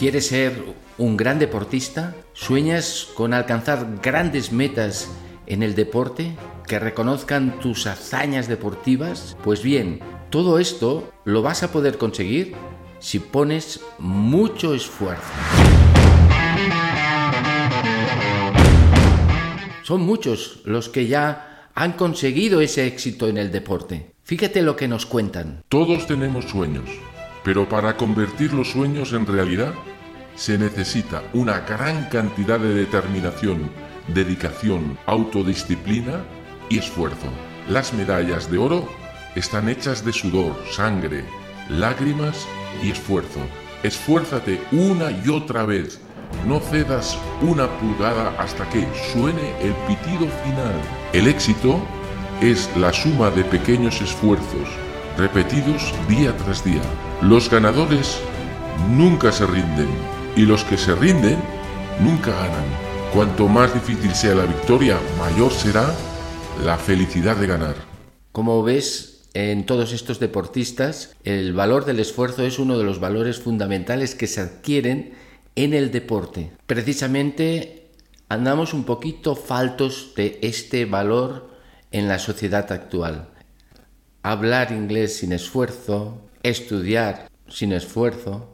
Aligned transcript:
¿Quieres 0.00 0.28
ser 0.28 0.64
un 0.96 1.18
gran 1.18 1.38
deportista? 1.38 2.16
¿Sueñas 2.32 3.08
con 3.14 3.34
alcanzar 3.34 3.98
grandes 4.02 4.50
metas 4.50 5.10
en 5.46 5.62
el 5.62 5.74
deporte? 5.74 6.34
¿Que 6.66 6.78
reconozcan 6.78 7.60
tus 7.60 7.86
hazañas 7.86 8.48
deportivas? 8.48 9.36
Pues 9.44 9.62
bien, 9.62 10.00
todo 10.30 10.58
esto 10.58 11.12
lo 11.26 11.42
vas 11.42 11.62
a 11.64 11.70
poder 11.70 11.98
conseguir 11.98 12.54
si 12.98 13.18
pones 13.18 13.82
mucho 13.98 14.72
esfuerzo. 14.72 15.22
Son 19.82 20.00
muchos 20.00 20.62
los 20.64 20.88
que 20.88 21.08
ya 21.08 21.68
han 21.74 21.92
conseguido 21.92 22.62
ese 22.62 22.86
éxito 22.86 23.28
en 23.28 23.36
el 23.36 23.52
deporte. 23.52 24.14
Fíjate 24.24 24.62
lo 24.62 24.76
que 24.76 24.88
nos 24.88 25.04
cuentan. 25.04 25.62
Todos 25.68 26.06
tenemos 26.06 26.46
sueños, 26.46 26.88
pero 27.44 27.68
para 27.68 27.98
convertir 27.98 28.54
los 28.54 28.70
sueños 28.70 29.12
en 29.12 29.26
realidad 29.26 29.74
se 30.40 30.56
necesita 30.56 31.22
una 31.34 31.60
gran 31.60 32.06
cantidad 32.06 32.58
de 32.58 32.72
determinación, 32.72 33.70
dedicación, 34.08 34.98
autodisciplina 35.04 36.24
y 36.70 36.78
esfuerzo. 36.78 37.26
Las 37.68 37.92
medallas 37.92 38.50
de 38.50 38.56
oro 38.56 38.88
están 39.34 39.68
hechas 39.68 40.02
de 40.02 40.14
sudor, 40.14 40.56
sangre, 40.72 41.26
lágrimas 41.68 42.46
y 42.82 42.90
esfuerzo. 42.90 43.38
Esfuérzate 43.82 44.62
una 44.72 45.10
y 45.10 45.28
otra 45.28 45.66
vez 45.66 46.00
no 46.46 46.58
cedas 46.58 47.18
una 47.42 47.68
pulgada 47.78 48.34
hasta 48.38 48.66
que 48.70 48.88
suene 49.12 49.52
el 49.60 49.74
pitido 49.86 50.26
final. 50.42 50.72
El 51.12 51.28
éxito 51.28 51.78
es 52.40 52.74
la 52.78 52.94
suma 52.94 53.28
de 53.30 53.44
pequeños 53.44 54.00
esfuerzos 54.00 54.70
repetidos 55.18 55.92
día 56.08 56.34
tras 56.38 56.64
día. 56.64 56.80
Los 57.20 57.50
ganadores 57.50 58.18
nunca 58.88 59.32
se 59.32 59.44
rinden 59.44 60.19
y 60.40 60.46
los 60.46 60.64
que 60.64 60.78
se 60.78 60.94
rinden 60.94 61.38
nunca 62.00 62.30
ganan. 62.30 62.64
Cuanto 63.12 63.46
más 63.46 63.74
difícil 63.74 64.14
sea 64.14 64.34
la 64.34 64.46
victoria, 64.46 64.98
mayor 65.18 65.52
será 65.52 65.94
la 66.64 66.78
felicidad 66.78 67.36
de 67.36 67.46
ganar. 67.46 67.74
Como 68.32 68.62
ves, 68.62 69.28
en 69.34 69.66
todos 69.66 69.92
estos 69.92 70.18
deportistas, 70.18 71.14
el 71.24 71.52
valor 71.52 71.84
del 71.84 72.00
esfuerzo 72.00 72.42
es 72.46 72.58
uno 72.58 72.78
de 72.78 72.84
los 72.84 73.00
valores 73.00 73.38
fundamentales 73.38 74.14
que 74.14 74.26
se 74.26 74.40
adquieren 74.40 75.12
en 75.56 75.74
el 75.74 75.90
deporte. 75.90 76.52
Precisamente 76.66 77.90
andamos 78.30 78.72
un 78.72 78.84
poquito 78.84 79.36
faltos 79.36 80.14
de 80.16 80.38
este 80.40 80.86
valor 80.86 81.50
en 81.92 82.08
la 82.08 82.18
sociedad 82.18 82.72
actual. 82.72 83.28
Hablar 84.22 84.72
inglés 84.72 85.18
sin 85.18 85.32
esfuerzo, 85.32 86.22
estudiar 86.42 87.28
sin 87.46 87.72
esfuerzo, 87.72 88.49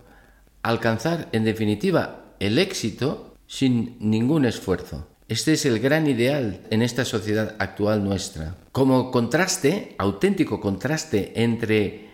alcanzar 0.69 1.29
en 1.33 1.45
definitiva 1.45 2.35
el 2.41 2.59
éxito 2.59 3.35
sin 3.47 3.97
ningún 4.01 4.45
esfuerzo. 4.45 5.07
Este 5.29 5.53
es 5.53 5.67
el 5.67 5.81
gran 5.81 6.07
ideal 6.07 6.61
en 6.71 6.83
esta 6.83 7.05
sociedad 7.05 7.57
actual 7.59 8.05
nuestra. 8.05 8.57
Como 8.73 9.11
contraste, 9.11 9.97
auténtico 9.99 10.61
contraste 10.61 11.33
entre 11.43 12.11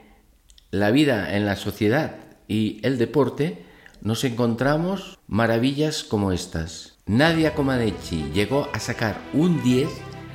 la 0.71 0.91
vida 0.91 1.37
en 1.37 1.45
la 1.45 1.57
sociedad 1.57 2.17
y 2.49 2.81
el 2.83 2.97
deporte, 2.97 3.65
nos 4.01 4.25
encontramos 4.25 5.19
maravillas 5.27 6.05
como 6.05 6.33
estas. 6.33 6.95
Nadia 7.07 7.55
Comaneci 7.55 8.31
llegó 8.33 8.69
a 8.73 8.81
sacar 8.81 9.21
un 9.33 9.63
10 9.63 9.89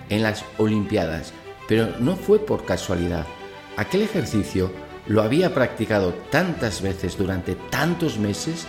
en 0.09 0.23
las 0.23 0.45
Olimpiadas, 0.57 1.33
pero 1.67 1.95
no 1.99 2.15
fue 2.15 2.39
por 2.39 2.65
casualidad. 2.65 3.25
Aquel 3.75 4.03
ejercicio 4.03 4.71
lo 5.08 5.22
había 5.22 5.53
practicado 5.53 6.13
tantas 6.31 6.81
veces 6.81 7.17
durante 7.17 7.55
tantos 7.55 8.17
meses 8.19 8.67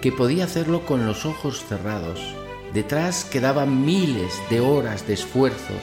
que 0.00 0.12
podía 0.12 0.44
hacerlo 0.44 0.86
con 0.86 1.06
los 1.06 1.26
ojos 1.26 1.64
cerrados. 1.64 2.20
Detrás 2.72 3.24
quedaban 3.24 3.84
miles 3.84 4.40
de 4.48 4.60
horas 4.60 5.06
de 5.06 5.14
esfuerzo 5.14 5.74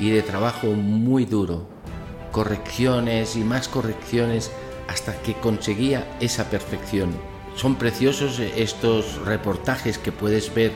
y 0.00 0.10
de 0.10 0.22
trabajo 0.22 0.68
muy 0.68 1.24
duro, 1.24 1.68
correcciones 2.32 3.36
y 3.36 3.44
más 3.44 3.68
correcciones 3.68 4.50
hasta 4.88 5.14
que 5.22 5.34
conseguía 5.34 6.16
esa 6.20 6.50
perfección. 6.50 7.12
Son 7.54 7.76
preciosos 7.76 8.40
estos 8.40 9.24
reportajes 9.24 9.98
que 9.98 10.10
puedes 10.10 10.52
ver 10.52 10.72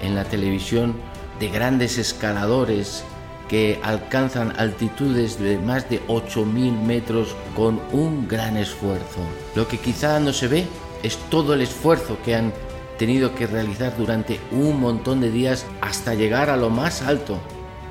en 0.00 0.14
la 0.14 0.24
televisión 0.24 0.94
de 1.38 1.48
grandes 1.48 1.98
escaladores 1.98 3.04
que 3.50 3.80
alcanzan 3.82 4.54
altitudes 4.60 5.40
de 5.40 5.58
más 5.58 5.90
de 5.90 6.00
8.000 6.06 6.82
metros 6.82 7.34
con 7.56 7.80
un 7.90 8.28
gran 8.28 8.56
esfuerzo. 8.56 9.18
Lo 9.56 9.66
que 9.66 9.78
quizá 9.78 10.20
no 10.20 10.32
se 10.32 10.46
ve 10.46 10.66
es 11.02 11.16
todo 11.30 11.54
el 11.54 11.60
esfuerzo 11.60 12.16
que 12.24 12.36
han 12.36 12.52
tenido 12.96 13.34
que 13.34 13.48
realizar 13.48 13.96
durante 13.98 14.38
un 14.52 14.78
montón 14.78 15.20
de 15.20 15.32
días 15.32 15.66
hasta 15.80 16.14
llegar 16.14 16.48
a 16.48 16.56
lo 16.56 16.70
más 16.70 17.02
alto, 17.02 17.40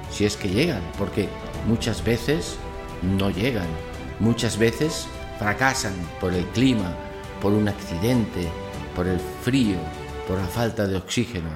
si 0.10 0.24
es 0.24 0.38
que 0.38 0.48
llegan, 0.48 0.82
porque 0.98 1.28
muchas 1.68 2.06
veces 2.06 2.56
no 3.02 3.30
llegan, 3.30 3.68
muchas 4.22 4.58
veces 4.58 5.08
fracasan 5.40 5.94
por 6.22 6.34
el 6.34 6.46
clima, 6.46 6.96
por 7.42 7.52
un 7.52 7.68
accidente, 7.68 8.48
por 8.96 9.08
el 9.08 9.20
frío, 9.42 9.76
por 10.26 10.38
la 10.38 10.48
falta 10.48 10.88
de 10.88 10.96
oxígeno. 10.96 11.50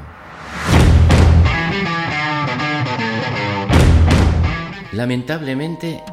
Lamentablemente, 4.94 6.04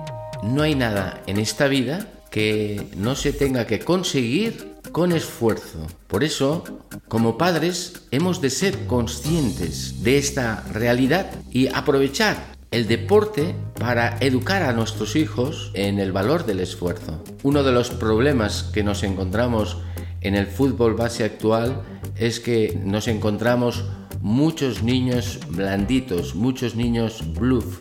no 0.42 0.62
hay 0.62 0.74
nada 0.74 1.22
en 1.26 1.38
esta 1.38 1.68
vida 1.68 2.08
que 2.30 2.88
no 2.96 3.14
se 3.14 3.32
tenga 3.32 3.66
que 3.66 3.80
conseguir 3.80 4.76
con 4.90 5.12
esfuerzo. 5.12 5.86
Por 6.06 6.24
eso, 6.24 6.64
como 7.06 7.36
padres, 7.36 8.06
hemos 8.10 8.40
de 8.40 8.48
ser 8.48 8.86
conscientes 8.86 10.02
de 10.02 10.16
esta 10.16 10.64
realidad 10.72 11.30
y 11.50 11.68
aprovechar 11.68 12.56
el 12.70 12.88
deporte 12.88 13.54
para 13.78 14.16
educar 14.20 14.62
a 14.62 14.72
nuestros 14.72 15.14
hijos 15.14 15.72
en 15.74 15.98
el 15.98 16.12
valor 16.12 16.46
del 16.46 16.60
esfuerzo. 16.60 17.22
Uno 17.42 17.62
de 17.62 17.72
los 17.72 17.90
problemas 17.90 18.62
que 18.62 18.82
nos 18.82 19.02
encontramos 19.02 19.76
en 20.22 20.34
el 20.34 20.46
fútbol 20.46 20.94
base 20.94 21.24
actual 21.24 21.82
es 22.16 22.40
que 22.40 22.80
nos 22.82 23.08
encontramos 23.08 23.84
muchos 24.22 24.82
niños 24.82 25.38
blanditos, 25.48 26.34
muchos 26.34 26.76
niños 26.76 27.22
bluff, 27.34 27.80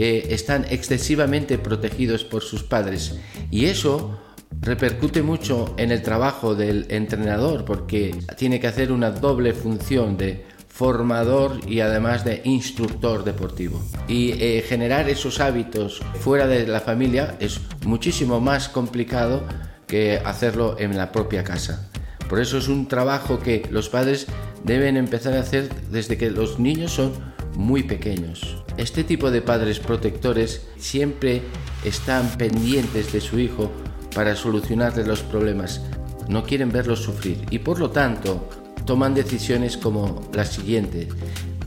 están 0.00 0.66
excesivamente 0.70 1.58
protegidos 1.58 2.24
por 2.24 2.42
sus 2.42 2.62
padres. 2.62 3.18
Y 3.50 3.66
eso 3.66 4.18
repercute 4.60 5.22
mucho 5.22 5.74
en 5.78 5.90
el 5.90 6.02
trabajo 6.02 6.54
del 6.54 6.86
entrenador 6.88 7.64
porque 7.64 8.18
tiene 8.36 8.60
que 8.60 8.66
hacer 8.66 8.92
una 8.92 9.10
doble 9.10 9.52
función 9.52 10.16
de 10.16 10.44
formador 10.68 11.60
y 11.66 11.80
además 11.80 12.24
de 12.24 12.40
instructor 12.44 13.24
deportivo. 13.24 13.82
Y 14.08 14.32
eh, 14.42 14.64
generar 14.66 15.08
esos 15.10 15.40
hábitos 15.40 16.00
fuera 16.20 16.46
de 16.46 16.66
la 16.66 16.80
familia 16.80 17.36
es 17.40 17.60
muchísimo 17.84 18.40
más 18.40 18.68
complicado 18.68 19.42
que 19.86 20.18
hacerlo 20.24 20.76
en 20.78 20.96
la 20.96 21.12
propia 21.12 21.44
casa. 21.44 21.90
Por 22.28 22.40
eso 22.40 22.58
es 22.58 22.68
un 22.68 22.86
trabajo 22.86 23.40
que 23.40 23.66
los 23.70 23.88
padres 23.88 24.28
deben 24.64 24.96
empezar 24.96 25.34
a 25.34 25.40
hacer 25.40 25.68
desde 25.90 26.16
que 26.16 26.30
los 26.30 26.58
niños 26.60 26.92
son 26.92 27.12
muy 27.54 27.82
pequeños. 27.82 28.62
Este 28.76 29.04
tipo 29.04 29.30
de 29.30 29.42
padres 29.42 29.80
protectores 29.80 30.66
siempre 30.78 31.42
están 31.84 32.28
pendientes 32.38 33.12
de 33.12 33.20
su 33.20 33.38
hijo 33.38 33.70
para 34.14 34.36
solucionarle 34.36 35.04
los 35.04 35.22
problemas. 35.22 35.82
No 36.28 36.44
quieren 36.44 36.70
verlos 36.70 37.00
sufrir 37.00 37.44
y 37.50 37.58
por 37.58 37.78
lo 37.78 37.90
tanto 37.90 38.48
toman 38.86 39.14
decisiones 39.14 39.76
como 39.76 40.28
la 40.32 40.44
siguiente. 40.44 41.08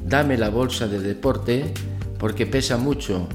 Dame 0.05 0.37
la 0.37 0.49
bolsa 0.49 0.87
de 0.87 0.99
deporte 0.99 1.73
porque 2.17 2.45
pesa 2.45 2.77
mucho. 2.77 3.27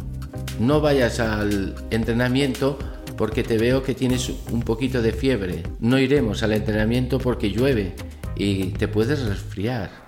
No 0.61 0.81
vayas 0.81 1.21
al 1.21 1.75
entrenamiento 1.91 2.79
porque 3.17 3.43
te 3.43 3.59
veo 3.59 3.83
que 3.83 3.95
tienes 3.95 4.31
un 4.51 4.63
poquito 4.63 5.03
de 5.03 5.13
fiebre. 5.13 5.63
No 5.81 5.99
iremos 5.99 6.43
al 6.43 6.53
entrenamiento 6.53 7.19
porque 7.19 7.51
llueve 7.51 7.95
y 8.37 8.67
te 8.69 8.89
puedes 8.89 9.25
resfriar. 9.25 10.07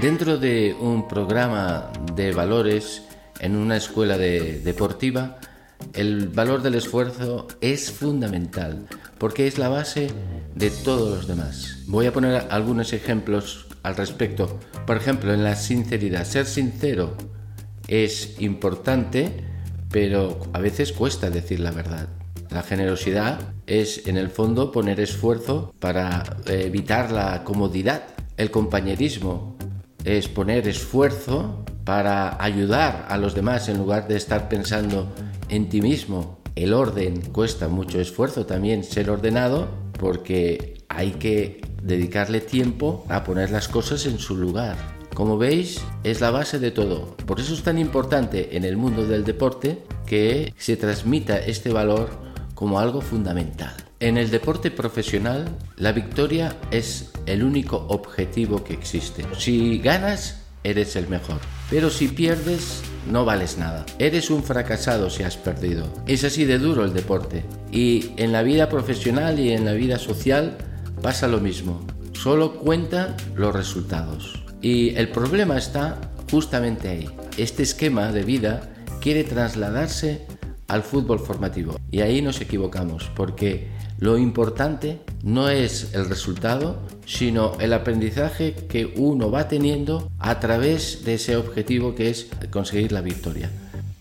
Dentro 0.00 0.38
de 0.38 0.74
un 0.80 1.06
programa 1.08 1.92
de 2.16 2.32
valores 2.32 3.02
en 3.38 3.54
una 3.54 3.76
escuela 3.76 4.16
deportiva, 4.16 5.36
el 5.92 6.28
valor 6.28 6.62
del 6.62 6.76
esfuerzo 6.76 7.46
es 7.60 7.90
fundamental 7.90 8.86
porque 9.18 9.46
es 9.46 9.58
la 9.58 9.68
base 9.68 10.08
de 10.54 10.70
todos 10.70 11.18
los 11.18 11.28
demás. 11.28 11.80
Voy 11.86 12.06
a 12.06 12.14
poner 12.14 12.46
algunos 12.48 12.94
ejemplos 12.94 13.66
al 13.82 13.94
respecto. 13.94 14.58
Por 14.86 14.96
ejemplo, 14.96 15.34
en 15.34 15.44
la 15.44 15.54
sinceridad. 15.54 16.24
Ser 16.24 16.46
sincero 16.46 17.14
es 17.86 18.40
importante, 18.40 19.44
pero 19.90 20.38
a 20.54 20.60
veces 20.60 20.94
cuesta 20.94 21.28
decir 21.28 21.60
la 21.60 21.72
verdad. 21.72 22.08
La 22.48 22.62
generosidad 22.62 23.38
es, 23.66 24.06
en 24.06 24.16
el 24.16 24.30
fondo, 24.30 24.72
poner 24.72 24.98
esfuerzo 24.98 25.74
para 25.78 26.38
evitar 26.46 27.12
la 27.12 27.44
comodidad. 27.44 28.04
El 28.38 28.50
compañerismo 28.50 29.59
es 30.04 30.28
poner 30.28 30.66
esfuerzo 30.68 31.64
para 31.84 32.42
ayudar 32.42 33.06
a 33.08 33.18
los 33.18 33.34
demás 33.34 33.68
en 33.68 33.78
lugar 33.78 34.08
de 34.08 34.16
estar 34.16 34.48
pensando 34.48 35.08
en 35.48 35.68
ti 35.68 35.80
mismo. 35.80 36.38
el 36.56 36.74
orden 36.74 37.20
cuesta 37.32 37.68
mucho 37.68 38.00
esfuerzo 38.00 38.44
también 38.44 38.84
ser 38.84 39.08
ordenado 39.08 39.68
porque 39.98 40.74
hay 40.88 41.12
que 41.12 41.60
dedicarle 41.82 42.40
tiempo 42.40 43.04
a 43.08 43.24
poner 43.24 43.50
las 43.50 43.68
cosas 43.68 44.04
en 44.06 44.18
su 44.18 44.36
lugar. 44.36 44.76
Como 45.14 45.38
veis, 45.38 45.80
es 46.04 46.20
la 46.20 46.30
base 46.30 46.58
de 46.58 46.70
todo. 46.70 47.16
Por 47.26 47.40
eso 47.40 47.54
es 47.54 47.62
tan 47.62 47.78
importante 47.78 48.56
en 48.56 48.64
el 48.64 48.76
mundo 48.76 49.06
del 49.06 49.24
deporte 49.24 49.82
que 50.06 50.52
se 50.56 50.76
transmita 50.76 51.38
este 51.38 51.72
valor 51.72 52.10
como 52.54 52.78
algo 52.78 53.00
fundamental. 53.00 53.89
En 54.02 54.16
el 54.16 54.30
deporte 54.30 54.70
profesional, 54.70 55.58
la 55.76 55.92
victoria 55.92 56.56
es 56.70 57.10
el 57.26 57.44
único 57.44 57.76
objetivo 57.88 58.64
que 58.64 58.72
existe. 58.72 59.26
Si 59.36 59.78
ganas, 59.78 60.40
eres 60.64 60.96
el 60.96 61.06
mejor. 61.08 61.38
Pero 61.68 61.90
si 61.90 62.08
pierdes, 62.08 62.80
no 63.10 63.26
vales 63.26 63.58
nada. 63.58 63.84
Eres 63.98 64.30
un 64.30 64.42
fracasado 64.42 65.10
si 65.10 65.22
has 65.22 65.36
perdido. 65.36 65.86
Es 66.06 66.24
así 66.24 66.46
de 66.46 66.58
duro 66.58 66.86
el 66.86 66.94
deporte. 66.94 67.44
Y 67.70 68.12
en 68.16 68.32
la 68.32 68.42
vida 68.42 68.70
profesional 68.70 69.38
y 69.38 69.52
en 69.52 69.66
la 69.66 69.74
vida 69.74 69.98
social 69.98 70.56
pasa 71.02 71.28
lo 71.28 71.38
mismo. 71.38 71.86
Solo 72.14 72.54
cuentan 72.54 73.16
los 73.36 73.54
resultados. 73.54 74.42
Y 74.62 74.94
el 74.96 75.10
problema 75.10 75.58
está 75.58 76.00
justamente 76.30 76.88
ahí. 76.88 77.10
Este 77.36 77.62
esquema 77.62 78.12
de 78.12 78.24
vida 78.24 78.62
quiere 79.02 79.24
trasladarse 79.24 80.26
al 80.68 80.84
fútbol 80.84 81.18
formativo. 81.18 81.76
Y 81.90 82.00
ahí 82.00 82.22
nos 82.22 82.40
equivocamos, 82.40 83.10
porque 83.14 83.68
lo 84.00 84.16
importante 84.16 85.00
no 85.22 85.50
es 85.50 85.92
el 85.92 86.08
resultado, 86.08 86.78
sino 87.04 87.58
el 87.60 87.74
aprendizaje 87.74 88.54
que 88.54 88.94
uno 88.96 89.30
va 89.30 89.46
teniendo 89.46 90.10
a 90.18 90.40
través 90.40 91.04
de 91.04 91.14
ese 91.14 91.36
objetivo 91.36 91.94
que 91.94 92.08
es 92.08 92.28
conseguir 92.50 92.92
la 92.92 93.02
victoria. 93.02 93.50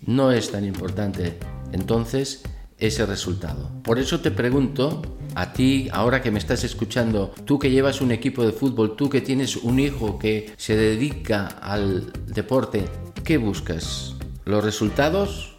No 0.05 0.31
es 0.31 0.51
tan 0.51 0.63
importante 0.63 1.37
entonces 1.73 2.43
ese 2.77 3.05
resultado. 3.05 3.69
Por 3.83 3.99
eso 3.99 4.21
te 4.21 4.31
pregunto 4.31 5.01
a 5.35 5.51
ti, 5.51 5.89
ahora 5.91 6.21
que 6.21 6.31
me 6.31 6.39
estás 6.39 6.63
escuchando, 6.63 7.33
tú 7.43 7.59
que 7.59 7.69
llevas 7.69 7.99
un 7.99 8.13
equipo 8.13 8.45
de 8.45 8.53
fútbol, 8.53 8.95
tú 8.95 9.09
que 9.09 9.19
tienes 9.19 9.57
un 9.57 9.81
hijo 9.81 10.17
que 10.17 10.53
se 10.55 10.77
dedica 10.77 11.45
al 11.45 12.13
deporte, 12.25 12.85
¿qué 13.25 13.37
buscas? 13.37 14.15
¿Los 14.45 14.63
resultados 14.63 15.58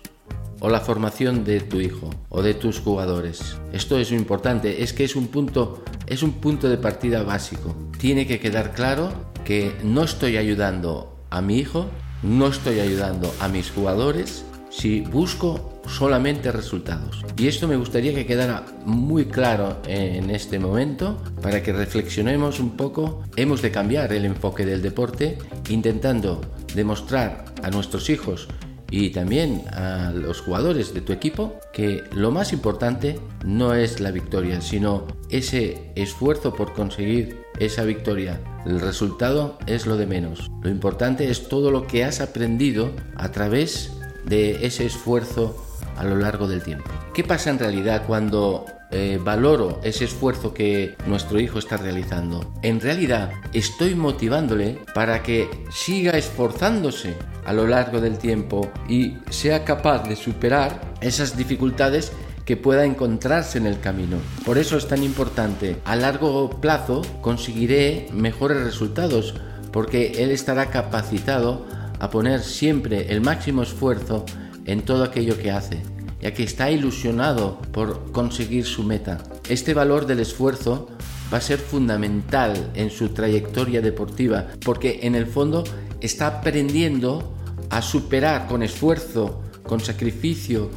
o 0.60 0.68
la 0.68 0.80
formación 0.80 1.44
de 1.44 1.60
tu 1.60 1.80
hijo 1.80 2.10
o 2.28 2.42
de 2.42 2.54
tus 2.54 2.78
jugadores? 2.80 3.56
Esto 3.72 3.98
es 3.98 4.12
importante, 4.12 4.82
es 4.82 4.92
que 4.92 5.04
es 5.04 5.16
un 5.16 5.28
punto 5.28 5.82
es 6.10 6.24
un 6.24 6.32
punto 6.32 6.68
de 6.68 6.76
partida 6.76 7.22
básico. 7.22 7.74
Tiene 7.98 8.26
que 8.26 8.40
quedar 8.40 8.72
claro 8.72 9.12
que 9.44 9.72
no 9.84 10.02
estoy 10.02 10.36
ayudando 10.36 11.16
a 11.30 11.40
mi 11.40 11.58
hijo, 11.58 11.86
no 12.24 12.48
estoy 12.48 12.80
ayudando 12.80 13.32
a 13.38 13.48
mis 13.48 13.70
jugadores 13.70 14.44
si 14.70 15.00
busco 15.00 15.80
solamente 15.86 16.50
resultados. 16.50 17.24
Y 17.36 17.46
esto 17.46 17.68
me 17.68 17.76
gustaría 17.76 18.12
que 18.12 18.26
quedara 18.26 18.66
muy 18.84 19.26
claro 19.26 19.78
en 19.86 20.30
este 20.30 20.58
momento 20.58 21.22
para 21.40 21.62
que 21.62 21.72
reflexionemos 21.72 22.58
un 22.58 22.76
poco. 22.76 23.22
Hemos 23.36 23.62
de 23.62 23.70
cambiar 23.70 24.12
el 24.12 24.24
enfoque 24.24 24.66
del 24.66 24.82
deporte 24.82 25.38
intentando 25.68 26.40
demostrar 26.74 27.44
a 27.62 27.70
nuestros 27.70 28.10
hijos 28.10 28.48
y 28.90 29.10
también 29.10 29.62
a 29.72 30.12
los 30.12 30.40
jugadores 30.40 30.92
de 30.92 31.00
tu 31.00 31.12
equipo 31.12 31.58
que 31.72 32.02
lo 32.12 32.30
más 32.30 32.52
importante 32.52 33.18
no 33.44 33.74
es 33.74 34.00
la 34.00 34.10
victoria, 34.10 34.60
sino 34.60 35.06
ese 35.30 35.92
esfuerzo 35.94 36.54
por 36.54 36.72
conseguir 36.72 37.42
esa 37.58 37.84
victoria. 37.84 38.40
El 38.66 38.80
resultado 38.80 39.58
es 39.66 39.86
lo 39.86 39.96
de 39.96 40.06
menos. 40.06 40.50
Lo 40.62 40.70
importante 40.70 41.30
es 41.30 41.48
todo 41.48 41.70
lo 41.70 41.86
que 41.86 42.04
has 42.04 42.20
aprendido 42.20 42.90
a 43.16 43.30
través 43.30 43.92
de 44.26 44.66
ese 44.66 44.86
esfuerzo 44.86 45.56
a 46.00 46.04
lo 46.04 46.16
largo 46.16 46.48
del 46.48 46.62
tiempo. 46.62 46.90
¿Qué 47.12 47.24
pasa 47.24 47.50
en 47.50 47.58
realidad 47.58 48.04
cuando 48.06 48.64
eh, 48.90 49.20
valoro 49.22 49.80
ese 49.84 50.06
esfuerzo 50.06 50.54
que 50.54 50.96
nuestro 51.06 51.38
hijo 51.38 51.58
está 51.58 51.76
realizando? 51.76 52.54
En 52.62 52.80
realidad 52.80 53.30
estoy 53.52 53.94
motivándole 53.94 54.78
para 54.94 55.22
que 55.22 55.50
siga 55.70 56.12
esforzándose 56.12 57.14
a 57.44 57.52
lo 57.52 57.66
largo 57.66 58.00
del 58.00 58.16
tiempo 58.16 58.70
y 58.88 59.18
sea 59.28 59.64
capaz 59.64 60.08
de 60.08 60.16
superar 60.16 60.80
esas 61.02 61.36
dificultades 61.36 62.12
que 62.46 62.56
pueda 62.56 62.86
encontrarse 62.86 63.58
en 63.58 63.66
el 63.66 63.78
camino. 63.78 64.16
Por 64.46 64.56
eso 64.56 64.78
es 64.78 64.88
tan 64.88 65.04
importante. 65.04 65.76
A 65.84 65.96
largo 65.96 66.48
plazo 66.62 67.02
conseguiré 67.20 68.08
mejores 68.12 68.64
resultados 68.64 69.34
porque 69.70 70.22
él 70.22 70.30
estará 70.30 70.70
capacitado 70.70 71.66
a 71.98 72.08
poner 72.08 72.40
siempre 72.40 73.12
el 73.12 73.20
máximo 73.20 73.62
esfuerzo 73.62 74.24
en 74.66 74.82
todo 74.82 75.04
aquello 75.04 75.38
que 75.38 75.50
hace, 75.50 75.82
ya 76.20 76.32
que 76.32 76.42
está 76.42 76.70
ilusionado 76.70 77.58
por 77.72 78.12
conseguir 78.12 78.64
su 78.64 78.82
meta. 78.82 79.18
Este 79.48 79.74
valor 79.74 80.06
del 80.06 80.20
esfuerzo 80.20 80.88
va 81.32 81.38
a 81.38 81.42
ser 81.42 81.58
fundamental 81.58 82.70
en 82.74 82.90
su 82.90 83.10
trayectoria 83.10 83.80
deportiva, 83.80 84.46
porque 84.64 85.00
en 85.02 85.14
el 85.14 85.26
fondo 85.26 85.64
está 86.00 86.26
aprendiendo 86.26 87.34
a 87.70 87.82
superar 87.82 88.46
con 88.46 88.62
esfuerzo, 88.62 89.42
con 89.64 89.80
sacrificio, 89.80 90.70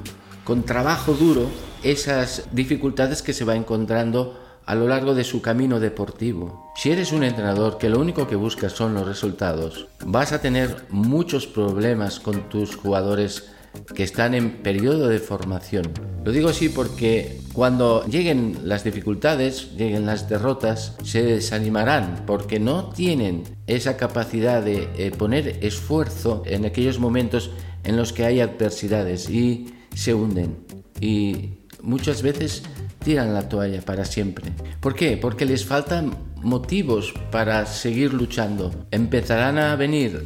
con 0.44 0.63
trabajo 0.63 1.13
duro, 1.13 1.47
esas 1.83 2.44
dificultades 2.51 3.21
que 3.21 3.33
se 3.33 3.45
va 3.45 3.56
encontrando 3.56 4.39
a 4.65 4.75
lo 4.75 4.88
largo 4.88 5.13
de 5.13 5.24
su 5.24 5.41
camino 5.41 5.79
deportivo. 5.79 6.71
Si 6.75 6.91
eres 6.91 7.12
un 7.12 7.24
entrenador 7.24 7.77
que 7.77 7.89
lo 7.89 8.00
único 8.00 8.27
que 8.27 8.36
buscas 8.36 8.71
son 8.71 8.94
los 8.94 9.06
resultados, 9.06 9.88
vas 10.06 10.31
a 10.31 10.41
tener 10.41 10.86
muchos 10.89 11.47
problemas 11.47 12.19
con 12.19 12.47
tus 12.50 12.75
jugadores 12.75 13.50
que 13.96 14.04
están 14.04 14.34
en 14.34 14.52
periodo 14.62 15.08
de 15.08 15.20
formación. 15.20 15.92
Lo 16.24 16.31
digo 16.31 16.50
así 16.50 16.70
porque 16.70 17.40
cuando 17.54 18.06
lleguen 18.06 18.60
las 18.64 18.84
dificultades, 18.84 19.75
lleguen 19.75 20.06
las 20.06 20.30
derrotas, 20.30 20.96
se 21.04 21.24
desanimarán 21.24 22.24
porque 22.25 22.60
no 22.60 22.90
tienen 22.90 23.44
esa 23.68 23.98
capacidad 23.98 24.64
de 24.64 24.90
eh, 24.98 25.12
poner 25.12 25.60
esfuerzo 25.62 26.44
en 26.46 26.66
aquellos 26.66 27.00
momentos 27.00 27.52
en 27.84 27.98
los 27.98 28.14
que 28.14 28.25
hay 28.25 28.40
adversidades 28.40 29.30
y 29.30 29.74
se 29.94 30.14
hunden. 30.14 30.58
Y 31.00 31.60
muchas 31.81 32.22
veces 32.22 32.64
tiran 33.04 33.34
la 33.34 33.50
toalla 33.50 33.81
para 33.81 34.06
siempre. 34.06 34.52
¿Por 34.80 34.96
qué? 34.96 35.18
Porque 35.18 35.46
les 35.46 35.66
faltan 35.66 36.16
motivos 36.42 37.14
para 37.31 37.66
seguir 37.66 38.14
luchando. 38.14 38.72
Empezarán 38.92 39.58
a 39.58 39.75
venir 39.75 40.24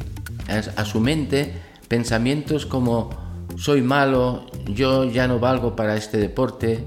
a, 0.48 0.84
su 0.84 1.00
mente 1.00 1.52
pensamientos 1.88 2.66
como 2.66 3.27
soy 3.58 3.82
malo, 3.82 4.46
yo 4.66 5.04
ya 5.04 5.26
no 5.26 5.40
valgo 5.40 5.74
para 5.74 5.96
este 5.96 6.16
deporte, 6.16 6.84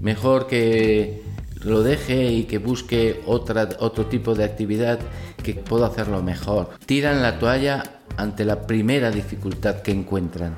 mejor 0.00 0.46
que 0.46 1.22
lo 1.62 1.82
deje 1.82 2.32
y 2.32 2.44
que 2.44 2.58
busque 2.58 3.22
otro 3.26 4.06
tipo 4.06 4.34
de 4.34 4.44
actividad 4.44 4.98
que 5.42 5.54
puedo 5.54 5.84
hacerlo 5.84 6.22
mejor. 6.22 6.70
Tiran 6.86 7.22
la 7.22 7.38
toalla 7.38 7.82
ante 8.16 8.44
la 8.44 8.66
primera 8.66 9.10
dificultad 9.10 9.82
que 9.82 9.90
encuentran. 9.92 10.56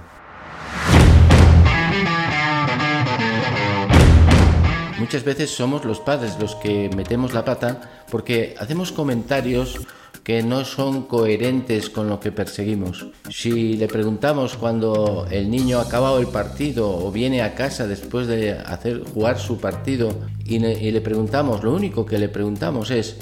Muchas 4.99 5.25
veces 5.25 5.51
somos 5.51 5.85
los 5.85 6.01
padres 6.01 6.37
los 6.39 6.55
que 6.57 6.91
metemos 6.95 7.33
la 7.33 7.45
pata 7.45 8.05
porque 8.11 8.55
hacemos 8.59 8.93
comentarios 8.93 9.81
que 10.29 10.43
no 10.43 10.67
son 10.67 11.05
coherentes 11.05 11.89
con 11.89 12.11
lo 12.11 12.21
que 12.21 12.33
perseguimos. 12.33 13.07
Si 13.31 13.79
le 13.79 13.89
preguntamos 13.89 14.59
cuando 14.59 15.27
el 15.31 15.51
niño 15.51 15.79
ha 15.79 15.85
acabado 15.85 16.19
el 16.19 16.27
partido 16.27 16.91
o 16.91 17.11
viene 17.11 17.41
a 17.41 17.55
casa 17.55 17.87
después 17.87 18.27
de 18.27 18.53
hacer 18.53 19.05
jugar 19.05 19.39
su 19.39 19.57
partido 19.57 20.15
y 20.45 20.59
le, 20.59 21.01
preguntamos, 21.01 21.65
lo 21.65 21.73
único 21.73 22.05
que 22.05 22.19
le 22.19 22.29
preguntamos 22.29 22.91
es, 22.91 23.17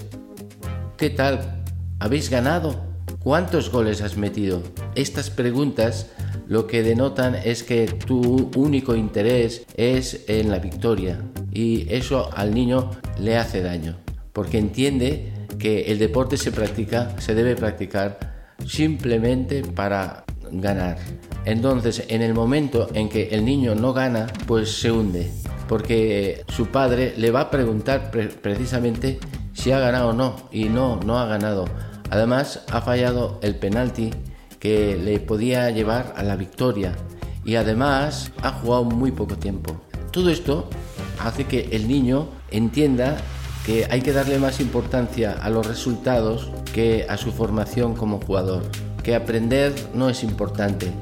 ¿qué 0.97 1.11
tal? 1.11 1.63
¿Habéis 2.01 2.29
ganado? 2.29 2.75
¿Cuántos 3.21 3.71
goles 3.71 4.03
has 4.03 4.17
metido? 4.17 4.65
Estas 4.97 5.31
preguntas 5.31 6.11
lo 6.49 6.67
que 6.67 6.83
denotan 6.83 7.37
es 7.37 7.63
que 7.63 7.87
tu 7.87 8.51
único 8.57 8.97
interés 8.97 9.65
es 9.77 10.25
en 10.27 10.51
la 10.51 10.59
victoria 10.59 11.23
y 11.53 11.87
eso 11.89 12.31
al 12.35 12.53
niño 12.53 12.91
le 13.21 13.37
hace 13.37 13.63
daño 13.63 13.97
porque 14.37 14.59
entiende 14.59 15.33
que 15.59 15.93
el 15.93 15.99
deporte 15.99 16.37
se 16.37 16.53
practica, 16.53 17.19
se 17.19 17.35
debe 17.35 17.57
practicar 17.57 18.55
simplemente 18.67 19.63
para 19.63 20.25
ganar. 20.51 20.99
Entonces, 21.45 22.05
en 22.09 22.23
el 22.23 22.35
momento 22.35 22.89
en 22.95 23.09
que 23.09 23.29
el 23.29 23.45
niño 23.45 23.75
no 23.75 23.93
gana, 23.93 24.27
pues 24.47 24.81
se 24.81 24.91
hunde, 24.91 25.31
porque 25.69 26.45
su 26.49 26.67
padre 26.67 27.15
le 27.17 27.31
va 27.31 27.43
a 27.43 27.51
preguntar 27.51 28.11
precisamente 28.11 29.19
si 29.53 29.73
ha 29.73 29.79
ganado 29.79 30.09
o 30.09 30.13
no, 30.13 30.37
y 30.51 30.65
no, 30.65 31.01
no 31.05 31.19
ha 31.19 31.27
ganado. 31.27 31.67
Además, 32.11 32.65
ha 32.71 32.81
fallado 32.81 33.39
el 33.43 33.57
penalti 33.57 34.11
que 34.61 34.97
le 34.97 35.21
podía 35.21 35.71
llevar 35.71 36.15
a 36.17 36.23
la 36.23 36.37
victoria 36.37 36.95
y 37.45 37.55
además 37.55 38.33
ha 38.43 38.51
jugado 38.51 38.85
muy 38.85 39.13
poco 39.13 39.37
tiempo. 39.37 39.81
Todo 40.11 40.31
esto 40.31 40.69
hace 41.21 41.45
que 41.45 41.69
el 41.73 41.89
niño 41.89 42.29
entienda 42.51 43.17
que 43.67 43.85
hay 43.91 44.01
que 44.01 44.13
darle 44.13 44.39
más 44.39 44.61
importancia 44.61 45.33
a 45.33 45.51
los 45.51 45.67
resultados 45.67 46.53
que 46.73 47.05
a 47.09 47.17
su 47.17 47.33
formación 47.33 47.97
como 47.97 48.21
jugador, 48.21 48.63
que 49.03 49.17
aprender 49.17 49.75
no 49.93 50.09
es 50.09 50.23
importante, 50.23 50.93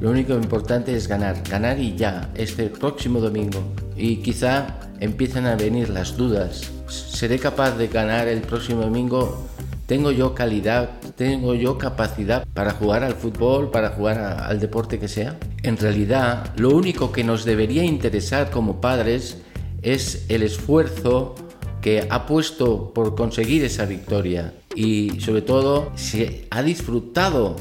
Lo 0.00 0.10
único 0.10 0.34
importante 0.34 0.94
es 0.96 1.06
ganar, 1.06 1.36
ganar 1.48 1.78
y 1.78 1.94
ya, 1.94 2.28
este 2.34 2.68
próximo 2.68 3.20
domingo. 3.20 3.62
Y 3.96 4.16
quizá 4.16 4.80
empiecen 5.00 5.46
a 5.46 5.54
venir 5.54 5.88
las 5.88 6.16
dudas. 6.16 6.72
¿Seré 6.88 7.38
capaz 7.38 7.78
de 7.78 7.86
ganar 7.86 8.26
el 8.26 8.40
próximo 8.40 8.82
domingo? 8.82 9.46
¿Tengo 9.86 10.10
yo 10.10 10.34
calidad? 10.34 10.90
¿Tengo 11.16 11.54
yo 11.54 11.78
capacidad 11.78 12.44
para 12.52 12.72
jugar 12.72 13.04
al 13.04 13.14
fútbol, 13.14 13.70
para 13.70 13.90
jugar 13.90 14.18
al 14.18 14.58
deporte 14.58 14.98
que 14.98 15.08
sea? 15.08 15.38
En 15.62 15.76
realidad, 15.76 16.52
lo 16.56 16.70
único 16.70 17.12
que 17.12 17.22
nos 17.22 17.44
debería 17.44 17.84
interesar 17.84 18.50
como 18.50 18.80
padres 18.80 19.38
es 19.80 20.26
el 20.28 20.42
esfuerzo 20.42 21.36
que 21.84 22.06
ha 22.08 22.24
puesto 22.24 22.94
por 22.94 23.14
conseguir 23.14 23.62
esa 23.62 23.84
victoria 23.84 24.54
y 24.74 25.20
sobre 25.20 25.42
todo 25.42 25.92
si 25.96 26.46
ha 26.48 26.62
disfrutado 26.62 27.56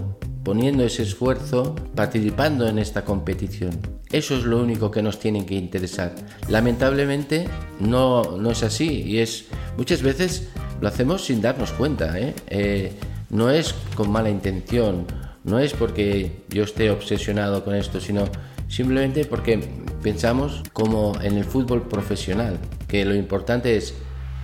poniendo 0.46 0.86
ese 0.86 1.04
esfuerzo, 1.04 1.76
participando 1.94 2.66
en 2.70 2.80
esta 2.80 3.04
competición. 3.04 3.78
Eso 4.14 4.38
es 4.38 4.46
lo 4.46 4.62
único 4.62 4.92
que 4.92 5.02
nos 5.02 5.20
tiene 5.20 5.46
que 5.46 5.56
interesar. 5.56 6.16
Lamentablemente 6.48 7.50
no, 7.82 8.38
no 8.38 8.52
es 8.52 8.64
así 8.64 9.02
y 9.02 9.18
es 9.18 9.48
muchas 9.76 10.02
veces 10.02 10.48
lo 10.80 10.88
hacemos 10.88 11.26
sin 11.26 11.42
darnos 11.42 11.74
cuenta. 11.74 12.18
¿eh? 12.18 12.34
Eh, 12.48 12.94
no 13.30 13.50
es 13.50 13.76
con 13.94 14.10
mala 14.10 14.30
intención, 14.30 15.06
no 15.44 15.60
es 15.60 15.74
porque 15.74 16.44
yo 16.48 16.64
esté 16.64 16.92
obsesionado 16.92 17.66
con 17.66 17.76
esto, 17.76 18.00
sino 18.00 18.24
simplemente 18.70 19.26
porque 19.26 19.60
pensamos 20.02 20.64
como 20.72 21.12
en 21.22 21.38
el 21.38 21.44
fútbol 21.44 21.90
profesional, 21.90 22.58
que 22.88 23.04
lo 23.04 23.16
importante 23.16 23.76
es 23.76 23.94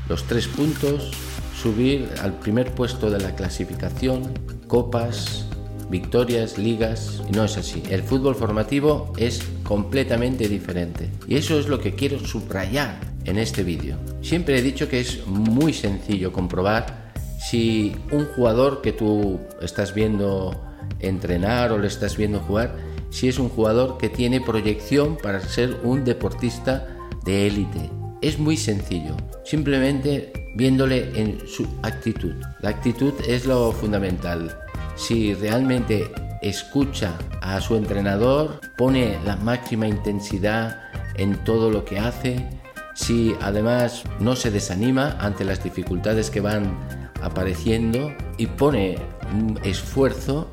los 0.10 0.24
tres 0.24 0.48
puntos, 0.48 1.12
subir 1.56 2.10
al 2.22 2.34
primer 2.34 2.74
puesto 2.74 3.10
de 3.12 3.20
la 3.20 3.36
clasificación, 3.36 4.34
copas, 4.68 5.46
victorias, 5.90 6.58
ligas, 6.58 7.22
y 7.30 7.32
no 7.32 7.46
es 7.46 7.58
así. 7.58 7.84
El 7.90 8.04
fútbol 8.04 8.36
formativo 8.36 9.14
es 9.18 9.44
completamente 9.64 10.50
diferente. 10.50 11.10
Y 11.28 11.36
eso 11.36 11.60
es 11.60 11.68
lo 11.68 11.80
que 11.80 11.94
quiero 11.94 12.20
subrayar 12.20 13.00
en 13.26 13.38
este 13.38 13.64
vídeo. 13.64 13.98
Siempre 14.22 14.58
he 14.58 14.62
dicho 14.62 14.90
que 14.90 15.00
es 15.00 15.26
muy 15.28 15.74
sencillo 15.74 16.34
comprobar 16.34 17.12
si 17.40 17.96
un 18.12 18.26
jugador 18.26 18.82
que 18.82 18.92
tú 18.92 19.40
estás 19.62 19.94
viendo 19.94 20.60
entrenar 21.00 21.72
o 21.72 21.78
le 21.78 21.88
estás 21.88 22.18
viendo 22.18 22.40
jugar, 22.40 22.76
si 23.12 23.28
es 23.28 23.40
un 23.40 23.50
jugador 23.50 23.98
que 23.98 24.10
tiene 24.10 24.42
proyección 24.42 25.18
para 25.18 25.40
ser 25.40 25.78
un 25.84 26.04
deportista 26.04 26.88
de 27.24 27.48
élite 27.48 27.99
es 28.22 28.38
muy 28.40 28.58
sencillo, 28.58 29.16
simplemente 29.44 30.32
viéndole 30.56 31.10
en 31.20 31.48
su 31.48 31.68
actitud. 31.84 32.34
La 32.62 32.70
actitud 32.70 33.14
es 33.28 33.46
lo 33.46 33.72
fundamental. 33.72 34.58
Si 34.96 35.34
realmente 35.34 36.12
escucha 36.42 37.18
a 37.42 37.60
su 37.62 37.76
entrenador, 37.76 38.60
pone 38.78 39.18
la 39.26 39.36
máxima 39.38 39.88
intensidad 39.88 40.82
en 41.16 41.44
todo 41.44 41.70
lo 41.72 41.86
que 41.86 42.00
hace, 42.00 42.46
si 42.94 43.34
además 43.42 44.04
no 44.20 44.36
se 44.36 44.52
desanima 44.52 45.18
ante 45.20 45.46
las 45.46 45.64
dificultades 45.64 46.30
que 46.30 46.42
van 46.42 46.78
apareciendo 47.22 48.14
y 48.38 48.48
pone 48.48 48.98
un 49.34 49.60
esfuerzo 49.64 50.50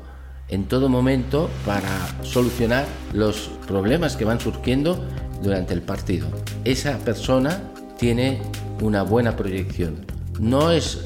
en 0.49 0.65
todo 0.65 0.87
momento 0.87 1.49
para 1.65 1.89
solucionar 2.23 2.85
los 3.13 3.49
problemas 3.67 4.15
que 4.15 4.25
van 4.25 4.39
surgiendo 4.39 5.05
durante 5.41 5.73
el 5.73 5.81
partido. 5.81 6.27
Esa 6.63 6.97
persona 6.99 7.61
tiene 7.97 8.41
una 8.81 9.03
buena 9.03 9.35
proyección. 9.35 10.05
No 10.39 10.71
es 10.71 10.99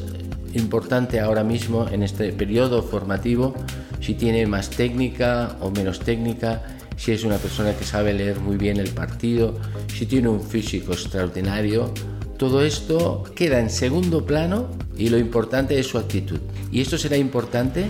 importante 0.54 1.20
ahora 1.20 1.44
mismo 1.44 1.88
en 1.90 2.04
este 2.04 2.34
periodo 2.34 2.84
formativo 2.84 3.54
si 4.02 4.16
tiene 4.16 4.46
más 4.48 4.70
técnica 4.70 5.56
o 5.62 5.72
menos 5.72 6.00
técnica, 6.00 6.64
si 6.98 7.12
es 7.12 7.24
una 7.24 7.38
persona 7.38 7.76
que 7.76 7.86
sabe 7.86 8.14
leer 8.14 8.40
muy 8.40 8.58
bien 8.58 8.78
el 8.78 8.90
partido, 8.90 9.58
si 9.88 10.06
tiene 10.06 10.28
un 10.28 10.42
físico 10.42 10.94
extraordinario. 10.94 11.94
Todo 12.38 12.64
esto 12.64 13.24
queda 13.36 13.60
en 13.60 13.70
segundo 13.70 14.26
plano 14.26 14.68
y 14.98 15.10
lo 15.10 15.18
importante 15.18 15.80
es 15.80 15.88
su 15.88 15.98
actitud. 16.00 16.40
Y 16.72 16.82
esto 16.82 16.98
será 16.98 17.16
importante, 17.18 17.86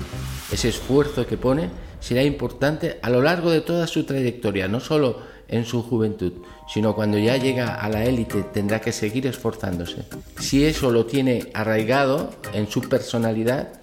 ese 0.51 0.69
esfuerzo 0.69 1.25
que 1.25 1.37
pone, 1.37 1.69
será 2.01 2.23
importante 2.23 2.99
a 3.01 3.09
lo 3.09 3.21
largo 3.21 3.49
de 3.49 3.61
toda 3.61 3.87
su 3.87 4.03
trayectoria, 4.03 4.67
no 4.67 4.79
solo 4.81 5.30
en 5.51 5.65
su 5.65 5.83
juventud, 5.83 6.33
sino 6.67 6.95
cuando 6.95 7.17
ya 7.19 7.37
llega 7.37 7.75
a 7.75 7.89
la 7.89 8.05
élite 8.05 8.43
tendrá 8.43 8.81
que 8.81 8.91
seguir 8.91 9.27
esforzándose. 9.27 10.05
Si 10.39 10.65
eso 10.65 10.91
lo 10.91 11.05
tiene 11.05 11.49
arraigado 11.53 12.31
en 12.53 12.67
su 12.67 12.81
personalidad, 12.81 13.73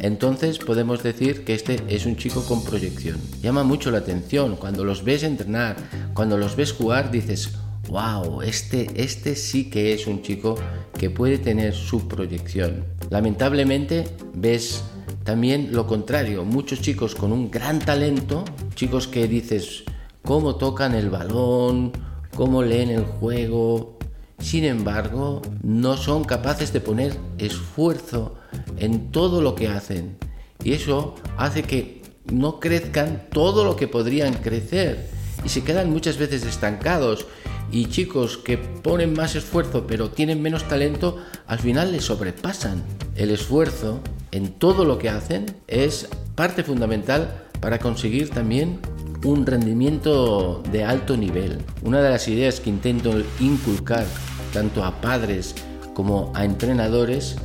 entonces 0.00 0.58
podemos 0.58 1.02
decir 1.02 1.44
que 1.44 1.54
este 1.54 1.82
es 1.88 2.04
un 2.04 2.16
chico 2.16 2.44
con 2.44 2.64
proyección. 2.64 3.18
Llama 3.40 3.62
mucho 3.62 3.90
la 3.90 3.98
atención 3.98 4.56
cuando 4.56 4.84
los 4.84 5.04
ves 5.04 5.22
entrenar, 5.22 5.76
cuando 6.12 6.36
los 6.36 6.56
ves 6.56 6.72
jugar, 6.72 7.10
dices, 7.10 7.52
wow, 7.88 8.42
este, 8.42 8.90
este 8.94 9.36
sí 9.36 9.70
que 9.70 9.94
es 9.94 10.06
un 10.06 10.22
chico 10.22 10.56
que 10.98 11.10
puede 11.10 11.38
tener 11.38 11.74
su 11.74 12.08
proyección. 12.08 12.84
Lamentablemente 13.10 14.04
ves 14.34 14.82
también 15.24 15.68
lo 15.72 15.86
contrario, 15.86 16.44
muchos 16.44 16.80
chicos 16.80 17.14
con 17.14 17.32
un 17.32 17.50
gran 17.50 17.78
talento, 17.78 18.44
chicos 18.74 19.06
que 19.06 19.28
dices, 19.28 19.84
cómo 20.24 20.56
tocan 20.56 20.94
el 20.94 21.10
balón, 21.10 21.92
cómo 22.34 22.62
leen 22.62 22.90
el 22.90 23.04
juego. 23.04 23.98
Sin 24.38 24.64
embargo, 24.64 25.42
no 25.62 25.96
son 25.96 26.24
capaces 26.24 26.72
de 26.72 26.80
poner 26.80 27.16
esfuerzo 27.38 28.34
en 28.76 29.10
todo 29.10 29.42
lo 29.42 29.54
que 29.54 29.68
hacen. 29.68 30.16
Y 30.64 30.72
eso 30.72 31.14
hace 31.36 31.62
que 31.62 32.02
no 32.30 32.60
crezcan 32.60 33.28
todo 33.32 33.64
lo 33.64 33.76
que 33.76 33.88
podrían 33.88 34.34
crecer. 34.34 35.08
Y 35.44 35.48
se 35.48 35.64
quedan 35.64 35.90
muchas 35.90 36.18
veces 36.18 36.44
estancados. 36.44 37.26
Y 37.70 37.86
chicos 37.86 38.36
que 38.36 38.58
ponen 38.58 39.14
más 39.14 39.34
esfuerzo 39.34 39.86
pero 39.86 40.10
tienen 40.10 40.42
menos 40.42 40.68
talento, 40.68 41.18
al 41.46 41.58
final 41.58 41.92
les 41.92 42.04
sobrepasan. 42.04 42.82
El 43.16 43.30
esfuerzo 43.30 44.00
en 44.30 44.52
todo 44.52 44.84
lo 44.84 44.98
que 44.98 45.08
hacen 45.08 45.46
es 45.68 46.08
parte 46.34 46.64
fundamental 46.64 47.44
para 47.60 47.78
conseguir 47.78 48.30
también 48.30 48.80
un 49.24 49.46
rendimiento 49.46 50.62
de 50.72 50.84
alto 50.84 51.16
nivel. 51.16 51.58
Una 51.82 52.00
de 52.02 52.10
las 52.10 52.26
ideas 52.28 52.60
que 52.60 52.70
intento 52.70 53.12
inculcar 53.40 54.06
tanto 54.52 54.84
a 54.84 55.00
padres 55.00 55.54
como 55.94 56.32
a 56.34 56.44
entrenadores 56.44 57.36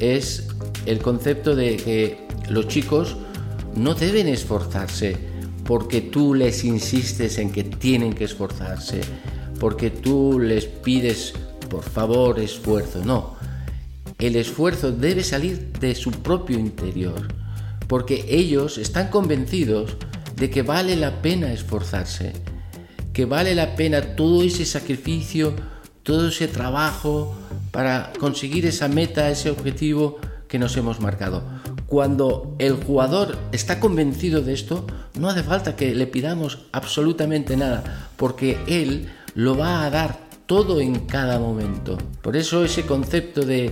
es 0.00 0.48
el 0.86 0.98
concepto 0.98 1.54
de 1.54 1.76
que 1.76 2.26
los 2.48 2.68
chicos 2.68 3.16
no 3.76 3.94
deben 3.94 4.28
esforzarse 4.28 5.16
porque 5.64 6.00
tú 6.00 6.34
les 6.34 6.64
insistes 6.64 7.38
en 7.38 7.52
que 7.52 7.62
tienen 7.62 8.12
que 8.12 8.24
esforzarse, 8.24 9.02
porque 9.60 9.90
tú 9.90 10.40
les 10.40 10.64
pides 10.64 11.32
por 11.68 11.84
favor 11.84 12.40
esfuerzo. 12.40 13.04
No, 13.04 13.36
el 14.18 14.34
esfuerzo 14.34 14.90
debe 14.90 15.22
salir 15.22 15.70
de 15.78 15.94
su 15.94 16.10
propio 16.10 16.58
interior, 16.58 17.28
porque 17.86 18.24
ellos 18.28 18.78
están 18.78 19.08
convencidos 19.08 19.96
de 20.40 20.48
que 20.48 20.62
vale 20.62 20.96
la 20.96 21.20
pena 21.20 21.52
esforzarse, 21.52 22.32
que 23.12 23.26
vale 23.26 23.54
la 23.54 23.76
pena 23.76 24.16
todo 24.16 24.42
ese 24.42 24.64
sacrificio, 24.64 25.52
todo 26.02 26.28
ese 26.28 26.48
trabajo 26.48 27.36
para 27.70 28.10
conseguir 28.18 28.64
esa 28.64 28.88
meta, 28.88 29.28
ese 29.28 29.50
objetivo 29.50 30.18
que 30.48 30.58
nos 30.58 30.74
hemos 30.78 30.98
marcado. 30.98 31.44
Cuando 31.86 32.56
el 32.58 32.72
jugador 32.72 33.36
está 33.52 33.80
convencido 33.80 34.40
de 34.40 34.54
esto, 34.54 34.86
no 35.18 35.28
hace 35.28 35.42
falta 35.42 35.76
que 35.76 35.94
le 35.94 36.06
pidamos 36.06 36.60
absolutamente 36.72 37.54
nada, 37.58 38.08
porque 38.16 38.56
él 38.66 39.10
lo 39.34 39.58
va 39.58 39.84
a 39.84 39.90
dar 39.90 40.20
todo 40.46 40.80
en 40.80 41.00
cada 41.00 41.38
momento. 41.38 41.98
Por 42.22 42.34
eso 42.34 42.64
ese 42.64 42.86
concepto 42.86 43.44
de, 43.44 43.70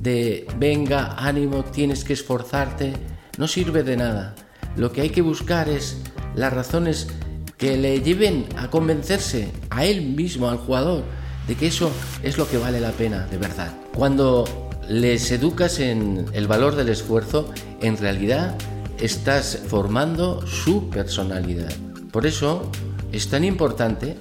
de 0.00 0.48
venga, 0.56 1.14
ánimo, 1.16 1.64
tienes 1.64 2.02
que 2.02 2.14
esforzarte, 2.14 2.92
no 3.38 3.46
sirve 3.46 3.84
de 3.84 3.96
nada. 3.96 4.34
Lo 4.76 4.92
que 4.92 5.02
hay 5.02 5.10
que 5.10 5.22
buscar 5.22 5.68
es 5.68 5.98
las 6.34 6.52
razones 6.52 7.08
que 7.56 7.76
le 7.76 8.00
lleven 8.00 8.46
a 8.56 8.70
convencerse 8.70 9.50
a 9.70 9.84
él 9.84 10.02
mismo, 10.02 10.48
al 10.48 10.58
jugador, 10.58 11.02
de 11.46 11.56
que 11.56 11.66
eso 11.66 11.90
es 12.22 12.38
lo 12.38 12.48
que 12.48 12.58
vale 12.58 12.80
la 12.80 12.92
pena, 12.92 13.26
de 13.26 13.36
verdad. 13.36 13.74
Cuando 13.94 14.44
les 14.88 15.30
educas 15.32 15.80
en 15.80 16.26
el 16.32 16.46
valor 16.46 16.76
del 16.76 16.88
esfuerzo, 16.88 17.52
en 17.80 17.96
realidad 17.96 18.56
estás 18.98 19.58
formando 19.66 20.46
su 20.46 20.88
personalidad. 20.88 21.72
Por 22.12 22.26
eso 22.26 22.70
es 23.12 23.28
tan 23.28 23.44
importante 23.44 24.16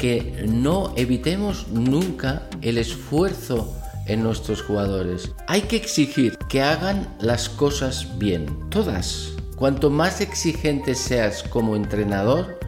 que 0.00 0.44
no 0.48 0.92
evitemos 0.96 1.68
nunca 1.68 2.48
el 2.62 2.78
esfuerzo 2.78 3.76
en 4.06 4.22
nuestros 4.22 4.62
jugadores. 4.62 5.30
Hay 5.46 5.62
que 5.62 5.76
exigir 5.76 6.36
que 6.48 6.62
hagan 6.62 7.08
las 7.20 7.48
cosas 7.48 8.18
bien, 8.18 8.46
todas, 8.70 9.32
Cuanto 9.62 9.90
más 9.90 10.20
exigente 10.20 10.96
seas 10.96 11.44
como 11.44 11.76
entrenador, 11.76 12.58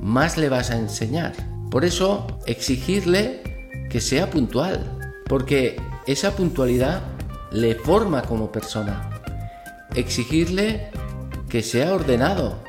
más 0.00 0.38
le 0.38 0.48
vas 0.48 0.70
a 0.70 0.78
enseñar. 0.78 1.34
Por 1.70 1.84
eso, 1.84 2.26
exigirle 2.46 3.42
que 3.90 4.00
sea 4.00 4.30
puntual, 4.30 4.98
porque 5.28 5.78
esa 6.06 6.34
puntualidad 6.34 7.02
le 7.50 7.74
forma 7.74 8.22
como 8.22 8.50
persona. 8.50 9.10
Exigirle 9.94 10.88
que 11.50 11.60
sea 11.62 11.92
ordenado, 11.92 12.64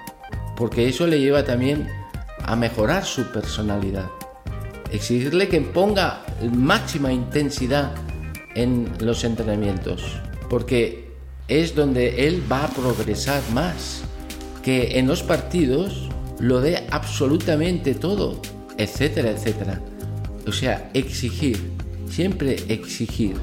porque 0.58 0.90
eso 0.90 1.08
le 1.08 1.22
lleva 1.22 1.46
también 1.46 1.88
a 2.44 2.58
mejorar 2.58 3.06
su 3.06 3.32
personalidad. 3.32 4.10
Exigirle 4.92 5.48
que 5.48 5.62
ponga 5.62 6.26
máxima 6.52 7.14
intensidad 7.14 7.94
en 8.56 8.92
los 9.00 9.24
entrenamientos, 9.24 10.04
porque 10.50 11.03
es 11.48 11.76
donde 11.76 12.28
él 12.28 12.44
va 12.52 12.66
a 12.66 12.70
progresar 12.70 13.42
más. 13.54 14.04
Que 14.64 14.98
en 15.00 15.08
los 15.08 15.24
partidos 15.24 16.10
lo 16.40 16.62
dé 16.62 16.86
absolutamente 16.90 17.96
todo, 17.96 18.42
etcétera, 18.78 19.32
etcétera. 19.32 19.82
O 20.48 20.52
sea, 20.52 20.90
exigir, 20.94 21.60
siempre 22.10 22.58
exigir. 22.68 23.36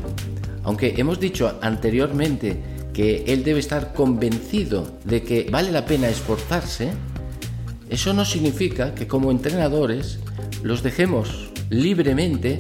Aunque 0.63 0.95
hemos 0.97 1.21
dicho 1.21 1.59
anteriormente 1.63 2.57
que 2.93 3.25
él 3.27 3.45
debe 3.45 3.61
estar 3.61 3.93
convencido 3.95 4.99
de 5.05 5.23
que 5.23 5.49
vale 5.51 5.71
la 5.73 5.87
pena 5.87 6.09
esforzarse, 6.09 6.91
eso 7.89 8.13
no 8.13 8.25
significa 8.25 8.95
que 8.95 9.07
como 9.07 9.31
entrenadores 9.31 10.19
los 10.63 10.83
dejemos 10.83 11.51
libremente 11.71 12.59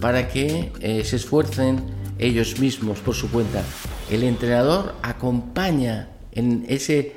para 0.00 0.28
que 0.28 0.72
eh, 0.80 1.04
se 1.04 1.16
esfuercen 1.16 1.80
ellos 2.18 2.58
mismos 2.58 2.98
por 2.98 3.14
su 3.14 3.30
cuenta. 3.30 3.62
El 4.10 4.22
entrenador 4.22 4.94
acompaña 5.02 6.10
en 6.32 6.64
ese 6.68 6.98
eh, 6.98 7.14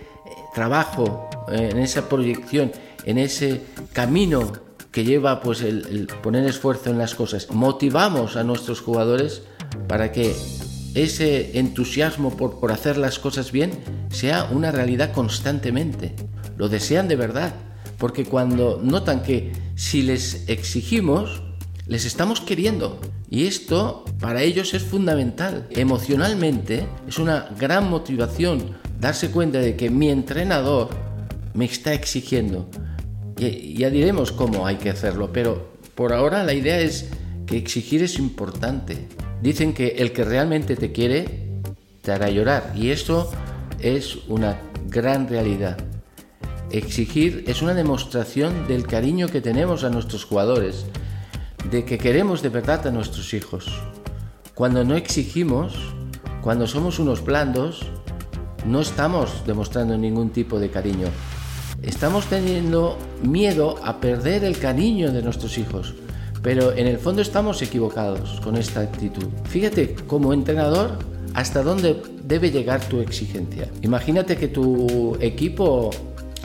trabajo, 0.55 1.29
eh, 1.51 1.69
en 1.72 1.77
esa 1.77 2.10
proyección, 2.10 2.72
en 3.05 3.17
ese 3.17 3.62
camino 3.93 4.51
que 4.91 5.03
lleva 5.03 5.41
pues 5.41 5.62
el, 5.62 6.08
poner 6.24 6.46
esfuerzo 6.46 6.89
en 6.89 6.98
las 6.98 7.13
cosas. 7.13 7.50
Motivamos 7.51 8.36
a 8.36 8.43
nuestros 8.43 8.81
jugadores 8.81 9.43
para 9.88 10.12
que 10.12 10.36
ese 10.96 11.60
entusiasmo 11.60 12.36
por, 12.36 12.60
por 12.60 12.72
hacer 12.72 12.98
las 12.98 13.19
cosas 13.19 13.51
bien 13.51 13.72
sea 14.10 14.46
una 14.51 14.72
realidad 14.72 15.12
constantemente. 15.13 16.15
Lo 16.58 16.69
desean 16.69 17.08
de 17.08 17.15
verdad, 17.15 17.53
porque 18.00 18.25
cuando 18.25 18.79
notan 18.84 19.22
que 19.22 19.51
si 19.75 20.01
les 20.01 20.50
exigimos, 20.50 21.43
les 21.86 22.05
estamos 22.05 22.41
queriendo. 22.41 23.00
Y 23.29 23.45
esto 23.45 24.05
para 24.19 24.41
ellos 24.41 24.74
es 24.74 24.83
fundamental. 24.83 25.67
Emocionalmente 25.69 26.86
es 27.07 27.19
una 27.19 27.50
gran 27.59 27.89
motivación 27.89 28.77
darse 29.00 29.29
cuenta 29.29 29.59
de 29.59 29.75
que 29.75 29.89
mi 29.89 30.09
entrenador 30.09 30.89
me 31.53 31.65
está 31.65 31.93
exigiendo. 31.93 32.69
Y 33.38 33.75
ya 33.75 33.89
diremos 33.89 34.31
cómo 34.31 34.65
hay 34.65 34.77
que 34.77 34.89
hacerlo, 34.89 35.31
pero 35.31 35.74
por 35.95 36.13
ahora 36.13 36.43
la 36.43 36.53
idea 36.53 36.79
es 36.79 37.09
que 37.45 37.57
exigir 37.57 38.03
es 38.03 38.17
importante. 38.17 39.07
Dicen 39.41 39.74
que 39.74 39.88
el 40.00 40.12
que 40.12 40.25
realmente 40.25 40.75
te 40.75 40.91
quiere 40.91 41.50
te 42.01 42.12
hará 42.12 42.29
llorar 42.29 42.74
y 42.75 42.89
eso 42.89 43.31
es 43.79 44.17
una 44.27 44.59
gran 44.88 45.27
realidad. 45.27 45.77
Exigir 46.71 47.43
es 47.48 47.62
una 47.62 47.74
demostración 47.74 48.67
del 48.67 48.86
cariño 48.86 49.27
que 49.27 49.41
tenemos 49.41 49.83
a 49.83 49.89
nuestros 49.89 50.25
jugadores, 50.25 50.86
de 51.69 51.85
que 51.85 51.97
queremos 51.97 52.41
de 52.41 52.49
verdad 52.49 52.87
a 52.87 52.91
nuestros 52.91 53.33
hijos. 53.33 53.67
Cuando 54.53 54.83
no 54.83 54.95
exigimos, 54.95 55.75
cuando 56.41 56.67
somos 56.67 56.99
unos 56.99 57.23
blandos, 57.23 57.85
no 58.65 58.81
estamos 58.81 59.43
demostrando 59.45 59.97
ningún 59.97 60.29
tipo 60.31 60.59
de 60.59 60.69
cariño. 60.69 61.07
Estamos 61.81 62.25
teniendo 62.25 62.97
miedo 63.23 63.77
a 63.83 63.99
perder 63.99 64.43
el 64.43 64.57
cariño 64.57 65.11
de 65.11 65.21
nuestros 65.21 65.57
hijos, 65.57 65.93
pero 66.41 66.73
en 66.73 66.87
el 66.87 66.97
fondo 66.97 67.21
estamos 67.21 67.61
equivocados 67.61 68.39
con 68.41 68.57
esta 68.57 68.81
actitud. 68.81 69.27
Fíjate, 69.45 69.95
como 70.07 70.33
entrenador, 70.33 70.97
hasta 71.33 71.63
dónde 71.63 72.01
debe 72.23 72.51
llegar 72.51 72.81
tu 72.81 72.99
exigencia. 72.99 73.69
Imagínate 73.81 74.37
que 74.37 74.47
tu 74.47 75.17
equipo 75.21 75.91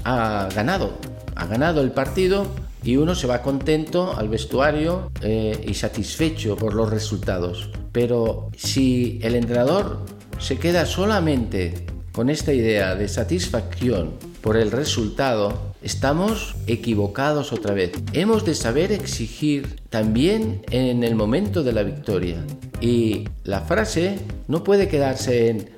ha 0.05 0.49
ganado, 0.55 0.93
ha 1.35 1.47
ganado 1.47 1.81
el 1.81 1.91
partido 1.91 2.47
y 2.85 2.97
uno 2.97 3.15
se 3.15 3.27
va 3.27 3.43
contento 3.43 4.17
al 4.17 4.29
vestuario 4.29 5.11
eh, 5.23 5.65
y 5.67 5.75
satisfecho 5.75 6.57
por 6.57 6.75
los 6.75 6.91
resultados. 6.91 7.71
Pero 7.93 8.51
si 8.57 9.19
el 9.23 9.35
entrenador 9.35 10.01
se 10.39 10.59
queda 10.59 10.85
solamente 10.87 11.87
con 12.13 12.31
esta 12.31 12.53
idea 12.53 12.95
de 12.95 13.09
satisfacción 13.09 14.13
por 14.41 14.57
el 14.57 14.71
resultado, 14.71 15.75
estamos 15.83 16.55
equivocados 16.67 17.53
otra 17.53 17.75
vez. 17.75 17.93
Hemos 18.13 18.45
de 18.45 18.55
saber 18.55 18.93
exigir 18.93 19.81
también 19.89 20.63
en 20.71 21.03
el 21.03 21.15
momento 21.15 21.63
de 21.63 21.73
la 21.73 21.83
victoria. 21.83 22.45
Y 22.81 23.25
la 23.45 23.63
frase 23.63 24.19
no 24.47 24.63
puede 24.63 24.89
quedarse 24.89 25.49
en 25.49 25.75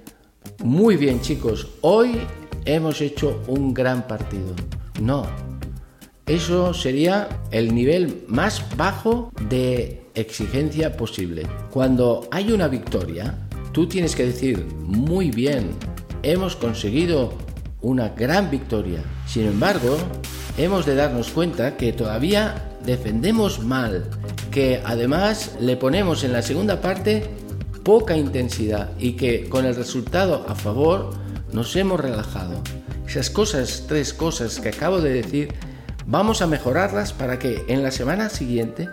muy 0.65 0.97
bien 0.97 1.21
chicos, 1.21 1.69
hoy 1.83 2.19
hemos 2.65 3.01
hecho 3.01 3.43
un 3.47 3.75
gran 3.75 4.07
partido. 4.07 4.55
No, 5.01 5.27
eso 6.27 6.75
sería 6.75 7.29
el 7.53 7.73
nivel 7.73 8.25
más 8.27 8.65
bajo 8.77 9.31
de 9.49 10.03
exigencia 10.15 10.97
posible. 10.97 11.47
Cuando 11.71 12.27
hay 12.33 12.51
una 12.51 12.67
victoria, 12.67 13.39
tú 13.73 13.87
tienes 13.87 14.17
que 14.17 14.27
decir, 14.27 14.65
muy 14.81 15.31
bien, 15.31 15.71
hemos 16.25 16.57
conseguido 16.57 17.33
una 17.81 18.09
gran 18.09 18.51
victoria. 18.51 19.05
Sin 19.27 19.47
embargo, 19.47 19.97
hemos 20.59 20.85
de 20.85 20.97
darnos 20.97 21.31
cuenta 21.31 21.77
que 21.77 21.93
todavía 21.93 22.73
defendemos 22.85 23.63
mal, 23.63 24.11
que 24.51 24.83
además 24.85 25.53
le 25.61 25.77
ponemos 25.77 26.25
en 26.25 26.33
la 26.33 26.43
segunda 26.43 26.81
parte 26.81 27.31
poca 27.85 28.17
intensidad 28.17 28.91
y 28.99 29.13
que 29.13 29.49
con 29.49 29.65
el 29.65 29.77
resultado 29.77 30.45
a 30.49 30.57
favor 30.57 31.11
nos 31.53 31.77
hemos 31.77 32.01
relajado. 32.01 32.61
Esas 33.07 33.31
cosas, 33.31 33.85
tres 33.87 34.13
cosas 34.13 34.59
que 34.59 34.71
acabo 34.71 35.01
de 35.01 35.13
decir, 35.13 35.55
Vamos 36.09 36.41
a 36.41 36.47
mejorarlas 36.47 37.13
para 37.13 37.41
que 37.41 37.65
en 37.67 37.83
la 37.83 37.91
semana 37.91 38.29
siguiente 38.29 38.89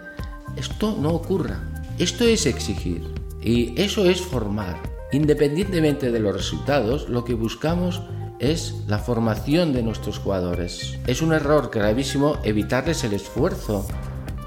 esto 0.55 0.97
no 0.99 1.09
ocurra. 1.09 1.59
Esto 1.99 2.23
es 2.23 2.47
exigir 2.47 3.03
y 3.39 3.79
eso 3.79 4.09
es 4.09 4.19
formar. 4.19 4.81
Independientemente 5.11 6.11
de 6.11 6.19
los 6.19 6.35
resultados, 6.35 7.09
lo 7.09 7.23
que 7.23 7.35
buscamos 7.35 8.01
es 8.39 8.83
la 8.87 8.97
formación 8.97 9.73
de 9.73 9.83
nuestros 9.83 10.17
jugadores. 10.17 10.97
Es 11.05 11.21
un 11.21 11.33
error 11.33 11.69
gravísimo 11.71 12.39
evitarles 12.43 13.03
el 13.03 13.13
esfuerzo 13.13 13.87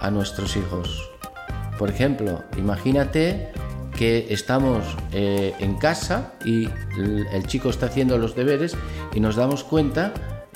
a 0.01 0.11
nuestros 0.11 0.57
hijos. 0.57 1.09
Por 1.79 1.89
ejemplo, 1.89 2.43
imagínate 2.59 3.49
que 3.97 4.27
estamos 4.31 4.85
eh, 5.13 5.55
en 5.61 5.77
casa 5.77 6.33
y 6.45 6.69
el 7.33 7.47
chico 7.47 7.71
está 7.71 7.87
haciendo 7.87 8.19
los 8.19 8.35
deberes 8.35 8.77
y 9.15 9.21
nos 9.21 9.37
damos 9.37 9.63
cuenta 9.63 10.13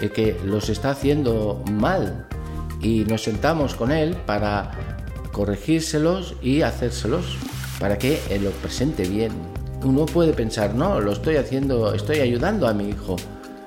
que 0.08 0.40
los 0.44 0.70
está 0.70 0.90
haciendo 0.90 1.62
mal 1.70 2.26
y 2.80 3.04
nos 3.04 3.22
sentamos 3.22 3.74
con 3.74 3.92
él 3.92 4.16
para 4.24 4.70
corregírselos 5.32 6.34
y 6.42 6.62
hacérselos 6.62 7.36
para 7.78 7.98
que 7.98 8.20
él 8.30 8.44
lo 8.44 8.50
presente 8.50 9.06
bien. 9.06 9.32
Uno 9.84 10.06
puede 10.06 10.32
pensar, 10.32 10.74
no, 10.74 11.00
lo 11.00 11.12
estoy 11.12 11.36
haciendo, 11.36 11.94
estoy 11.94 12.20
ayudando 12.20 12.66
a 12.66 12.72
mi 12.72 12.88
hijo 12.88 13.16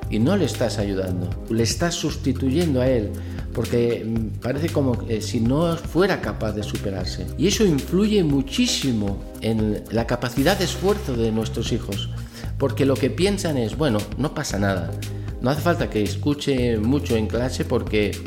y 0.09 0.19
no 0.19 0.35
le 0.35 0.45
estás 0.45 0.77
ayudando, 0.79 1.29
le 1.49 1.63
estás 1.63 1.95
sustituyendo 1.95 2.81
a 2.81 2.87
él 2.87 3.11
porque 3.53 4.03
mm, 4.05 4.39
parece 4.39 4.69
como 4.69 4.97
si 5.21 5.39
no 5.39 5.77
fuera 5.77 6.21
capaz 6.21 6.53
de 6.53 6.63
superarse. 6.63 7.27
Y 7.37 7.47
eso 7.47 7.63
influye 7.65 8.23
muchísimo 8.23 9.23
en 9.41 9.83
la 9.91 10.07
capacidad 10.07 10.57
de 10.57 10.65
esfuerzo 10.65 11.15
de 11.15 11.31
nuestros 11.31 11.71
hijos, 11.71 12.09
porque 12.57 12.85
lo 12.85 12.95
que 12.95 13.09
piensan 13.09 13.57
es, 13.57 13.77
bueno, 13.77 13.99
no 14.17 14.33
pasa 14.33 14.59
nada, 14.59 14.91
no 15.41 15.49
hace 15.49 15.61
falta 15.61 15.89
que 15.89 16.01
escuche 16.01 16.77
mucho 16.77 17.15
en 17.17 17.27
clase 17.27 17.65
porque 17.65 18.17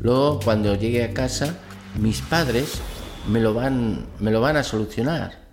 luego 0.00 0.40
cuando 0.44 0.74
llegue 0.74 1.02
a 1.02 1.14
casa 1.14 1.56
mis 1.98 2.20
padres 2.20 2.80
me 3.28 3.40
lo 3.40 3.54
van, 3.54 4.06
me 4.18 4.30
lo 4.30 4.40
van 4.40 4.56
a 4.56 4.62
solucionar. 4.62 5.46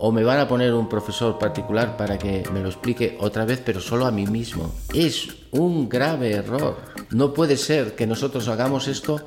O 0.00 0.12
me 0.12 0.22
van 0.22 0.38
a 0.38 0.46
poner 0.46 0.74
un 0.74 0.88
profesor 0.88 1.38
particular 1.38 1.96
para 1.96 2.18
que 2.18 2.44
me 2.52 2.60
lo 2.60 2.68
explique 2.68 3.16
otra 3.20 3.44
vez, 3.44 3.60
pero 3.64 3.80
solo 3.80 4.06
a 4.06 4.12
mí 4.12 4.26
mismo. 4.26 4.72
Es 4.94 5.28
un 5.50 5.88
grave 5.88 6.32
error. 6.32 6.76
No 7.10 7.34
puede 7.34 7.56
ser 7.56 7.96
que 7.96 8.06
nosotros 8.06 8.46
hagamos 8.46 8.86
esto 8.86 9.20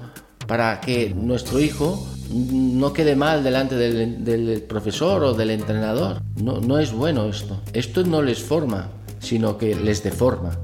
para 0.47 0.79
que 0.79 1.13
nuestro 1.13 1.59
hijo 1.59 2.07
no 2.33 2.93
quede 2.93 3.15
mal 3.15 3.43
delante 3.43 3.75
del, 3.75 4.23
del 4.23 4.61
profesor 4.63 5.23
o 5.23 5.33
del 5.33 5.51
entrenador. 5.51 6.21
No, 6.41 6.59
no 6.59 6.79
es 6.79 6.91
bueno 6.91 7.25
esto. 7.25 7.61
Esto 7.73 8.03
no 8.03 8.21
les 8.21 8.41
forma, 8.41 8.89
sino 9.19 9.57
que 9.57 9.75
les 9.75 10.03
deforma. 10.03 10.57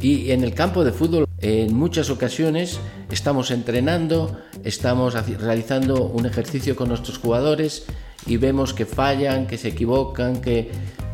Y 0.00 0.30
en 0.30 0.44
el 0.44 0.52
campo 0.52 0.84
de 0.84 0.92
fútbol, 0.92 1.26
en 1.40 1.74
muchas 1.74 2.10
ocasiones, 2.10 2.78
estamos 3.10 3.50
entrenando, 3.50 4.38
estamos 4.62 5.14
realizando 5.14 6.04
un 6.04 6.26
ejercicio 6.26 6.76
con 6.76 6.88
nuestros 6.88 7.18
jugadores 7.18 7.86
y 8.26 8.36
vemos 8.36 8.74
que 8.74 8.84
fallan, 8.84 9.46
que 9.46 9.56
se 9.56 9.68
equivocan, 9.68 10.42
que, 10.42 10.70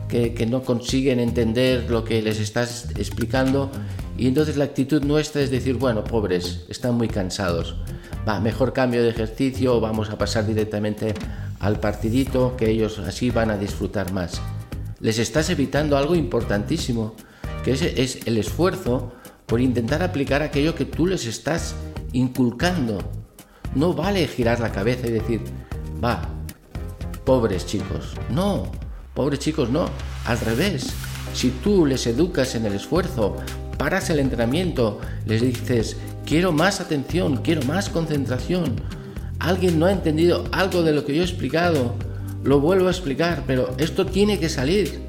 que, 0.09 0.47
no 0.47 0.63
consiguen 0.63 1.21
entender 1.21 1.89
lo 1.91 2.05
que 2.05 2.21
les 2.23 2.41
estás 2.41 2.91
explicando. 2.97 3.71
Y 4.19 4.27
entonces 4.27 4.57
la 4.57 4.65
actitud 4.65 5.03
nuestra 5.03 5.43
es 5.43 5.51
decir, 5.51 5.77
bueno, 5.77 6.03
pobres, 6.03 6.65
están 6.69 6.97
muy 6.97 7.09
cansados. 7.09 7.77
Va, 8.27 8.41
mejor 8.41 8.73
cambio 8.73 9.03
de 9.03 9.11
ejercicio, 9.11 9.81
vamos 9.81 10.11
a 10.11 10.19
pasar 10.19 10.47
directamente 10.47 11.15
al 11.59 11.81
partidito, 11.81 12.57
que 12.57 12.71
ellos 12.71 12.99
así 13.01 13.31
van 13.31 13.51
a 13.51 13.57
disfrutar 13.57 14.13
más. 14.13 14.41
Les 15.01 15.19
estás 15.19 15.51
evitando 15.51 15.97
algo 15.97 16.15
importantísimo 16.15 17.15
que 17.65 17.73
es, 17.73 17.83
es 17.83 18.27
el 18.27 18.39
esfuerzo 18.39 19.13
por 19.47 19.61
intentar 19.61 20.03
aplicar 20.03 20.43
aquello 20.43 20.75
que 20.75 20.85
tú 20.85 21.07
les 21.07 21.27
estás 21.27 21.75
inculcando. 22.13 22.99
No 23.75 23.95
vale 23.95 24.27
girar 24.27 24.61
la 24.61 24.73
cabeza 24.73 25.07
y 25.07 25.11
decir, 25.11 25.41
va, 26.03 26.29
pobres 27.25 27.67
chicos. 27.67 28.15
No, 28.31 28.71
pobres 29.15 29.41
chicos 29.41 29.71
no, 29.71 29.87
al 30.27 30.39
revés. 30.41 30.93
Si 31.35 31.51
tú 31.51 31.87
les 31.87 32.07
educas 32.07 32.55
en 32.55 32.67
el 32.67 32.75
esfuerzo, 32.75 33.37
paras 33.79 34.11
el 34.11 34.21
entrenamiento, 34.21 35.01
les 35.27 35.41
dices, 35.41 35.97
quiero 36.33 36.51
más 36.51 36.81
atención, 36.81 37.43
quiero 37.43 37.61
más 37.65 37.91
concentración. 37.91 38.81
Alguien 39.39 39.79
no 39.79 39.85
ha 39.85 39.93
entendido 39.93 40.47
algo 40.51 40.83
de 40.83 40.95
lo 40.95 41.05
que 41.05 41.15
yo 41.15 41.21
he 41.21 41.27
explicado, 41.27 41.95
lo 42.43 42.59
vuelvo 42.59 42.89
a 42.89 42.91
explicar, 42.91 43.45
pero 43.47 43.75
esto 43.77 44.07
tiene 44.07 44.39
que 44.39 44.49
salir. 44.49 45.03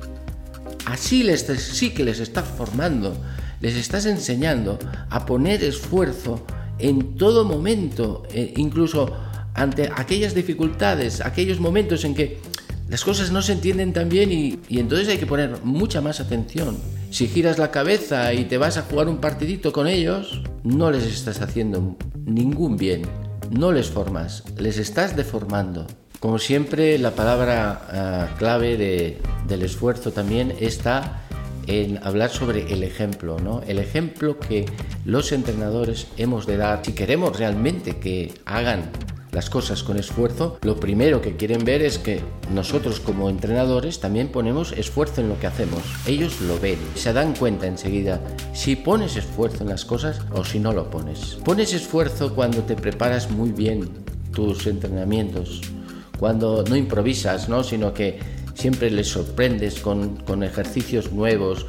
Así 0.85 1.23
les, 1.23 1.43
sí 1.43 1.91
que 1.91 2.03
les 2.03 2.19
estás 2.19 2.45
formando, 2.45 3.15
les 3.61 3.77
estás 3.77 4.05
enseñando 4.05 4.77
a 5.09 5.25
poner 5.25 5.63
esfuerzo 5.63 6.45
en 6.77 7.15
todo 7.15 7.45
momento, 7.45 8.23
e 8.33 8.55
incluso 8.57 9.15
ante 9.53 9.89
aquellas 9.95 10.35
dificultades, 10.35 11.21
aquellos 11.21 11.61
momentos 11.61 12.03
en 12.03 12.15
que 12.15 12.41
las 12.89 13.05
cosas 13.05 13.31
no 13.31 13.41
se 13.41 13.53
entienden 13.53 13.93
tan 13.93 14.09
bien 14.09 14.29
y, 14.29 14.59
entonces 14.71 15.07
hay 15.07 15.19
que 15.19 15.25
poner 15.25 15.55
mucha 15.63 16.01
más 16.01 16.19
atención. 16.19 16.77
Si 17.13 17.27
giras 17.27 17.59
la 17.59 17.69
cabeza 17.69 18.33
y 18.33 18.45
te 18.45 18.57
vas 18.57 18.77
a 18.77 18.81
jugar 18.81 19.07
un 19.07 19.17
partidito 19.17 19.71
con 19.71 19.85
ellos, 19.85 20.41
no 20.63 20.89
les 20.89 21.03
estás 21.03 21.41
haciendo 21.41 21.95
ningún 22.25 22.75
bien, 22.75 23.03
no 23.51 23.71
les 23.71 23.91
formas, 23.91 24.43
les 24.57 24.79
estás 24.79 25.15
deformando. 25.15 25.85
Como 26.19 26.39
siempre, 26.39 26.97
la 26.97 27.11
palabra 27.11 28.31
uh, 28.33 28.37
clave 28.39 28.77
de, 28.77 29.19
del 29.47 29.61
esfuerzo 29.61 30.11
también 30.11 30.55
está 30.59 31.21
en 31.67 31.99
hablar 32.03 32.31
sobre 32.31 32.73
el 32.73 32.81
ejemplo, 32.81 33.37
¿no? 33.39 33.61
El 33.67 33.77
ejemplo 33.77 34.39
que 34.39 34.65
los 35.05 35.31
entrenadores 35.33 36.07
hemos 36.17 36.47
de 36.47 36.57
dar 36.57 36.83
si 36.83 36.93
queremos 36.93 37.37
realmente 37.37 37.99
que 37.99 38.33
hagan 38.45 38.89
las 39.33 39.49
cosas 39.49 39.83
con 39.83 39.97
esfuerzo, 39.97 40.57
lo 40.61 40.79
primero 40.79 41.21
que 41.21 41.35
quieren 41.35 41.65
ver 41.65 41.81
es 41.81 41.97
que 41.97 42.21
nosotros 42.53 42.99
como 42.99 43.29
entrenadores 43.29 43.99
también 43.99 44.29
ponemos 44.29 44.71
esfuerzo 44.73 45.21
en 45.21 45.29
lo 45.29 45.39
que 45.39 45.47
hacemos. 45.47 45.81
Ellos 46.05 46.39
lo 46.41 46.59
ven, 46.59 46.77
se 46.95 47.13
dan 47.13 47.35
cuenta 47.35 47.65
enseguida 47.65 48.21
si 48.53 48.75
pones 48.75 49.15
esfuerzo 49.15 49.63
en 49.63 49.69
las 49.69 49.85
cosas 49.85 50.21
o 50.33 50.45
si 50.45 50.59
no 50.59 50.71
lo 50.71 50.89
pones. 50.89 51.37
Pones 51.43 51.73
esfuerzo 51.73 52.35
cuando 52.35 52.61
te 52.63 52.75
preparas 52.75 53.31
muy 53.31 53.51
bien 53.51 53.89
tus 54.31 54.67
entrenamientos, 54.67 55.61
cuando 56.19 56.63
no 56.69 56.75
improvisas, 56.75 57.49
¿no? 57.49 57.63
sino 57.63 57.93
que 57.93 58.19
siempre 58.53 58.91
les 58.91 59.07
sorprendes 59.07 59.79
con, 59.79 60.17
con 60.17 60.43
ejercicios 60.43 61.11
nuevos, 61.11 61.65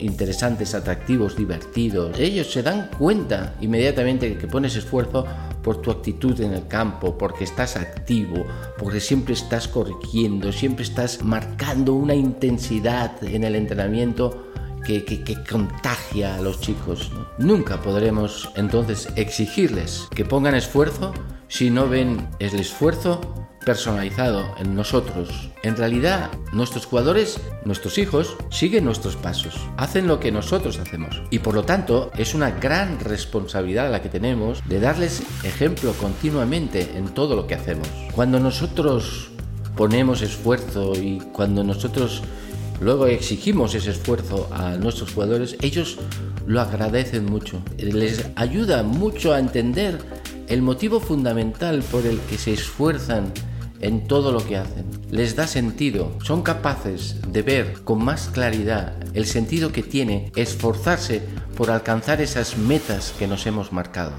interesantes, 0.00 0.74
atractivos, 0.74 1.36
divertidos. 1.36 2.18
Ellos 2.18 2.50
se 2.50 2.62
dan 2.62 2.90
cuenta 2.98 3.54
inmediatamente 3.60 4.36
que 4.36 4.46
pones 4.46 4.74
esfuerzo 4.76 5.26
por 5.66 5.82
tu 5.82 5.90
actitud 5.90 6.40
en 6.42 6.52
el 6.52 6.68
campo, 6.68 7.18
porque 7.18 7.42
estás 7.42 7.74
activo, 7.74 8.46
porque 8.78 9.00
siempre 9.00 9.34
estás 9.34 9.66
corrigiendo, 9.66 10.52
siempre 10.52 10.84
estás 10.84 11.24
marcando 11.24 11.94
una 11.94 12.14
intensidad 12.14 13.10
en 13.24 13.42
el 13.42 13.56
entrenamiento 13.56 14.46
que, 14.86 15.04
que, 15.04 15.24
que, 15.24 15.42
contagia 15.42 16.36
a 16.36 16.40
los 16.40 16.60
chicos. 16.60 17.10
Nunca 17.38 17.82
podremos 17.82 18.48
entonces 18.54 19.08
exigirles 19.16 20.06
que 20.14 20.24
pongan 20.24 20.54
esfuerzo 20.54 21.12
si 21.48 21.68
no 21.68 21.88
ven 21.88 22.28
el 22.38 22.54
esfuerzo 22.60 23.20
personalizado 23.66 24.54
en 24.60 24.76
nosotros. 24.76 25.50
En 25.64 25.76
realidad, 25.76 26.30
nuestros 26.52 26.86
jugadores, 26.86 27.40
nuestros 27.64 27.98
hijos, 27.98 28.36
siguen 28.48 28.84
nuestros 28.84 29.16
pasos, 29.16 29.54
hacen 29.76 30.06
lo 30.06 30.20
que 30.20 30.30
nosotros 30.30 30.78
hacemos. 30.78 31.20
Y 31.30 31.40
por 31.40 31.56
lo 31.56 31.64
tanto, 31.64 32.12
es 32.16 32.32
una 32.34 32.52
gran 32.52 33.00
responsabilidad 33.00 33.90
la 33.90 34.00
que 34.00 34.08
tenemos 34.08 34.62
de 34.68 34.78
darles 34.78 35.20
ejemplo 35.42 35.92
continuamente 35.94 36.92
en 36.94 37.08
todo 37.08 37.34
lo 37.34 37.48
que 37.48 37.56
hacemos. 37.56 37.88
Cuando 38.14 38.38
nosotros 38.38 39.30
ponemos 39.76 40.22
esfuerzo 40.22 40.92
y 40.94 41.18
cuando 41.32 41.64
nosotros 41.64 42.22
luego 42.80 43.06
exigimos 43.08 43.74
ese 43.74 43.90
esfuerzo 43.90 44.48
a 44.52 44.76
nuestros 44.76 45.12
jugadores, 45.12 45.56
ellos 45.60 45.98
lo 46.46 46.60
agradecen 46.60 47.24
mucho. 47.24 47.60
Les 47.78 48.26
ayuda 48.36 48.84
mucho 48.84 49.34
a 49.34 49.40
entender 49.40 49.98
el 50.46 50.62
motivo 50.62 51.00
fundamental 51.00 51.82
por 51.90 52.06
el 52.06 52.20
que 52.20 52.38
se 52.38 52.52
esfuerzan 52.52 53.32
en 53.80 54.06
todo 54.06 54.32
lo 54.32 54.44
que 54.44 54.56
hacen. 54.56 54.86
Les 55.10 55.36
da 55.36 55.46
sentido, 55.46 56.16
son 56.22 56.42
capaces 56.42 57.16
de 57.28 57.42
ver 57.42 57.84
con 57.84 58.04
más 58.04 58.28
claridad 58.28 58.94
el 59.14 59.26
sentido 59.26 59.72
que 59.72 59.82
tiene 59.82 60.32
esforzarse 60.36 61.22
por 61.56 61.70
alcanzar 61.70 62.20
esas 62.20 62.56
metas 62.56 63.14
que 63.18 63.26
nos 63.26 63.46
hemos 63.46 63.72
marcado. 63.72 64.12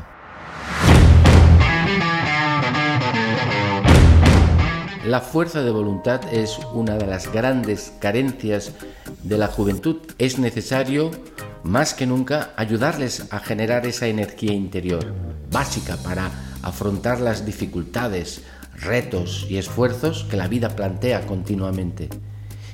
La 5.07 5.21
fuerza 5.21 5.63
de 5.63 5.71
voluntad 5.71 6.19
es 6.33 6.59
una 6.73 6.97
de 6.97 7.07
las 7.07 7.31
grandes 7.31 7.93
carencias 8.01 8.73
de 9.23 9.37
la 9.37 9.47
juventud. 9.47 10.01
Es 10.17 10.37
necesario, 10.37 11.11
más 11.63 11.93
que 11.93 12.05
nunca, 12.05 12.51
ayudarles 12.57 13.31
a 13.31 13.39
generar 13.39 13.85
esa 13.85 14.07
energía 14.07 14.51
interior, 14.51 15.13
básica 15.49 15.95
para 15.95 16.29
afrontar 16.61 17.21
las 17.21 17.45
dificultades, 17.45 18.41
retos 18.77 19.45
y 19.49 19.57
esfuerzos 19.57 20.23
que 20.29 20.37
la 20.37 20.47
vida 20.47 20.75
plantea 20.75 21.25
continuamente. 21.25 22.09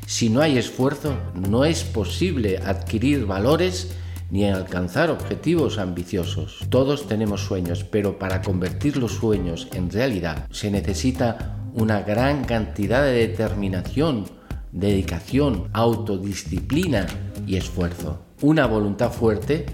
Si 0.06 0.30
no 0.30 0.42
hay 0.42 0.58
esfuerzo, 0.58 1.16
no 1.34 1.66
es 1.66 1.84
posible 1.84 2.60
adquirir 2.60 3.26
valores 3.26 3.96
ni 4.30 4.50
alcanzar 4.50 5.10
objetivos 5.12 5.78
ambiciosos. 5.78 6.60
Todos 6.70 7.08
tenemos 7.08 7.42
sueños, 7.42 7.84
pero 7.84 8.20
para 8.20 8.42
convertir 8.42 8.98
los 8.98 9.13
sueños 9.13 9.68
en 9.74 9.89
realidad 9.89 10.48
se 10.52 10.72
necesita 10.72 11.58
una 11.74 12.02
gran 12.02 12.44
cantidad 12.44 13.04
de 13.04 13.28
determinación, 13.28 14.26
dedicación, 14.72 15.70
autodisciplina 15.72 17.08
y 17.48 17.56
esfuerzo. 17.56 18.26
Una 18.42 18.66
voluntad 18.66 19.12
fuerte 19.12 19.66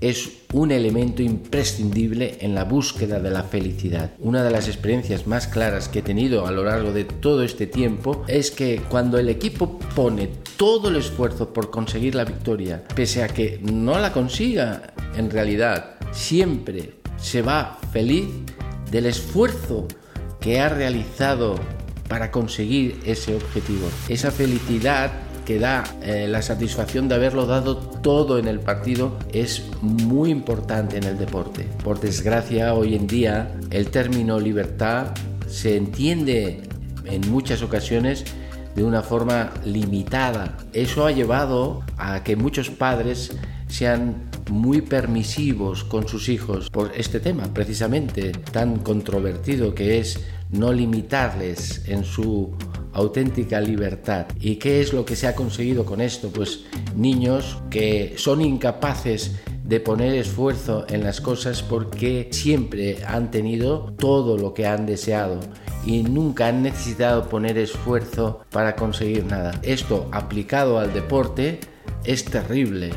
es 0.00 0.30
un 0.52 0.72
elemento 0.72 1.22
imprescindible 1.22 2.38
en 2.40 2.54
la 2.54 2.64
búsqueda 2.64 3.20
de 3.20 3.30
la 3.30 3.44
felicidad. 3.44 4.10
Una 4.18 4.42
de 4.42 4.50
las 4.50 4.68
experiencias 4.68 5.26
más 5.26 5.46
claras 5.46 5.88
que 5.88 6.00
he 6.00 6.02
tenido 6.02 6.46
a 6.46 6.50
lo 6.50 6.64
largo 6.64 6.92
de 6.92 7.04
todo 7.04 7.42
este 7.42 7.66
tiempo 7.66 8.24
es 8.28 8.50
que 8.50 8.82
cuando 8.88 9.18
el 9.18 9.28
equipo 9.28 9.78
pone 9.94 10.28
todo 10.56 10.88
el 10.88 10.96
esfuerzo 10.96 11.52
por 11.52 11.70
conseguir 11.70 12.14
la 12.14 12.24
victoria, 12.24 12.82
pese 12.94 13.22
a 13.22 13.28
que 13.28 13.58
no 13.62 13.98
la 13.98 14.12
consiga 14.12 14.92
en 15.16 15.30
realidad, 15.30 15.94
siempre 16.12 16.94
se 17.16 17.42
va 17.42 17.78
feliz 17.92 18.26
del 18.90 19.06
esfuerzo 19.06 19.86
que 20.40 20.60
ha 20.60 20.68
realizado 20.68 21.54
para 22.08 22.30
conseguir 22.30 23.00
ese 23.06 23.34
objetivo. 23.34 23.88
Esa 24.08 24.30
felicidad 24.30 25.12
que 25.44 25.58
da 25.58 25.84
eh, 26.02 26.26
la 26.28 26.42
satisfacción 26.42 27.08
de 27.08 27.16
haberlo 27.16 27.46
dado 27.46 27.76
todo 27.76 28.38
en 28.38 28.48
el 28.48 28.60
partido 28.60 29.18
es 29.32 29.64
muy 29.80 30.30
importante 30.30 30.96
en 30.96 31.04
el 31.04 31.18
deporte. 31.18 31.68
Por 31.82 32.00
desgracia, 32.00 32.74
hoy 32.74 32.94
en 32.94 33.06
día 33.06 33.54
el 33.70 33.88
término 33.88 34.38
libertad 34.40 35.08
se 35.48 35.76
entiende 35.76 36.62
en 37.04 37.30
muchas 37.30 37.62
ocasiones 37.62 38.24
de 38.74 38.84
una 38.84 39.02
forma 39.02 39.52
limitada. 39.64 40.56
Eso 40.72 41.06
ha 41.06 41.12
llevado 41.12 41.82
a 41.98 42.22
que 42.22 42.36
muchos 42.36 42.70
padres 42.70 43.36
sean 43.68 44.30
muy 44.50 44.82
permisivos 44.82 45.84
con 45.84 46.06
sus 46.06 46.28
hijos 46.28 46.68
por 46.70 46.92
este 46.94 47.20
tema 47.20 47.44
precisamente 47.54 48.32
tan 48.32 48.78
controvertido 48.78 49.74
que 49.74 49.98
es 49.98 50.20
no 50.50 50.72
limitarles 50.72 51.88
en 51.88 52.04
su 52.04 52.54
auténtica 52.92 53.60
libertad. 53.60 54.26
¿Y 54.40 54.56
qué 54.56 54.80
es 54.80 54.92
lo 54.92 55.04
que 55.04 55.16
se 55.16 55.26
ha 55.26 55.34
conseguido 55.34 55.84
con 55.84 56.00
esto? 56.00 56.30
Pues 56.30 56.64
niños 56.94 57.62
que 57.70 58.14
son 58.16 58.40
incapaces 58.40 59.32
de 59.64 59.80
poner 59.80 60.14
esfuerzo 60.14 60.84
en 60.88 61.04
las 61.04 61.20
cosas 61.20 61.62
porque 61.62 62.28
siempre 62.30 62.98
han 63.06 63.30
tenido 63.30 63.94
todo 63.98 64.36
lo 64.36 64.54
que 64.54 64.66
han 64.66 64.86
deseado 64.86 65.40
y 65.86 66.02
nunca 66.02 66.48
han 66.48 66.62
necesitado 66.62 67.28
poner 67.28 67.58
esfuerzo 67.58 68.40
para 68.50 68.76
conseguir 68.76 69.24
nada. 69.24 69.58
Esto 69.62 70.08
aplicado 70.12 70.78
al 70.78 70.92
deporte 70.92 71.60
es 72.04 72.24
terrible 72.24 72.90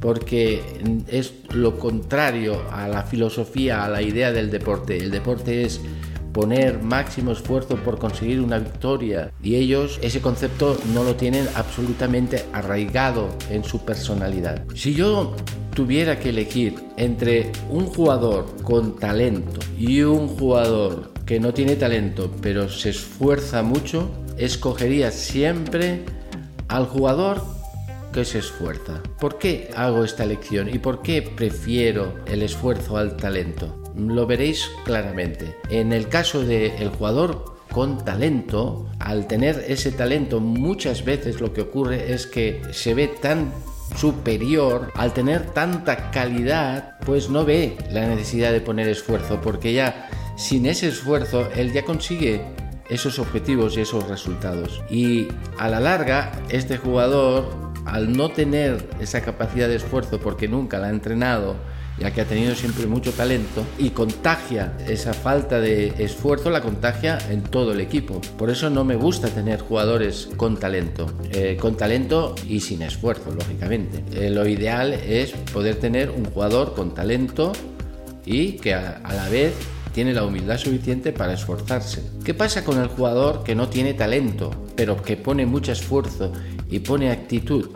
porque 0.00 0.62
es 1.08 1.32
lo 1.54 1.78
contrario 1.78 2.60
a 2.70 2.88
la 2.88 3.04
filosofía, 3.04 3.84
a 3.84 3.88
la 3.88 4.02
idea 4.02 4.32
del 4.32 4.50
deporte. 4.50 4.98
El 4.98 5.10
deporte 5.10 5.62
es 5.62 5.80
poner 6.34 6.82
máximo 6.82 7.32
esfuerzo 7.32 7.76
por 7.76 7.98
conseguir 7.98 8.40
una 8.40 8.58
victoria 8.58 9.30
y 9.42 9.54
ellos 9.54 9.98
ese 10.02 10.20
concepto 10.20 10.76
no 10.92 11.04
lo 11.04 11.14
tienen 11.14 11.46
absolutamente 11.54 12.44
arraigado 12.52 13.30
en 13.48 13.64
su 13.64 13.84
personalidad. 13.84 14.64
Si 14.74 14.94
yo 14.94 15.34
tuviera 15.74 16.18
que 16.18 16.30
elegir 16.30 16.74
entre 16.98 17.52
un 17.70 17.86
jugador 17.86 18.46
con 18.62 18.96
talento 18.96 19.60
y 19.78 20.02
un 20.02 20.28
jugador 20.28 21.12
que 21.24 21.40
no 21.40 21.54
tiene 21.54 21.76
talento 21.76 22.30
pero 22.42 22.68
se 22.68 22.90
esfuerza 22.90 23.62
mucho, 23.62 24.10
escogería 24.36 25.12
siempre 25.12 26.04
al 26.68 26.86
jugador 26.86 27.42
que 28.12 28.24
se 28.24 28.40
esfuerza. 28.40 29.02
¿Por 29.20 29.38
qué 29.38 29.70
hago 29.76 30.04
esta 30.04 30.24
elección 30.24 30.68
y 30.68 30.78
por 30.78 31.02
qué 31.02 31.22
prefiero 31.22 32.12
el 32.26 32.42
esfuerzo 32.42 32.96
al 32.96 33.16
talento? 33.16 33.83
Lo 33.96 34.26
veréis 34.26 34.70
claramente. 34.84 35.56
En 35.70 35.92
el 35.92 36.08
caso 36.08 36.42
del 36.42 36.88
jugador 36.88 37.54
con 37.70 38.04
talento, 38.04 38.86
al 39.00 39.26
tener 39.26 39.64
ese 39.68 39.90
talento 39.90 40.40
muchas 40.40 41.04
veces 41.04 41.40
lo 41.40 41.52
que 41.52 41.62
ocurre 41.62 42.12
es 42.12 42.26
que 42.26 42.62
se 42.72 42.94
ve 42.94 43.08
tan 43.08 43.52
superior, 43.96 44.90
al 44.94 45.12
tener 45.12 45.46
tanta 45.50 46.10
calidad, 46.10 46.98
pues 47.00 47.28
no 47.30 47.44
ve 47.44 47.76
la 47.90 48.06
necesidad 48.06 48.52
de 48.52 48.60
poner 48.60 48.88
esfuerzo, 48.88 49.40
porque 49.40 49.72
ya 49.72 50.08
sin 50.36 50.66
ese 50.66 50.88
esfuerzo 50.88 51.48
él 51.54 51.72
ya 51.72 51.84
consigue 51.84 52.42
esos 52.88 53.18
objetivos 53.18 53.76
y 53.76 53.80
esos 53.80 54.08
resultados. 54.08 54.82
Y 54.90 55.28
a 55.58 55.68
la 55.68 55.80
larga, 55.80 56.32
este 56.50 56.76
jugador, 56.76 57.72
al 57.86 58.16
no 58.16 58.30
tener 58.30 58.88
esa 59.00 59.22
capacidad 59.22 59.68
de 59.68 59.76
esfuerzo 59.76 60.20
porque 60.20 60.48
nunca 60.48 60.78
la 60.78 60.88
ha 60.88 60.90
entrenado, 60.90 61.56
ya 61.98 62.12
que 62.12 62.20
ha 62.20 62.24
tenido 62.24 62.54
siempre 62.54 62.86
mucho 62.86 63.12
talento 63.12 63.64
y 63.78 63.90
contagia 63.90 64.76
esa 64.86 65.14
falta 65.14 65.60
de 65.60 65.94
esfuerzo, 65.98 66.50
la 66.50 66.60
contagia 66.60 67.18
en 67.30 67.42
todo 67.42 67.72
el 67.72 67.80
equipo. 67.80 68.20
Por 68.36 68.50
eso 68.50 68.70
no 68.70 68.84
me 68.84 68.96
gusta 68.96 69.28
tener 69.28 69.60
jugadores 69.60 70.28
con 70.36 70.56
talento, 70.56 71.06
eh, 71.30 71.56
con 71.60 71.76
talento 71.76 72.34
y 72.48 72.60
sin 72.60 72.82
esfuerzo, 72.82 73.30
lógicamente. 73.30 74.04
Eh, 74.12 74.30
lo 74.30 74.46
ideal 74.48 74.92
es 74.92 75.32
poder 75.52 75.76
tener 75.76 76.10
un 76.10 76.24
jugador 76.24 76.74
con 76.74 76.94
talento 76.94 77.52
y 78.26 78.52
que 78.52 78.74
a, 78.74 79.00
a 79.04 79.14
la 79.14 79.28
vez 79.28 79.54
tiene 79.92 80.12
la 80.12 80.24
humildad 80.24 80.58
suficiente 80.58 81.12
para 81.12 81.34
esforzarse. 81.34 82.02
¿Qué 82.24 82.34
pasa 82.34 82.64
con 82.64 82.80
el 82.80 82.88
jugador 82.88 83.44
que 83.44 83.54
no 83.54 83.68
tiene 83.68 83.94
talento, 83.94 84.50
pero 84.74 85.00
que 85.00 85.16
pone 85.16 85.46
mucho 85.46 85.70
esfuerzo 85.70 86.32
y 86.68 86.80
pone 86.80 87.12
actitud? 87.12 87.70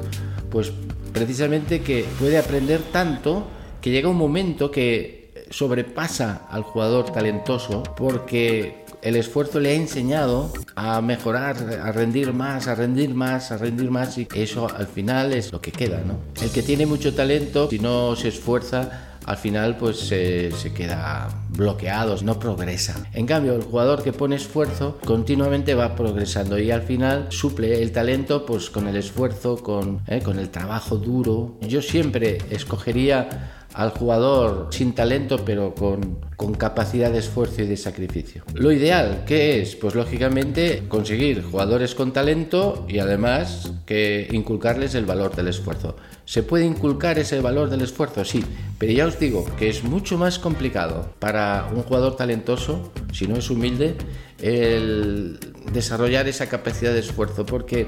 Pues 0.50 0.72
precisamente 1.12 1.80
que 1.80 2.04
puede 2.18 2.38
aprender 2.38 2.80
tanto 2.92 3.46
que 3.80 3.90
llega 3.90 4.08
un 4.08 4.16
momento 4.16 4.70
que 4.70 5.18
sobrepasa 5.50 6.46
al 6.50 6.62
jugador 6.62 7.10
talentoso 7.12 7.82
porque 7.96 8.84
el 9.02 9.16
esfuerzo 9.16 9.60
le 9.60 9.70
ha 9.70 9.74
enseñado 9.74 10.52
a 10.74 11.00
mejorar, 11.00 11.56
a 11.82 11.92
rendir 11.92 12.32
más, 12.32 12.66
a 12.66 12.74
rendir 12.74 13.14
más, 13.14 13.52
a 13.52 13.56
rendir 13.56 13.90
más 13.90 14.18
y 14.18 14.26
eso 14.34 14.68
al 14.68 14.86
final 14.86 15.32
es 15.32 15.52
lo 15.52 15.60
que 15.60 15.72
queda, 15.72 16.02
¿no? 16.04 16.18
El 16.42 16.50
que 16.50 16.62
tiene 16.62 16.86
mucho 16.86 17.14
talento, 17.14 17.68
si 17.70 17.78
no 17.78 18.16
se 18.16 18.28
esfuerza, 18.28 19.04
al 19.24 19.36
final 19.36 19.76
pues 19.76 19.98
se, 19.98 20.50
queda 20.74 21.28
bloqueado, 21.50 22.16
no 22.22 22.38
progresa. 22.38 22.94
En 23.12 23.26
cambio, 23.26 23.54
el 23.54 23.62
jugador 23.62 24.02
que 24.02 24.12
pone 24.12 24.36
esfuerzo 24.36 24.98
continuamente 25.04 25.74
va 25.74 25.94
progresando 25.94 26.58
y 26.58 26.70
al 26.70 26.82
final 26.82 27.26
suple 27.28 27.82
el 27.82 27.92
talento 27.92 28.46
pues 28.46 28.70
con 28.70 28.88
el 28.88 28.96
esfuerzo, 28.96 29.56
con, 29.62 30.00
eh, 30.06 30.22
con 30.22 30.38
el 30.38 30.48
trabajo 30.48 30.96
duro. 30.96 31.56
Yo 31.60 31.82
siempre 31.82 32.38
escogería 32.50 33.57
al 33.78 33.90
jugador 33.90 34.66
sin 34.70 34.92
talento 34.92 35.44
pero 35.44 35.72
con, 35.72 36.18
con, 36.36 36.52
capacidad 36.54 37.12
de 37.12 37.20
esfuerzo 37.20 37.62
y 37.62 37.66
de 37.66 37.76
sacrificio. 37.76 38.42
Lo 38.54 38.72
ideal, 38.72 39.22
¿qué 39.24 39.62
es? 39.62 39.76
Pues 39.76 39.94
lógicamente 39.94 40.82
conseguir 40.88 41.44
jugadores 41.44 41.94
con 41.94 42.12
talento 42.12 42.84
y 42.88 42.98
además 42.98 43.70
que 43.86 44.26
inculcarles 44.32 44.96
el 44.96 45.06
valor 45.06 45.36
del 45.36 45.46
esfuerzo. 45.46 45.94
¿Se 46.24 46.42
puede 46.42 46.66
inculcar 46.66 47.20
ese 47.20 47.40
valor 47.40 47.70
del 47.70 47.82
esfuerzo? 47.82 48.24
Sí, 48.24 48.44
pero 48.78 48.92
ya 48.92 49.06
os 49.06 49.20
digo 49.20 49.46
que 49.56 49.68
es 49.68 49.84
mucho 49.84 50.18
más 50.18 50.40
complicado 50.40 51.12
para 51.20 51.70
un 51.72 51.84
jugador 51.84 52.16
talentoso, 52.16 52.90
si 53.12 53.28
no 53.28 53.36
es 53.36 53.48
humilde, 53.48 53.94
el 54.42 55.38
desarrollar 55.72 56.26
esa 56.26 56.48
capacidad 56.48 56.92
de 56.92 56.98
esfuerzo 56.98 57.46
porque 57.46 57.86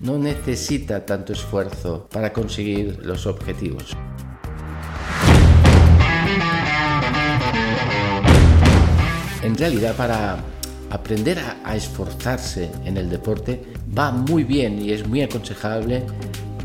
no 0.00 0.18
necesita 0.18 1.06
tanto 1.06 1.32
esfuerzo 1.32 2.08
para 2.10 2.32
conseguir 2.32 2.98
los 3.04 3.26
objetivos. 3.26 3.96
En 9.42 9.56
realidad, 9.56 9.96
para 9.96 10.38
aprender 10.90 11.38
a, 11.64 11.74
esforzarse 11.76 12.70
en 12.84 12.96
el 12.96 13.08
deporte 13.08 13.62
va 13.96 14.10
muy 14.10 14.44
bien 14.44 14.82
y 14.82 14.92
es 14.92 15.06
muy 15.06 15.22
aconsejable 15.22 16.02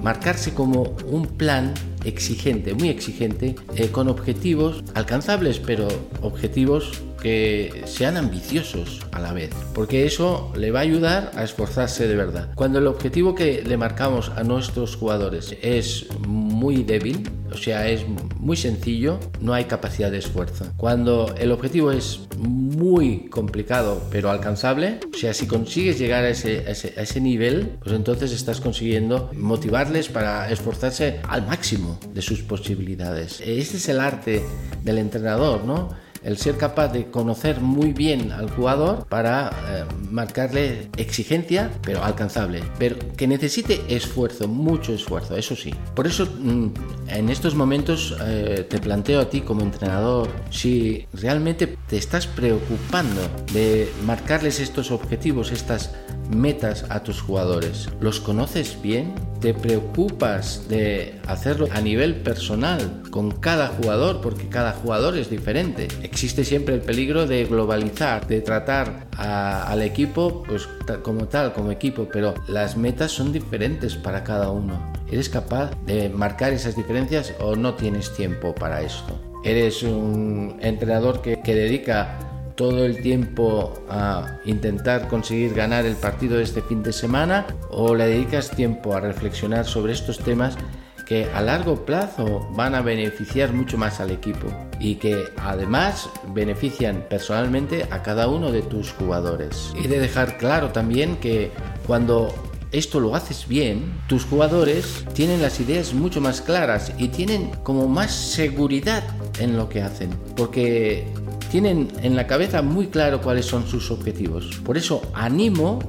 marcarse 0.02 0.54
como 0.54 0.96
un 1.08 1.26
plan 1.26 1.74
exigente, 2.04 2.74
muy 2.74 2.90
exigente, 2.90 3.56
eh, 3.76 3.90
con 3.90 4.10
objetivos 4.10 4.84
alcanzables, 4.94 5.60
pero 5.60 5.88
objetivos 6.22 7.02
que 7.26 7.82
sean 7.88 8.18
ambiciosos 8.18 9.02
a 9.12 9.20
la 9.20 9.34
vez, 9.34 9.50
porque 9.74 10.06
eso 10.06 10.54
le 10.56 10.70
va 10.70 10.82
a 10.82 10.84
ayudar 10.84 11.32
a 11.34 11.44
esforzarse 11.44 12.08
de 12.08 12.16
verdad. 12.16 12.52
Cuando 12.54 12.78
el 12.78 12.86
objetivo 12.86 13.34
que 13.34 13.64
le 13.64 13.78
marcamos 13.78 14.30
a 14.30 14.44
nuestros 14.44 14.96
jugadores 14.96 15.58
es 15.64 16.06
muy 16.28 16.84
débil, 16.84 17.28
o 17.52 17.58
sea, 17.58 17.90
es 17.90 18.06
muy 18.40 18.56
sencillo, 18.56 19.20
no 19.42 19.56
hay 19.56 19.66
capacidad 19.66 20.12
de 20.12 20.20
esfuerzo. 20.20 20.66
Cuando 20.78 21.34
el 21.36 21.52
objetivo 21.52 21.92
es 21.92 22.28
muy 22.38 23.28
complicado 23.30 24.04
pero 24.12 24.30
alcanzable, 24.30 25.00
o 25.12 25.18
sea, 25.18 25.34
si 25.34 25.48
consigues 25.48 25.98
llegar 25.98 26.26
a 26.26 26.30
ese, 26.30 26.60
a 26.68 27.02
ese, 27.02 27.22
nivel, 27.22 27.80
pues 27.82 27.96
entonces 27.96 28.34
estás 28.34 28.62
consiguiendo 28.62 29.32
motivarles 29.34 30.10
para 30.10 30.52
esforzarse 30.52 31.22
al 31.28 31.48
máximo 31.48 32.00
de 32.14 32.22
sus 32.22 32.44
posibilidades. 32.44 33.42
Este 33.42 33.78
es 33.78 33.90
el 33.90 34.00
arte 34.00 34.44
del 34.84 35.00
entrenador, 35.00 35.64
¿no? 35.64 36.05
El 36.26 36.38
ser 36.38 36.58
capaz 36.58 36.90
de 36.90 37.06
conocer 37.06 37.62
muy 37.62 37.94
bien 37.94 38.32
al 38.32 38.50
jugador 38.50 39.06
para 39.08 39.50
eh, 39.50 39.86
marcarle 40.10 40.90
exigencia, 40.98 41.72
pero 41.84 42.04
alcanzable, 42.04 42.64
pero 42.80 42.98
que 43.16 43.28
necesite 43.28 43.82
esfuerzo, 43.88 44.48
mucho 44.48 44.94
esfuerzo, 44.94 45.38
eso 45.38 45.56
sí. 45.56 45.74
Por 45.94 46.08
eso 46.08 46.26
mm, 46.26 46.68
en 47.10 47.30
estos 47.30 47.56
momentos 47.56 48.18
eh, 48.22 48.66
te 48.68 48.80
planteo 48.80 49.22
a 49.22 49.30
ti 49.30 49.42
como 49.42 49.62
entrenador 49.62 50.28
si 50.50 51.06
realmente 51.14 51.78
te 51.88 51.98
estás 51.98 52.26
preocupando 52.26 53.22
de 53.54 53.92
marcarles 54.04 54.60
estos 54.60 54.92
objetivos, 54.92 55.52
estas 55.52 55.92
metas 56.30 56.86
a 56.90 57.04
tus 57.04 57.22
jugadores. 57.22 57.90
¿Los 58.00 58.20
conoces 58.20 58.82
bien? 58.82 59.14
¿Te 59.42 59.54
preocupas 59.54 60.68
de 60.70 61.20
hacerlo 61.28 61.68
a 61.72 61.82
nivel 61.82 62.16
personal 62.16 63.04
con 63.12 63.32
cada 63.32 63.68
jugador? 63.68 64.22
Porque 64.22 64.48
cada 64.50 64.72
jugador 64.74 65.18
es 65.18 65.30
diferente. 65.30 65.88
Existe 66.16 66.46
siempre 66.46 66.76
el 66.76 66.80
peligro 66.80 67.28
de 67.28 67.44
globalizar, 67.44 68.26
de 68.26 68.40
tratar 68.40 69.08
al 69.18 69.82
equipo 69.82 70.44
pues, 70.48 70.66
como 71.04 71.28
tal, 71.28 71.52
como 71.52 71.72
equipo, 71.72 72.08
pero 72.10 72.34
las 72.48 72.78
metas 72.78 73.12
son 73.12 73.34
diferentes 73.34 73.96
para 73.96 74.24
cada 74.24 74.50
uno. 74.50 74.94
¿Eres 75.12 75.28
capaz 75.28 75.72
de 75.86 76.08
marcar 76.08 76.54
esas 76.54 76.78
diferencias 76.78 77.34
o 77.42 77.58
no 77.58 77.74
tienes 77.74 78.16
tiempo 78.16 78.56
para 78.56 78.82
esto? 78.82 79.20
¿Eres 79.44 79.84
un 79.84 80.58
entrenador 80.62 81.22
que, 81.22 81.42
que 81.42 81.54
dedica 81.54 82.18
todo 82.56 82.86
el 82.86 83.02
tiempo 83.02 83.74
a 83.90 84.40
intentar 84.46 85.10
conseguir 85.10 85.54
ganar 85.54 85.86
el 85.86 85.98
partido 85.98 86.38
de 86.38 86.44
este 86.44 86.62
fin 86.62 86.82
de 86.82 86.94
semana 86.94 87.46
o 87.70 87.94
le 87.94 88.08
dedicas 88.08 88.52
tiempo 88.52 88.96
a 88.96 89.02
reflexionar 89.02 89.66
sobre 89.66 89.92
estos 89.92 90.20
temas 90.20 90.58
que 91.06 91.26
a 91.34 91.42
largo 91.42 91.86
plazo 91.86 92.48
van 92.54 92.76
a 92.76 92.82
beneficiar 92.82 93.54
mucho 93.54 93.78
más 93.78 94.00
al 94.00 94.12
equipo 94.12 94.48
y 94.80 94.96
que 94.96 95.26
además 95.38 96.10
benefician 96.34 97.06
personalmente 97.10 97.88
a 97.92 98.02
cada 98.02 98.28
uno 98.28 98.52
de 98.52 98.62
tus 98.62 98.92
jugadores. 98.92 99.72
He 99.76 99.88
de 99.88 100.00
dejar 100.00 100.38
claro 100.38 100.70
también 100.70 101.18
que 101.18 101.52
cuando 101.86 102.34
esto 102.72 103.00
lo 103.00 103.16
haces 103.16 103.48
bien, 103.48 103.94
tus 104.08 104.26
jugadores 104.26 105.06
tienen 105.14 105.42
las 105.42 105.60
ideas 105.60 105.94
mucho 105.94 106.20
más 106.20 106.42
claras 106.42 106.92
y 106.98 107.08
tienen 107.10 107.52
como 107.64 107.88
más 107.88 108.12
seguridad 108.12 109.04
en 109.40 109.56
lo 109.56 109.70
que 109.70 109.82
hacen, 109.82 110.10
porque 110.36 111.08
tienen 111.52 111.88
en 112.02 112.16
la 112.16 112.28
cabeza 112.28 112.62
muy 112.62 112.88
claro 112.88 113.22
cuáles 113.22 113.46
son 113.46 113.66
sus 113.68 113.92
objetivos. 113.92 114.60
Por 114.66 114.78
eso 114.78 115.02
animo 115.14 115.80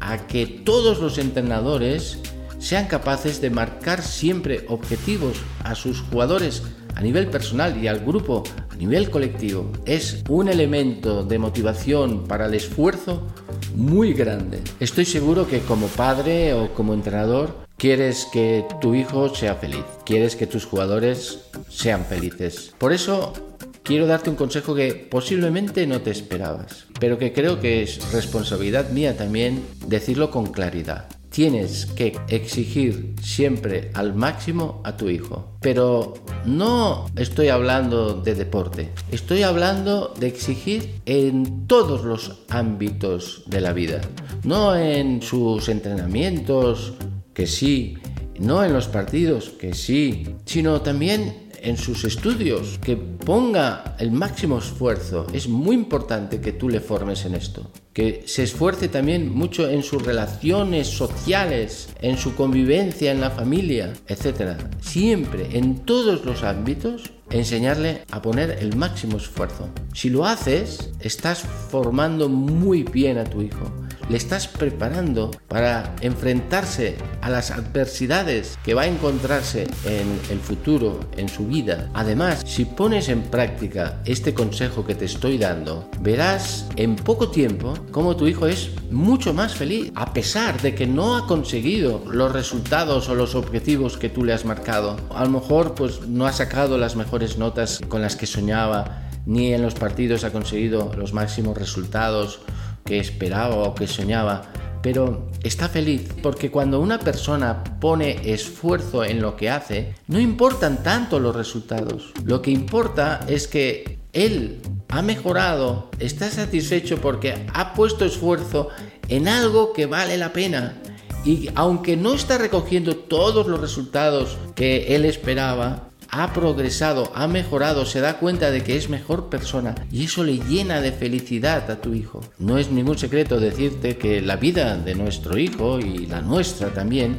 a 0.00 0.26
que 0.26 0.46
todos 0.46 0.98
los 0.98 1.18
entrenadores 1.18 2.18
sean 2.64 2.86
capaces 2.86 3.42
de 3.42 3.50
marcar 3.50 4.00
siempre 4.00 4.64
objetivos 4.68 5.36
a 5.62 5.74
sus 5.74 6.00
jugadores 6.00 6.62
a 6.94 7.02
nivel 7.02 7.26
personal 7.26 7.76
y 7.82 7.88
al 7.88 8.00
grupo 8.00 8.42
a 8.70 8.76
nivel 8.76 9.10
colectivo. 9.10 9.70
Es 9.84 10.24
un 10.30 10.48
elemento 10.48 11.24
de 11.24 11.38
motivación 11.38 12.24
para 12.26 12.46
el 12.46 12.54
esfuerzo 12.54 13.26
muy 13.74 14.14
grande. 14.14 14.62
Estoy 14.80 15.04
seguro 15.04 15.46
que 15.46 15.60
como 15.60 15.88
padre 15.88 16.54
o 16.54 16.72
como 16.72 16.94
entrenador 16.94 17.54
quieres 17.76 18.26
que 18.32 18.64
tu 18.80 18.94
hijo 18.94 19.34
sea 19.34 19.56
feliz, 19.56 19.84
quieres 20.06 20.34
que 20.34 20.46
tus 20.46 20.64
jugadores 20.64 21.40
sean 21.68 22.06
felices. 22.06 22.72
Por 22.78 22.94
eso 22.94 23.34
quiero 23.82 24.06
darte 24.06 24.30
un 24.30 24.36
consejo 24.36 24.74
que 24.74 24.94
posiblemente 24.94 25.86
no 25.86 26.00
te 26.00 26.12
esperabas, 26.12 26.86
pero 26.98 27.18
que 27.18 27.34
creo 27.34 27.60
que 27.60 27.82
es 27.82 28.10
responsabilidad 28.10 28.88
mía 28.88 29.18
también 29.18 29.62
decirlo 29.86 30.30
con 30.30 30.46
claridad. 30.46 31.08
Tienes 31.34 31.86
que 31.86 32.16
exigir 32.28 33.16
siempre 33.20 33.90
al 33.94 34.14
máximo 34.14 34.80
a 34.84 34.96
tu 34.96 35.08
hijo. 35.08 35.56
Pero 35.60 36.14
no 36.44 37.06
estoy 37.16 37.48
hablando 37.48 38.14
de 38.14 38.36
deporte, 38.36 38.92
estoy 39.10 39.42
hablando 39.42 40.14
de 40.16 40.28
exigir 40.28 41.00
en 41.06 41.66
todos 41.66 42.04
los 42.04 42.44
ámbitos 42.50 43.42
de 43.46 43.60
la 43.60 43.72
vida. 43.72 44.00
No 44.44 44.76
en 44.76 45.22
sus 45.22 45.68
entrenamientos, 45.68 46.92
que 47.32 47.48
sí, 47.48 47.98
no 48.38 48.62
en 48.62 48.72
los 48.72 48.86
partidos, 48.86 49.48
que 49.48 49.74
sí, 49.74 50.36
sino 50.44 50.82
también 50.82 51.43
en 51.64 51.76
sus 51.76 52.04
estudios, 52.04 52.78
que 52.82 52.96
ponga 52.96 53.96
el 53.98 54.10
máximo 54.12 54.58
esfuerzo. 54.58 55.26
Es 55.32 55.48
muy 55.48 55.74
importante 55.74 56.40
que 56.40 56.52
tú 56.52 56.68
le 56.68 56.80
formes 56.80 57.24
en 57.24 57.34
esto. 57.34 57.70
Que 57.92 58.22
se 58.26 58.42
esfuerce 58.42 58.88
también 58.88 59.32
mucho 59.32 59.68
en 59.68 59.82
sus 59.82 60.04
relaciones 60.04 60.88
sociales, 60.88 61.88
en 62.00 62.18
su 62.18 62.34
convivencia 62.34 63.12
en 63.12 63.20
la 63.20 63.30
familia, 63.30 63.92
etc. 64.08 64.60
Siempre, 64.80 65.56
en 65.56 65.84
todos 65.84 66.24
los 66.24 66.42
ámbitos, 66.42 67.12
enseñarle 67.30 68.02
a 68.10 68.20
poner 68.20 68.58
el 68.60 68.76
máximo 68.76 69.16
esfuerzo. 69.16 69.68
Si 69.94 70.10
lo 70.10 70.26
haces, 70.26 70.90
estás 71.00 71.40
formando 71.70 72.28
muy 72.28 72.82
bien 72.82 73.18
a 73.18 73.24
tu 73.24 73.42
hijo 73.42 73.83
le 74.08 74.16
estás 74.16 74.48
preparando 74.48 75.30
para 75.48 75.94
enfrentarse 76.00 76.96
a 77.20 77.30
las 77.30 77.50
adversidades 77.50 78.58
que 78.64 78.74
va 78.74 78.82
a 78.82 78.86
encontrarse 78.86 79.66
en 79.84 80.20
el 80.30 80.38
futuro, 80.40 81.00
en 81.16 81.28
su 81.28 81.46
vida. 81.46 81.88
Además, 81.94 82.42
si 82.46 82.64
pones 82.64 83.08
en 83.08 83.22
práctica 83.22 84.00
este 84.04 84.34
consejo 84.34 84.84
que 84.84 84.94
te 84.94 85.04
estoy 85.04 85.38
dando, 85.38 85.88
verás 86.00 86.66
en 86.76 86.96
poco 86.96 87.30
tiempo 87.30 87.74
cómo 87.90 88.16
tu 88.16 88.26
hijo 88.26 88.46
es 88.46 88.70
mucho 88.90 89.32
más 89.32 89.54
feliz, 89.54 89.92
a 89.94 90.12
pesar 90.12 90.60
de 90.60 90.74
que 90.74 90.86
no 90.86 91.16
ha 91.16 91.26
conseguido 91.26 92.02
los 92.10 92.32
resultados 92.32 93.08
o 93.08 93.14
los 93.14 93.34
objetivos 93.34 93.96
que 93.96 94.08
tú 94.08 94.24
le 94.24 94.32
has 94.32 94.44
marcado. 94.44 94.96
A 95.14 95.24
lo 95.24 95.30
mejor 95.30 95.74
pues 95.74 96.06
no 96.06 96.26
ha 96.26 96.32
sacado 96.32 96.78
las 96.78 96.96
mejores 96.96 97.38
notas 97.38 97.80
con 97.88 98.02
las 98.02 98.16
que 98.16 98.26
soñaba, 98.26 99.02
ni 99.26 99.54
en 99.54 99.62
los 99.62 99.74
partidos 99.74 100.24
ha 100.24 100.32
conseguido 100.32 100.92
los 100.96 101.12
máximos 101.12 101.56
resultados 101.56 102.40
que 102.84 102.98
esperaba 102.98 103.56
o 103.56 103.74
que 103.74 103.86
soñaba, 103.86 104.52
pero 104.82 105.30
está 105.42 105.68
feliz 105.68 106.12
porque 106.22 106.50
cuando 106.50 106.78
una 106.80 106.98
persona 106.98 107.64
pone 107.80 108.20
esfuerzo 108.32 109.02
en 109.02 109.22
lo 109.22 109.34
que 109.34 109.48
hace, 109.48 109.94
no 110.08 110.20
importan 110.20 110.82
tanto 110.82 111.18
los 111.18 111.34
resultados. 111.34 112.12
Lo 112.24 112.42
que 112.42 112.50
importa 112.50 113.20
es 113.26 113.48
que 113.48 113.98
él 114.12 114.60
ha 114.88 115.00
mejorado, 115.00 115.90
está 115.98 116.30
satisfecho 116.30 116.98
porque 117.00 117.34
ha 117.54 117.72
puesto 117.72 118.04
esfuerzo 118.04 118.68
en 119.08 119.26
algo 119.26 119.72
que 119.72 119.86
vale 119.86 120.18
la 120.18 120.32
pena. 120.32 120.80
Y 121.24 121.48
aunque 121.54 121.96
no 121.96 122.12
está 122.12 122.36
recogiendo 122.36 122.94
todos 122.96 123.46
los 123.46 123.60
resultados 123.60 124.36
que 124.54 124.94
él 124.94 125.06
esperaba, 125.06 125.88
ha 126.22 126.32
progresado, 126.32 127.10
ha 127.16 127.26
mejorado, 127.26 127.84
se 127.84 128.00
da 128.00 128.18
cuenta 128.18 128.52
de 128.52 128.62
que 128.62 128.76
es 128.76 128.88
mejor 128.88 129.28
persona 129.28 129.74
y 129.90 130.04
eso 130.04 130.22
le 130.22 130.38
llena 130.38 130.80
de 130.80 130.92
felicidad 130.92 131.68
a 131.72 131.80
tu 131.80 131.92
hijo. 131.92 132.20
No 132.38 132.56
es 132.56 132.70
ningún 132.70 132.96
secreto 132.96 133.40
decirte 133.40 133.96
que 133.96 134.20
la 134.20 134.36
vida 134.36 134.76
de 134.76 134.94
nuestro 134.94 135.36
hijo 135.36 135.80
y 135.80 136.06
la 136.06 136.20
nuestra 136.20 136.68
también 136.68 137.18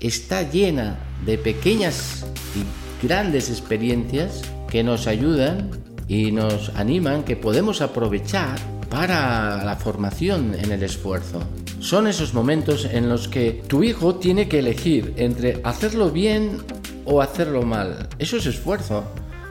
está 0.00 0.42
llena 0.42 0.98
de 1.24 1.38
pequeñas 1.38 2.26
y 2.56 3.06
grandes 3.06 3.48
experiencias 3.48 4.42
que 4.68 4.82
nos 4.82 5.06
ayudan 5.06 5.70
y 6.08 6.32
nos 6.32 6.70
animan, 6.70 7.22
que 7.22 7.36
podemos 7.36 7.80
aprovechar 7.80 8.58
para 8.90 9.64
la 9.64 9.76
formación 9.76 10.56
en 10.58 10.72
el 10.72 10.82
esfuerzo. 10.82 11.42
Son 11.78 12.08
esos 12.08 12.34
momentos 12.34 12.86
en 12.86 13.08
los 13.08 13.28
que 13.28 13.62
tu 13.68 13.84
hijo 13.84 14.16
tiene 14.16 14.48
que 14.48 14.58
elegir 14.58 15.14
entre 15.16 15.60
hacerlo 15.62 16.10
bien 16.10 16.58
o 17.06 17.22
hacerlo 17.22 17.62
mal. 17.62 18.08
Eso 18.18 18.36
es 18.36 18.46
esfuerzo, 18.46 19.04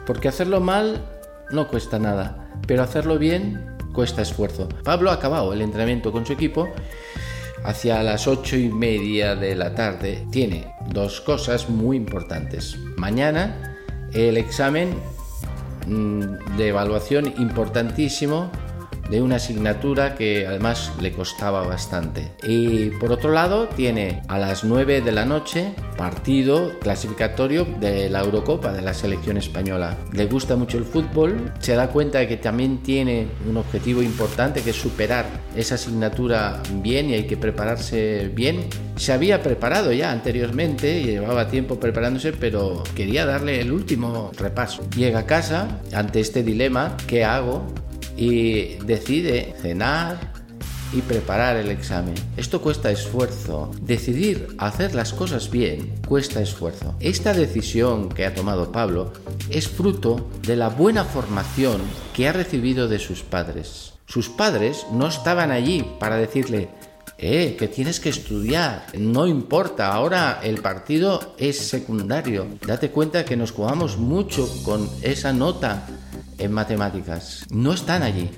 porque 0.06 0.28
hacerlo 0.28 0.60
mal 0.60 1.04
no 1.52 1.68
cuesta 1.68 1.98
nada, 1.98 2.50
pero 2.68 2.84
hacerlo 2.84 3.18
bien 3.18 3.76
cuesta 3.94 4.22
esfuerzo. 4.22 4.70
Pablo 4.84 5.10
ha 5.10 5.14
acabado 5.14 5.54
el 5.54 5.62
entrenamiento 5.62 6.12
con 6.12 6.26
su 6.26 6.34
equipo 6.34 6.70
hacia 7.64 8.04
las 8.04 8.28
ocho 8.28 8.58
y 8.58 8.70
media 8.70 9.36
de 9.36 9.56
la 9.56 9.74
tarde. 9.74 10.28
Tiene 10.32 10.68
dos 10.92 11.22
cosas 11.22 11.70
muy 11.70 11.98
importantes. 11.98 12.78
Mañana 12.98 13.78
el 14.14 14.38
examen 14.38 14.96
mm, 15.88 16.58
de 16.58 16.68
evaluación 16.68 17.34
importantísimo 17.38 18.52
de 19.10 19.22
una 19.22 19.36
asignatura 19.36 20.16
que 20.16 20.48
además 20.48 20.92
le 21.02 21.12
costaba 21.12 21.66
bastante. 21.66 22.32
Y 22.44 22.90
por 22.92 23.12
otro 23.12 23.32
lado, 23.32 23.68
tiene 23.68 24.22
a 24.28 24.38
las 24.38 24.64
9 24.64 25.02
de 25.02 25.12
la 25.12 25.26
noche 25.26 25.74
partido 25.98 26.78
clasificatorio 26.80 27.66
de 27.80 28.10
la 28.10 28.22
Eurocopa 28.22 28.74
de 28.74 28.82
la 28.82 28.94
selección 28.94 29.38
española. 29.38 29.98
Le 30.12 30.26
gusta 30.26 30.56
mucho 30.56 30.78
el 30.78 30.86
fútbol, 30.86 31.54
se 31.60 31.76
da 31.76 31.90
cuenta 31.90 32.20
de 32.20 32.28
que 32.28 32.38
también 32.38 32.84
tiene 32.84 33.28
un 33.48 33.58
objetivo 33.58 34.02
importante 34.02 34.62
que 34.62 34.72
es 34.72 34.76
superar 34.76 35.26
esa 35.56 35.76
asignatura 35.76 36.62
bien 36.82 37.10
y 37.10 37.14
hay 37.14 37.28
que 37.28 37.38
prepararse 37.38 38.32
bien. 38.34 38.68
Se 38.96 39.14
había 39.14 39.42
preparado 39.42 39.92
ya 39.92 40.12
anteriormente, 40.12 41.04
llevaba 41.04 41.48
tiempo 41.48 41.80
preparándose, 41.80 42.34
pero 42.34 42.84
quería 42.96 43.26
darle 43.26 43.60
el 43.62 43.72
último 43.72 44.32
repaso. 44.38 44.84
Llega 44.96 45.20
a 45.20 45.26
casa 45.26 45.80
ante 45.94 46.20
este 46.20 46.44
dilema, 46.44 46.96
¿qué 47.08 47.24
hago? 47.24 47.66
Y 48.16 48.76
decide 48.86 49.56
cenar 49.62 50.34
y 50.94 51.02
preparar 51.02 51.58
el 51.58 51.70
examen. 51.70 52.16
Esto 52.38 52.62
cuesta 52.62 52.92
esfuerzo. 52.92 53.72
Decidir 53.82 54.56
hacer 54.58 54.96
las 54.96 55.14
cosas 55.14 55.52
bien 55.52 55.94
cuesta 56.08 56.42
esfuerzo. 56.42 56.96
Esta 57.00 57.34
decisión 57.34 58.10
que 58.10 58.26
ha 58.26 58.34
tomado 58.34 58.72
Pablo 58.72 59.12
es 59.50 59.68
fruto 59.68 60.30
de 60.44 60.56
la 60.56 60.70
buena 60.70 61.04
formación 61.04 61.82
que 62.14 62.28
ha 62.30 62.34
recibido 62.34 62.88
de 62.88 63.00
sus 63.00 63.24
padres. 63.24 63.94
Sus 64.08 64.30
padres 64.30 64.86
no 64.92 65.08
estaban 65.08 65.52
allí 65.52 65.86
para 66.00 66.18
decirle, 66.18 66.70
eh, 67.18 67.56
que 67.58 67.70
tienes 67.70 68.02
que 68.02 68.10
estudiar, 68.10 68.88
no 68.98 69.26
importa, 69.26 69.94
ahora 69.94 70.42
el 70.44 70.58
partido 70.58 71.36
es 71.38 71.58
secundario. 71.58 72.46
Date 72.68 72.92
cuenta 72.92 73.24
que 73.24 73.38
nos 73.38 73.52
jugamos 73.52 73.98
mucho 73.98 74.50
con 74.64 74.90
esa 75.02 75.32
nota 75.32 75.88
en 76.38 76.52
matemáticas. 76.52 77.46
No 77.50 77.74
están 77.74 78.04
allí. 78.04 78.30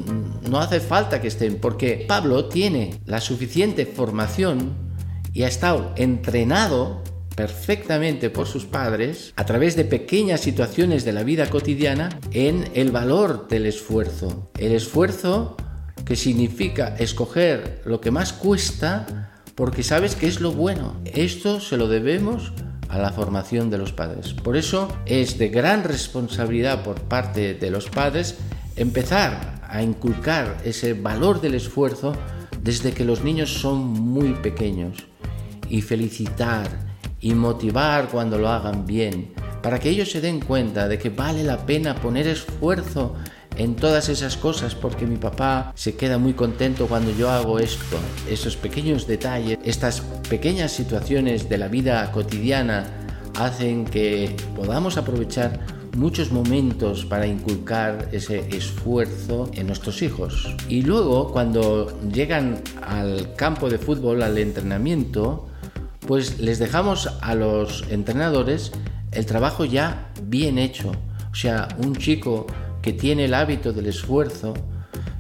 No 0.49 0.59
hace 0.59 0.79
falta 0.79 1.21
que 1.21 1.27
estén 1.27 1.59
porque 1.59 2.05
Pablo 2.07 2.45
tiene 2.45 2.99
la 3.05 3.21
suficiente 3.21 3.85
formación 3.85 4.73
y 5.33 5.43
ha 5.43 5.47
estado 5.47 5.93
entrenado 5.95 7.03
perfectamente 7.35 8.31
por 8.31 8.47
sus 8.47 8.65
padres 8.65 9.31
a 9.35 9.45
través 9.45 9.75
de 9.75 9.85
pequeñas 9.85 10.41
situaciones 10.41 11.05
de 11.05 11.13
la 11.13 11.23
vida 11.23 11.49
cotidiana 11.49 12.09
en 12.31 12.71
el 12.73 12.91
valor 12.91 13.47
del 13.47 13.67
esfuerzo. 13.67 14.51
El 14.57 14.71
esfuerzo 14.71 15.55
que 16.03 16.15
significa 16.15 16.95
escoger 16.97 17.83
lo 17.85 18.01
que 18.01 18.09
más 18.09 18.33
cuesta 18.33 19.41
porque 19.53 19.83
sabes 19.83 20.15
que 20.15 20.27
es 20.27 20.41
lo 20.41 20.51
bueno. 20.51 20.99
Esto 21.05 21.59
se 21.59 21.77
lo 21.77 21.87
debemos 21.87 22.53
a 22.89 22.97
la 22.97 23.11
formación 23.11 23.69
de 23.69 23.77
los 23.77 23.91
padres. 23.91 24.33
Por 24.33 24.57
eso 24.57 24.87
es 25.05 25.37
de 25.37 25.49
gran 25.49 25.83
responsabilidad 25.83 26.83
por 26.83 27.01
parte 27.01 27.53
de 27.53 27.71
los 27.71 27.89
padres 27.89 28.37
empezar 28.75 29.61
a 29.67 29.81
inculcar 29.81 30.57
ese 30.63 30.93
valor 30.93 31.41
del 31.41 31.55
esfuerzo 31.55 32.13
desde 32.61 32.93
que 32.93 33.05
los 33.05 33.23
niños 33.23 33.53
son 33.53 33.79
muy 33.79 34.33
pequeños 34.33 35.05
y 35.69 35.81
felicitar 35.81 36.67
y 37.19 37.33
motivar 37.33 38.09
cuando 38.09 38.37
lo 38.37 38.49
hagan 38.49 38.85
bien 38.85 39.33
para 39.61 39.79
que 39.79 39.89
ellos 39.89 40.11
se 40.11 40.21
den 40.21 40.39
cuenta 40.39 40.87
de 40.87 40.97
que 40.97 41.09
vale 41.09 41.43
la 41.43 41.65
pena 41.65 41.95
poner 41.95 42.27
esfuerzo 42.27 43.15
en 43.57 43.75
todas 43.75 44.09
esas 44.09 44.37
cosas 44.37 44.75
porque 44.75 45.05
mi 45.05 45.17
papá 45.17 45.71
se 45.75 45.95
queda 45.95 46.17
muy 46.17 46.33
contento 46.33 46.87
cuando 46.87 47.11
yo 47.11 47.29
hago 47.29 47.59
esto, 47.59 47.97
esos 48.29 48.55
pequeños 48.55 49.07
detalles, 49.07 49.57
estas 49.63 50.01
pequeñas 50.29 50.71
situaciones 50.71 51.49
de 51.49 51.57
la 51.57 51.67
vida 51.67 52.11
cotidiana 52.11 52.85
hacen 53.37 53.85
que 53.85 54.35
podamos 54.55 54.97
aprovechar 54.97 55.59
muchos 55.95 56.31
momentos 56.31 57.05
para 57.05 57.25
inculcar 57.25 58.09
ese 58.11 58.47
esfuerzo 58.55 59.49
en 59.53 59.67
nuestros 59.67 60.01
hijos. 60.03 60.55
Y 60.69 60.83
luego 60.83 61.31
cuando 61.31 61.99
llegan 62.11 62.61
al 62.85 63.33
campo 63.35 63.69
de 63.69 63.79
fútbol, 63.79 64.21
al 64.21 64.37
entrenamiento, 64.37 65.47
pues 66.05 66.39
les 66.39 66.59
dejamos 66.59 67.09
a 67.21 67.33
los 67.33 67.83
entrenadores 67.89 68.71
el 69.11 69.25
trabajo 69.25 69.65
ya 69.65 70.11
bien 70.23 70.59
hecho. 70.59 70.91
O 71.31 71.35
sea, 71.35 71.67
un 71.79 71.95
chico 71.95 72.45
que 72.87 72.93
tiene 72.93 73.25
el 73.25 73.33
hábito 73.33 73.73
del 73.73 73.87
esfuerzo, 73.87 74.53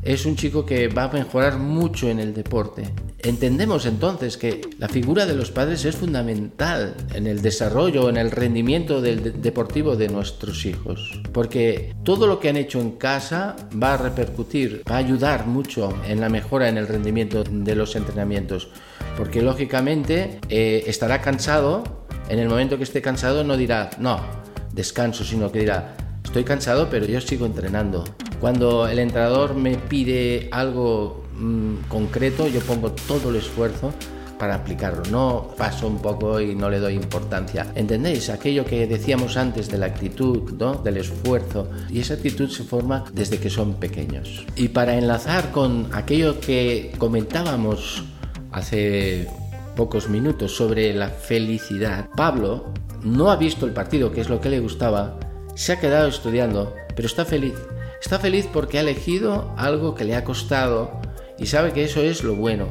es 0.01 0.25
un 0.25 0.37
chico 0.37 0.65
que 0.65 0.87
va 0.87 1.03
a 1.03 1.11
mejorar 1.11 1.57
mucho 1.57 2.07
en 2.07 2.17
el 2.17 2.33
deporte. 2.33 2.93
Entendemos 3.19 3.85
entonces 3.85 4.37
que 4.37 4.61
la 4.79 4.87
figura 4.87 5.25
de 5.25 5.35
los 5.35 5.51
padres 5.51 5.83
es 5.83 5.97
fundamental 5.97 6.95
en 7.13 7.27
el 7.27 7.41
desarrollo, 7.41 8.07
en 8.07 8.15
el 8.15 8.31
rendimiento 8.31 9.01
del 9.01 9.41
deportivo 9.41 9.97
de 9.97 10.07
nuestros 10.07 10.65
hijos, 10.65 11.21
porque 11.33 11.93
todo 12.03 12.25
lo 12.25 12.39
que 12.39 12.47
han 12.47 12.55
hecho 12.55 12.79
en 12.79 12.91
casa 12.91 13.57
va 13.83 13.95
a 13.95 13.97
repercutir, 13.97 14.83
va 14.89 14.95
a 14.95 14.99
ayudar 14.99 15.45
mucho 15.45 15.93
en 16.07 16.21
la 16.21 16.29
mejora 16.29 16.69
en 16.69 16.77
el 16.77 16.87
rendimiento 16.87 17.43
de 17.43 17.75
los 17.75 17.97
entrenamientos, 17.97 18.69
porque 19.17 19.41
lógicamente 19.41 20.39
eh, 20.47 20.85
estará 20.87 21.21
cansado, 21.21 22.05
en 22.29 22.39
el 22.39 22.47
momento 22.47 22.77
que 22.77 22.83
esté 22.83 23.01
cansado 23.01 23.43
no 23.43 23.57
dirá, 23.57 23.89
no, 23.99 24.21
descanso, 24.71 25.25
sino 25.25 25.51
que 25.51 25.59
dirá, 25.59 26.06
estoy 26.27 26.43
cansado, 26.43 26.89
pero 26.89 27.05
yo 27.05 27.19
sigo 27.21 27.45
entrenando. 27.45 28.03
Cuando 28.39 28.87
el 28.87 28.99
entrenador 28.99 29.55
me 29.55 29.77
pide 29.77 30.49
algo 30.51 31.23
mm, 31.37 31.87
concreto, 31.87 32.47
yo 32.47 32.59
pongo 32.61 32.91
todo 32.91 33.29
el 33.29 33.37
esfuerzo 33.37 33.93
para 34.37 34.55
aplicarlo. 34.55 35.03
No 35.09 35.55
paso 35.57 35.87
un 35.87 35.99
poco 35.99 36.39
y 36.39 36.53
no 36.53 36.69
le 36.69 36.79
doy 36.79 36.93
importancia. 36.93 37.71
¿Entendéis? 37.75 38.29
Aquello 38.29 38.65
que 38.65 38.85
decíamos 38.87 39.37
antes 39.37 39.69
de 39.69 39.77
la 39.77 39.87
actitud, 39.87 40.51
¿no? 40.59 40.75
Del 40.75 40.97
esfuerzo. 40.97 41.69
Y 41.89 42.01
esa 42.01 42.15
actitud 42.15 42.49
se 42.49 42.63
forma 42.63 43.05
desde 43.13 43.39
que 43.39 43.49
son 43.49 43.75
pequeños. 43.75 44.45
Y 44.55 44.67
para 44.67 44.95
enlazar 44.97 45.51
con 45.51 45.89
aquello 45.93 46.39
que 46.39 46.91
comentábamos 46.97 48.03
hace 48.51 49.27
pocos 49.75 50.09
minutos 50.09 50.55
sobre 50.55 50.93
la 50.93 51.09
felicidad, 51.09 52.09
Pablo 52.15 52.65
no 53.03 53.31
ha 53.31 53.37
visto 53.37 53.65
el 53.65 53.71
partido, 53.71 54.11
que 54.11 54.21
es 54.21 54.29
lo 54.29 54.41
que 54.41 54.49
le 54.49 54.59
gustaba, 54.59 55.17
se 55.57 55.73
ha 55.73 55.79
quedado 55.79 56.07
estudiando, 56.07 56.75
pero 56.95 57.07
está 57.07 57.25
feliz. 57.25 57.55
Está 57.99 58.19
feliz 58.19 58.47
porque 58.53 58.77
ha 58.77 58.81
elegido 58.81 59.55
algo 59.57 59.95
que 59.95 60.05
le 60.05 60.15
ha 60.15 60.23
costado 60.23 61.01
y 61.39 61.47
sabe 61.47 61.73
que 61.73 61.83
eso 61.83 61.99
es 62.01 62.23
lo 62.23 62.35
bueno. 62.35 62.69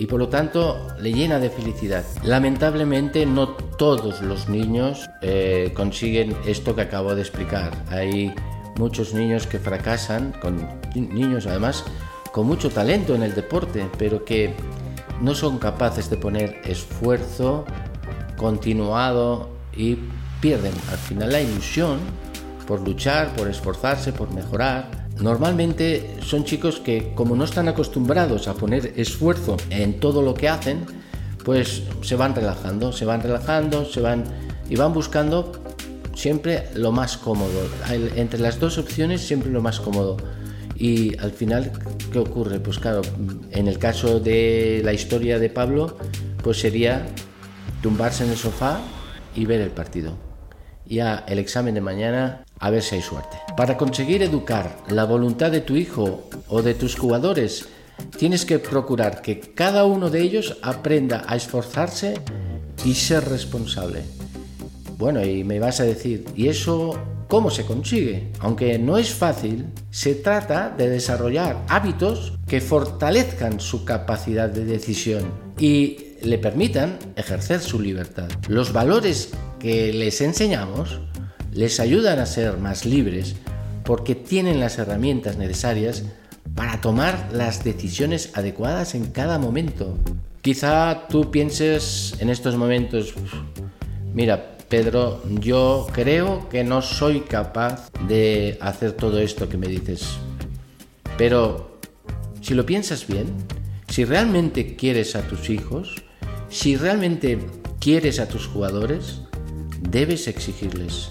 Y 0.00 0.06
por 0.06 0.18
lo 0.18 0.28
tanto 0.28 0.88
le 0.98 1.12
llena 1.12 1.38
de 1.38 1.48
felicidad. 1.48 2.04
Lamentablemente 2.24 3.24
no 3.24 3.50
todos 3.50 4.20
los 4.20 4.48
niños 4.48 5.08
eh, 5.22 5.72
consiguen 5.76 6.36
esto 6.44 6.74
que 6.74 6.82
acabo 6.82 7.14
de 7.14 7.22
explicar. 7.22 7.72
Hay 7.88 8.34
muchos 8.76 9.14
niños 9.14 9.46
que 9.46 9.60
fracasan, 9.60 10.32
con 10.40 10.66
niños 10.94 11.46
además 11.46 11.84
con 12.32 12.46
mucho 12.46 12.68
talento 12.68 13.14
en 13.14 13.22
el 13.22 13.34
deporte, 13.34 13.88
pero 13.96 14.24
que 14.24 14.54
no 15.20 15.34
son 15.34 15.58
capaces 15.58 16.10
de 16.10 16.16
poner 16.16 16.60
esfuerzo 16.64 17.64
continuado 18.36 19.50
y 19.76 19.98
pierden 20.40 20.72
al 20.90 20.98
final 20.98 21.32
la 21.32 21.40
ilusión 21.40 21.98
por 22.66 22.80
luchar, 22.86 23.34
por 23.34 23.48
esforzarse, 23.48 24.12
por 24.12 24.32
mejorar. 24.32 25.08
Normalmente 25.20 26.16
son 26.22 26.44
chicos 26.44 26.80
que 26.80 27.12
como 27.14 27.34
no 27.34 27.44
están 27.44 27.66
acostumbrados 27.66 28.46
a 28.46 28.54
poner 28.54 28.92
esfuerzo 28.96 29.56
en 29.70 29.98
todo 30.00 30.22
lo 30.22 30.34
que 30.34 30.48
hacen, 30.48 30.84
pues 31.44 31.82
se 32.02 32.14
van 32.14 32.34
relajando, 32.34 32.92
se 32.92 33.04
van 33.04 33.22
relajando, 33.22 33.84
se 33.84 34.00
van 34.00 34.24
y 34.68 34.76
van 34.76 34.92
buscando 34.92 35.52
siempre 36.14 36.68
lo 36.74 36.92
más 36.92 37.16
cómodo. 37.16 37.68
Entre 38.16 38.38
las 38.38 38.60
dos 38.60 38.76
opciones 38.76 39.22
siempre 39.22 39.50
lo 39.50 39.62
más 39.62 39.80
cómodo. 39.80 40.18
Y 40.76 41.18
al 41.18 41.32
final, 41.32 41.72
¿qué 42.12 42.18
ocurre? 42.18 42.60
Pues 42.60 42.78
claro, 42.78 43.02
en 43.50 43.66
el 43.66 43.78
caso 43.78 44.20
de 44.20 44.82
la 44.84 44.92
historia 44.92 45.38
de 45.38 45.48
Pablo, 45.48 45.96
pues 46.42 46.60
sería 46.60 47.06
tumbarse 47.82 48.24
en 48.24 48.30
el 48.30 48.36
sofá 48.36 48.78
y 49.34 49.46
ver 49.46 49.60
el 49.60 49.70
partido. 49.70 50.27
Ya 50.88 51.24
el 51.28 51.38
examen 51.38 51.74
de 51.74 51.82
mañana, 51.82 52.44
a 52.58 52.70
ver 52.70 52.82
si 52.82 52.96
hay 52.96 53.02
suerte. 53.02 53.36
Para 53.56 53.76
conseguir 53.76 54.22
educar 54.22 54.78
la 54.88 55.04
voluntad 55.04 55.50
de 55.50 55.60
tu 55.60 55.76
hijo 55.76 56.28
o 56.48 56.62
de 56.62 56.74
tus 56.74 56.96
jugadores, 56.96 57.68
tienes 58.16 58.46
que 58.46 58.58
procurar 58.58 59.20
que 59.20 59.38
cada 59.40 59.84
uno 59.84 60.08
de 60.08 60.22
ellos 60.22 60.56
aprenda 60.62 61.24
a 61.26 61.36
esforzarse 61.36 62.14
y 62.84 62.94
ser 62.94 63.28
responsable. 63.28 64.02
Bueno, 64.96 65.22
y 65.22 65.44
me 65.44 65.60
vas 65.60 65.80
a 65.80 65.84
decir, 65.84 66.24
¿y 66.34 66.48
eso 66.48 66.98
cómo 67.28 67.50
se 67.50 67.64
consigue? 67.64 68.32
Aunque 68.40 68.78
no 68.78 68.96
es 68.96 69.10
fácil, 69.10 69.66
se 69.90 70.14
trata 70.14 70.70
de 70.70 70.88
desarrollar 70.88 71.64
hábitos 71.68 72.32
que 72.46 72.60
fortalezcan 72.60 73.60
su 73.60 73.84
capacidad 73.84 74.48
de 74.48 74.64
decisión 74.64 75.30
y 75.58 76.14
le 76.22 76.38
permitan 76.38 76.98
ejercer 77.14 77.60
su 77.60 77.80
libertad. 77.80 78.28
Los 78.48 78.72
valores 78.72 79.30
que 79.58 79.92
les 79.92 80.20
enseñamos 80.20 81.00
les 81.52 81.80
ayudan 81.80 82.18
a 82.18 82.26
ser 82.26 82.58
más 82.58 82.84
libres 82.84 83.34
porque 83.84 84.14
tienen 84.14 84.60
las 84.60 84.78
herramientas 84.78 85.38
necesarias 85.38 86.04
para 86.54 86.80
tomar 86.80 87.30
las 87.32 87.64
decisiones 87.64 88.30
adecuadas 88.34 88.94
en 88.94 89.06
cada 89.06 89.38
momento. 89.38 89.96
Quizá 90.42 91.06
tú 91.08 91.30
pienses 91.30 92.14
en 92.20 92.30
estos 92.30 92.56
momentos, 92.56 93.14
mira, 94.14 94.56
Pedro, 94.68 95.22
yo 95.40 95.86
creo 95.92 96.48
que 96.48 96.62
no 96.62 96.82
soy 96.82 97.20
capaz 97.20 97.90
de 98.06 98.58
hacer 98.60 98.92
todo 98.92 99.18
esto 99.18 99.48
que 99.48 99.56
me 99.56 99.66
dices. 99.66 100.18
Pero 101.16 101.78
si 102.42 102.54
lo 102.54 102.66
piensas 102.66 103.06
bien, 103.06 103.26
si 103.88 104.04
realmente 104.04 104.76
quieres 104.76 105.16
a 105.16 105.22
tus 105.22 105.48
hijos, 105.48 106.02
si 106.50 106.76
realmente 106.76 107.38
quieres 107.80 108.20
a 108.20 108.28
tus 108.28 108.46
jugadores, 108.46 109.22
debes 109.80 110.28
exigirles. 110.28 111.10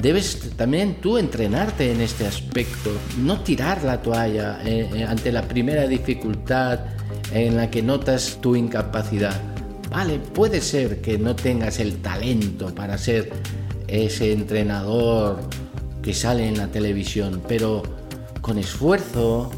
Debes 0.00 0.50
también 0.56 1.00
tú 1.00 1.18
entrenarte 1.18 1.90
en 1.90 2.00
este 2.00 2.26
aspecto, 2.26 2.90
no 3.18 3.40
tirar 3.40 3.82
la 3.82 4.02
toalla 4.02 4.60
eh, 4.64 4.90
eh, 4.94 5.04
ante 5.04 5.32
la 5.32 5.42
primera 5.42 5.86
dificultad 5.86 6.80
en 7.32 7.56
la 7.56 7.70
que 7.70 7.82
notas 7.82 8.38
tu 8.40 8.54
incapacidad 8.54 9.40
Vale, 9.90 10.18
puede 10.18 10.60
ser 10.60 11.00
que 11.00 11.16
no 11.16 11.36
tengas 11.36 11.78
el 11.78 12.02
talento 12.02 12.74
para 12.74 12.98
ser 12.98 13.30
ese 13.86 14.32
entrenador 14.32 15.38
que 16.02 16.12
sale 16.12 16.48
en 16.48 16.58
la 16.58 16.68
televisión, 16.68 17.42
pero 17.46 17.82
con 18.40 18.58
esfuerzo, 18.58 19.50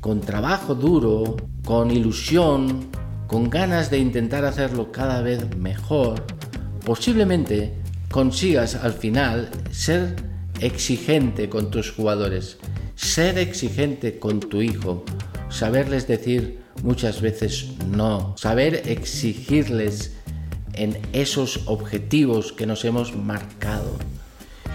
con 0.00 0.20
trabajo 0.20 0.74
duro, 0.74 1.36
con 1.64 1.90
ilusión, 1.90 2.88
con 3.26 3.50
ganas 3.50 3.90
de 3.90 3.98
intentar 3.98 4.44
hacerlo 4.44 4.90
cada 4.90 5.22
vez 5.22 5.56
mejor, 5.56 6.24
posiblemente 6.84 7.72
consigas 8.10 8.74
al 8.74 8.92
final 8.92 9.50
ser 9.70 10.16
exigente 10.60 11.48
con 11.48 11.70
tus 11.70 11.90
jugadores, 11.90 12.58
ser 12.94 13.38
exigente 13.38 14.18
con 14.18 14.40
tu 14.40 14.60
hijo, 14.62 15.04
saberles 15.48 16.06
decir 16.06 16.62
muchas 16.82 17.20
veces 17.20 17.68
no. 17.88 18.34
Saber 18.36 18.82
exigirles 18.86 20.12
en 20.74 20.98
esos 21.12 21.62
objetivos 21.66 22.52
que 22.52 22.66
nos 22.66 22.84
hemos 22.84 23.14
marcado 23.16 23.96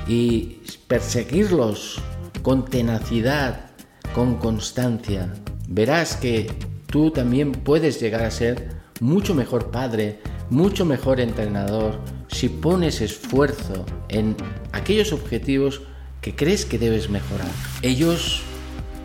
y 0.07 0.59
perseguirlos 0.87 1.99
con 2.41 2.65
tenacidad, 2.65 3.71
con 4.13 4.37
constancia. 4.37 5.33
Verás 5.67 6.15
que 6.15 6.51
tú 6.87 7.11
también 7.11 7.51
puedes 7.51 7.99
llegar 7.99 8.23
a 8.23 8.31
ser 8.31 8.69
mucho 8.99 9.35
mejor 9.35 9.69
padre, 9.69 10.19
mucho 10.49 10.85
mejor 10.85 11.19
entrenador 11.19 11.99
si 12.27 12.49
pones 12.49 13.01
esfuerzo 13.01 13.85
en 14.09 14.35
aquellos 14.71 15.13
objetivos 15.13 15.81
que 16.21 16.35
crees 16.35 16.65
que 16.65 16.77
debes 16.77 17.09
mejorar. 17.09 17.51
Ellos 17.81 18.41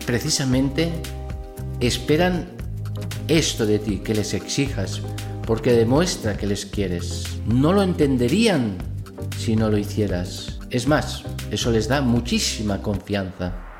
precisamente 0.05 0.91
esperan 1.79 2.49
esto 3.27 3.65
de 3.65 3.79
ti, 3.79 3.97
que 3.97 4.13
les 4.13 4.33
exijas, 4.33 5.01
porque 5.45 5.73
demuestra 5.73 6.37
que 6.37 6.47
les 6.47 6.65
quieres. 6.65 7.23
No 7.45 7.73
lo 7.73 7.83
entenderían 7.83 8.77
si 9.37 9.55
no 9.55 9.69
lo 9.69 9.77
hicieras. 9.77 10.59
Es 10.69 10.87
más, 10.87 11.23
eso 11.51 11.71
les 11.71 11.87
da 11.87 12.01
muchísima 12.01 12.81
confianza. 12.81 13.72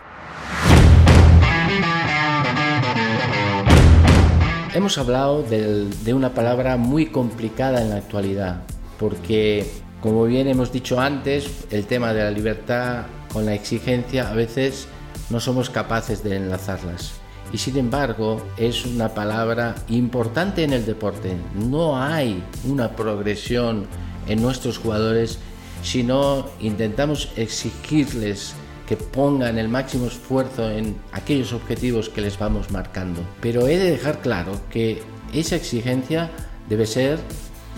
Hemos 4.73 4.97
hablado 4.97 5.43
de 5.43 6.13
una 6.15 6.33
palabra 6.33 6.77
muy 6.77 7.05
complicada 7.05 7.81
en 7.81 7.89
la 7.91 7.97
actualidad, 7.97 8.63
porque, 8.97 9.67
como 10.01 10.25
bien 10.25 10.47
hemos 10.47 10.71
dicho 10.71 10.99
antes, 10.99 11.65
el 11.69 11.85
tema 11.85 12.11
de 12.11 12.23
la 12.23 12.31
libertad 12.31 13.05
con 13.31 13.45
la 13.45 13.53
exigencia 13.53 14.29
a 14.29 14.33
veces 14.33 14.87
no 15.29 15.39
somos 15.39 15.69
capaces 15.69 16.23
de 16.23 16.37
enlazarlas 16.37 17.23
y 17.53 17.59
sin 17.59 17.77
embargo 17.77 18.41
es 18.57 18.85
una 18.85 19.09
palabra 19.09 19.75
importante 19.89 20.63
en 20.63 20.73
el 20.73 20.87
deporte. 20.87 21.37
No 21.53 22.01
hay 22.01 22.43
una 22.67 22.95
progresión 22.95 23.85
en 24.27 24.41
nuestros 24.41 24.79
jugadores 24.79 25.37
si 25.83 26.01
no 26.01 26.47
intentamos 26.59 27.29
exigirles 27.35 28.55
que 28.87 28.97
pongan 28.97 29.57
el 29.57 29.69
máximo 29.69 30.07
esfuerzo 30.07 30.69
en 30.69 30.95
aquellos 31.11 31.53
objetivos 31.53 32.09
que 32.09 32.21
les 32.21 32.37
vamos 32.37 32.71
marcando. 32.71 33.21
Pero 33.41 33.67
he 33.67 33.77
de 33.77 33.91
dejar 33.91 34.21
claro 34.21 34.59
que 34.69 35.01
esa 35.33 35.55
exigencia 35.55 36.29
debe 36.69 36.85
ser 36.85 37.19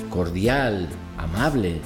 cordial, 0.10 0.89
amable, 1.18 1.80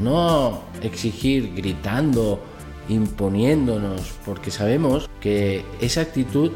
no 0.00 0.62
exigir 0.82 1.54
gritando, 1.54 2.40
imponiéndonos, 2.88 4.12
porque 4.24 4.50
sabemos 4.50 5.08
que 5.20 5.64
esa 5.80 6.02
actitud 6.02 6.52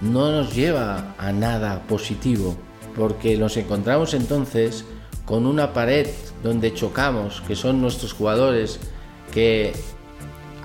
no 0.00 0.30
nos 0.30 0.54
lleva 0.54 1.14
a 1.18 1.32
nada 1.32 1.82
positivo, 1.88 2.56
porque 2.96 3.36
nos 3.36 3.56
encontramos 3.56 4.14
entonces 4.14 4.84
con 5.24 5.46
una 5.46 5.72
pared 5.72 6.08
donde 6.42 6.72
chocamos, 6.72 7.42
que 7.46 7.56
son 7.56 7.80
nuestros 7.80 8.12
jugadores 8.12 8.78
que 9.32 9.74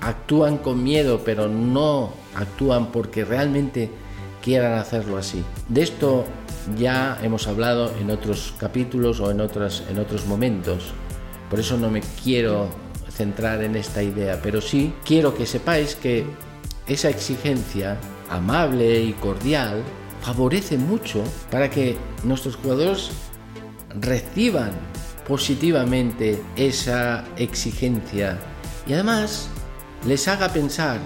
actúan 0.02 0.58
con 0.58 0.82
miedo, 0.82 1.22
pero 1.24 1.48
no 1.48 2.12
actúan 2.34 2.92
porque 2.92 3.24
realmente 3.24 3.88
quieran 4.42 4.78
hacerlo 4.78 5.16
así. 5.16 5.42
De 5.68 5.82
esto 5.82 6.24
ya 6.76 7.18
hemos 7.22 7.46
hablado 7.46 7.92
en 7.98 8.10
otros 8.10 8.54
capítulos 8.58 9.20
o 9.20 9.30
en, 9.30 9.40
otros, 9.40 9.84
en 9.88 9.98
otros 9.98 10.26
momentos. 10.26 10.92
Por 11.48 11.60
eso 11.60 11.76
no 11.78 11.90
me 11.90 12.02
quiero 12.22 12.68
centrar 13.08 13.62
en 13.62 13.76
esta 13.76 14.02
idea, 14.02 14.40
pero 14.42 14.60
sí 14.60 14.92
quiero 15.04 15.34
que 15.34 15.46
sepáis 15.46 15.94
que 15.94 16.26
esa 16.86 17.08
exigencia 17.08 17.98
amable 18.28 19.02
y 19.02 19.12
cordial 19.12 19.82
favorece 20.22 20.78
mucho 20.78 21.22
para 21.50 21.70
que 21.70 21.96
nuestros 22.24 22.56
jugadores 22.56 23.10
reciban 24.00 24.72
positivamente 25.28 26.42
esa 26.56 27.24
exigencia 27.36 28.38
y 28.86 28.94
además 28.94 29.48
les 30.06 30.26
haga 30.28 30.48
pensar 30.48 30.98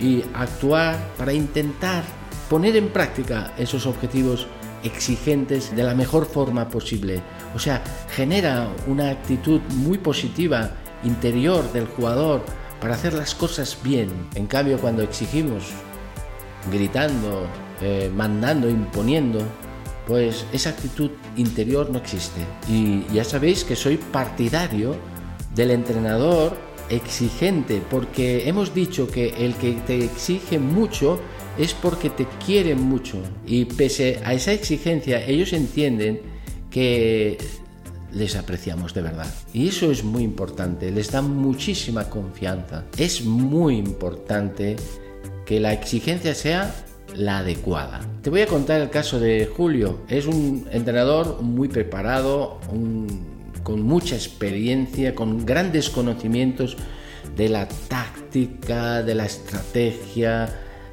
y 0.00 0.22
actuar 0.34 0.96
para 1.18 1.32
intentar 1.32 2.04
poner 2.48 2.76
en 2.76 2.88
práctica 2.88 3.52
esos 3.58 3.86
objetivos 3.86 4.46
exigentes 4.82 5.74
de 5.74 5.82
la 5.82 5.94
mejor 5.94 6.26
forma 6.26 6.68
posible. 6.68 7.22
O 7.54 7.58
sea, 7.58 7.82
genera 8.10 8.68
una 8.86 9.10
actitud 9.10 9.60
muy 9.76 9.98
positiva 9.98 10.70
interior 11.02 11.72
del 11.72 11.86
jugador 11.86 12.44
para 12.80 12.94
hacer 12.94 13.14
las 13.14 13.34
cosas 13.34 13.78
bien. 13.82 14.10
En 14.34 14.46
cambio, 14.46 14.78
cuando 14.78 15.02
exigimos, 15.02 15.64
gritando, 16.70 17.46
eh, 17.80 18.10
mandando, 18.14 18.68
imponiendo, 18.68 19.40
pues 20.06 20.46
esa 20.52 20.70
actitud 20.70 21.10
interior 21.36 21.90
no 21.90 21.98
existe. 21.98 22.40
Y 22.68 23.04
ya 23.12 23.24
sabéis 23.24 23.64
que 23.64 23.74
soy 23.74 23.96
partidario 23.96 24.94
del 25.54 25.72
entrenador 25.72 26.56
exigente, 26.90 27.82
porque 27.90 28.48
hemos 28.48 28.74
dicho 28.74 29.08
que 29.08 29.44
el 29.44 29.54
que 29.54 29.72
te 29.86 30.04
exige 30.04 30.58
mucho 30.58 31.18
es 31.58 31.74
porque 31.74 32.10
te 32.10 32.26
quieren 32.44 32.82
mucho. 32.82 33.18
Y 33.46 33.64
pese 33.64 34.20
a 34.24 34.34
esa 34.34 34.52
exigencia, 34.52 35.24
ellos 35.26 35.52
entienden 35.52 36.20
que 36.70 37.38
les 38.12 38.36
apreciamos 38.36 38.94
de 38.94 39.02
verdad. 39.02 39.32
Y 39.52 39.68
eso 39.68 39.90
es 39.90 40.04
muy 40.04 40.22
importante, 40.22 40.90
les 40.90 41.10
da 41.10 41.22
muchísima 41.22 42.08
confianza. 42.08 42.84
Es 42.96 43.24
muy 43.24 43.76
importante 43.76 44.76
que 45.44 45.60
la 45.60 45.72
exigencia 45.72 46.34
sea 46.34 46.74
la 47.14 47.38
adecuada. 47.38 48.00
Te 48.22 48.30
voy 48.30 48.40
a 48.40 48.46
contar 48.46 48.80
el 48.80 48.90
caso 48.90 49.20
de 49.20 49.46
Julio. 49.46 50.00
Es 50.08 50.26
un 50.26 50.66
entrenador 50.70 51.40
muy 51.42 51.68
preparado, 51.68 52.58
con 53.66 53.82
mucha 53.82 54.14
experiencia, 54.14 55.12
con 55.16 55.44
grandes 55.44 55.90
conocimientos 55.90 56.76
de 57.36 57.48
la 57.48 57.66
táctica, 57.66 59.02
de 59.02 59.16
la 59.16 59.26
estrategia, 59.26 60.48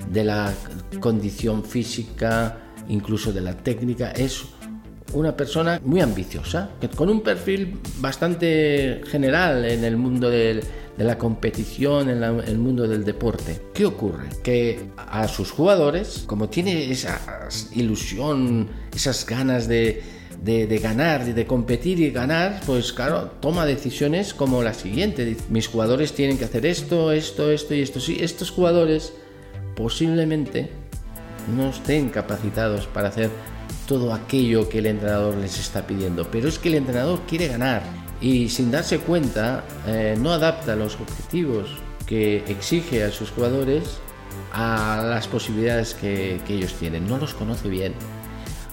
de 0.09 0.23
la 0.23 0.51
condición 0.99 1.63
física, 1.63 2.57
incluso 2.87 3.31
de 3.31 3.41
la 3.41 3.55
técnica. 3.55 4.09
Es 4.09 4.45
una 5.13 5.37
persona 5.37 5.79
muy 5.85 6.01
ambiciosa, 6.01 6.71
con 6.95 7.09
un 7.09 7.21
perfil 7.21 7.79
bastante 7.99 9.01
general 9.05 9.65
en 9.65 9.83
el 9.83 9.95
mundo 9.95 10.31
de 10.31 10.63
la 10.97 11.15
competición, 11.19 12.09
en, 12.09 12.23
el 12.23 12.57
mundo 12.57 12.87
del 12.87 13.03
deporte. 13.03 13.67
¿Qué 13.71 13.85
ocurre? 13.85 14.29
Que 14.41 14.89
a 14.97 15.27
sus 15.27 15.51
jugadores, 15.51 16.23
como 16.25 16.49
tiene 16.49 16.89
esa 16.89 17.21
ilusión, 17.75 18.67
esas 18.95 19.27
ganas 19.27 19.67
de, 19.67 20.22
de, 20.41 20.79
ganar, 20.79 21.25
de, 21.25 21.33
de, 21.33 21.45
competir 21.45 21.99
y 21.99 22.11
ganar, 22.11 22.61
pues 22.65 22.93
claro, 22.93 23.31
toma 23.39 23.65
decisiones 23.65 24.33
como 24.33 24.63
la 24.63 24.73
siguiente. 24.73 25.37
Mis 25.49 25.67
jugadores 25.67 26.13
tienen 26.13 26.37
que 26.37 26.45
hacer 26.45 26.65
esto, 26.65 27.11
esto, 27.11 27.51
esto 27.51 27.73
y 27.73 27.81
esto. 27.81 27.99
Sí, 27.99 28.17
estos 28.19 28.51
jugadores 28.51 29.13
posiblemente 29.75 30.69
no 31.55 31.69
estén 31.69 32.09
capacitados 32.09 32.87
para 32.87 33.09
hacer 33.09 33.29
todo 33.87 34.13
aquello 34.13 34.69
que 34.69 34.79
el 34.79 34.85
entrenador 34.85 35.35
les 35.37 35.59
está 35.59 35.85
pidiendo, 35.85 36.27
pero 36.31 36.47
es 36.47 36.57
que 36.57 36.69
el 36.69 36.75
entrenador 36.75 37.21
quiere 37.27 37.47
ganar 37.47 37.83
y 38.21 38.49
sin 38.49 38.71
darse 38.71 38.99
cuenta 38.99 39.63
eh, 39.85 40.15
no 40.17 40.31
adapta 40.31 40.75
los 40.75 40.95
objetivos 40.95 41.69
que 42.05 42.37
exige 42.47 43.03
a 43.03 43.11
sus 43.11 43.31
jugadores 43.31 43.99
a 44.53 45.03
las 45.05 45.27
posibilidades 45.27 45.93
que, 45.93 46.39
ellos 46.47 46.73
tienen, 46.73 47.07
no 47.07 47.17
los 47.17 47.33
conoce 47.33 47.69
bien. 47.69 47.93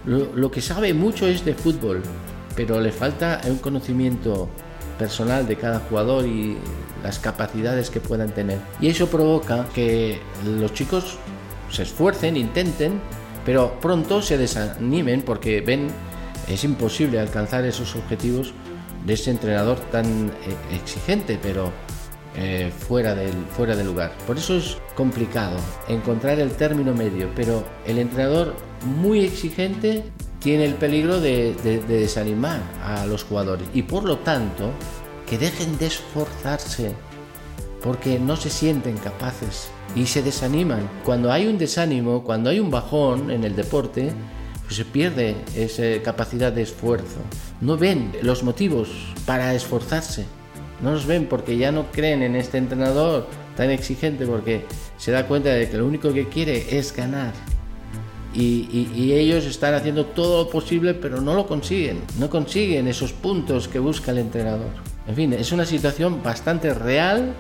Lo, 0.05 0.51
que 0.51 0.63
sabe 0.63 0.95
mucho 0.95 1.27
es 1.27 1.45
de 1.45 1.55
fútbol, 1.55 2.03
pero 2.57 2.81
le 2.81 2.91
falta 2.91 3.41
un 3.45 3.59
conocimiento 3.59 4.49
personal 4.99 5.47
de 5.47 5.57
cada 5.57 5.81
jugador 5.81 6.27
y 6.27 6.57
las 7.03 7.19
capacidades 7.19 7.91
que 7.91 8.01
puedan 8.01 8.33
tener. 8.33 8.59
Y 8.81 8.89
eso 8.89 9.09
provoca 9.09 9.67
que 9.75 10.21
los 10.45 10.73
chicos 10.73 11.17
se 11.71 11.83
esfuercen, 11.83 12.37
intenten, 12.37 13.01
pero 13.45 13.79
pronto 13.81 14.23
se 14.23 14.39
desanimen 14.39 15.23
porque 15.23 15.61
ven 15.61 15.89
es 16.49 16.65
imposible 16.65 17.21
alcanzar 17.21 17.65
esos 17.65 17.95
objetivos 17.95 18.53
de 19.07 19.15
ese 19.15 19.31
entrenador 19.31 19.79
tan 19.93 20.29
eh, 20.29 20.33
exigente, 20.75 21.39
pero 21.41 21.73
eh, 22.37 22.73
fuera, 22.77 23.15
del, 23.15 23.33
fuera 23.57 23.77
del 23.77 23.87
lugar. 23.87 24.13
Por 24.27 24.37
eso 24.37 24.57
es 24.57 24.79
complicado 24.95 25.57
encontrar 25.89 26.39
el 26.39 26.53
término 26.53 26.95
medio, 26.95 27.29
pero 27.35 27.65
el 27.87 27.99
entrenador 27.99 28.55
muy 28.85 29.25
exigente 29.25 30.05
tiene 30.39 30.65
el 30.65 30.75
peligro 30.75 31.21
de, 31.21 31.55
de 31.55 31.81
desanimar 31.81 32.61
a 32.83 33.07
los 33.07 33.25
jugadores 33.25 33.69
y 33.75 33.83
por 33.83 34.05
lo 34.05 34.19
tanto 34.19 34.71
que 35.29 35.39
dejen 35.39 35.79
de 35.79 35.87
esforzarse 35.87 36.93
porque 37.83 38.19
no 38.19 38.37
se 38.37 38.51
sienten 38.51 38.97
capaces 38.99 39.71
y 39.95 40.07
se 40.07 40.23
desaniman. 40.23 40.89
Cuando 41.05 41.33
hay 41.33 41.47
un 41.47 41.59
desánimo, 41.59 42.23
cuando 42.25 42.51
hay 42.51 42.61
un 42.61 42.71
bajón 42.71 43.31
en 43.31 43.45
el 43.45 43.57
deporte, 43.57 44.13
pues 44.63 44.77
se 44.77 44.85
pierde 44.85 45.37
esa 45.57 46.03
capacidad 46.03 46.53
de 46.53 46.63
esfuerzo. 46.63 47.21
No 47.61 47.77
ven 47.77 48.13
los 48.23 48.43
motivos 48.43 48.89
para 49.27 49.55
esforzarse. 49.55 50.27
No 50.83 50.93
los 50.93 51.07
ven 51.07 51.27
porque 51.27 51.57
ya 51.57 51.73
no 51.73 51.91
creen 51.91 52.23
en 52.23 52.37
este 52.37 52.59
entrenador 52.59 53.27
tan 53.57 53.71
exigente 53.71 54.27
porque 54.27 54.65
se 54.97 55.11
da 55.11 55.27
cuenta 55.27 55.51
de 55.51 55.69
que 55.69 55.77
lo 55.77 55.87
único 55.87 56.13
que 56.13 56.29
quiere 56.29 56.79
es 56.79 56.95
ganar. 56.95 57.33
Y, 58.33 58.89
y, 58.95 59.13
ellos 59.13 59.45
están 59.45 59.75
haciendo 59.75 60.07
todo 60.07 60.45
lo 60.45 60.51
posible 60.51 60.95
pero 60.95 61.21
no 61.21 61.35
lo 61.35 61.47
consiguen. 61.47 62.03
No 62.19 62.31
consiguen 62.31 62.87
esos 62.87 63.13
puntos 63.13 63.67
que 63.67 63.79
busca 63.79 64.13
el 64.13 64.19
entrenador. 64.19 64.71
En 65.09 65.17
fin, 65.17 65.33
es 65.33 65.51
una 65.51 65.65
situación 65.65 66.23
bastante 66.23 66.73
real 66.73 67.35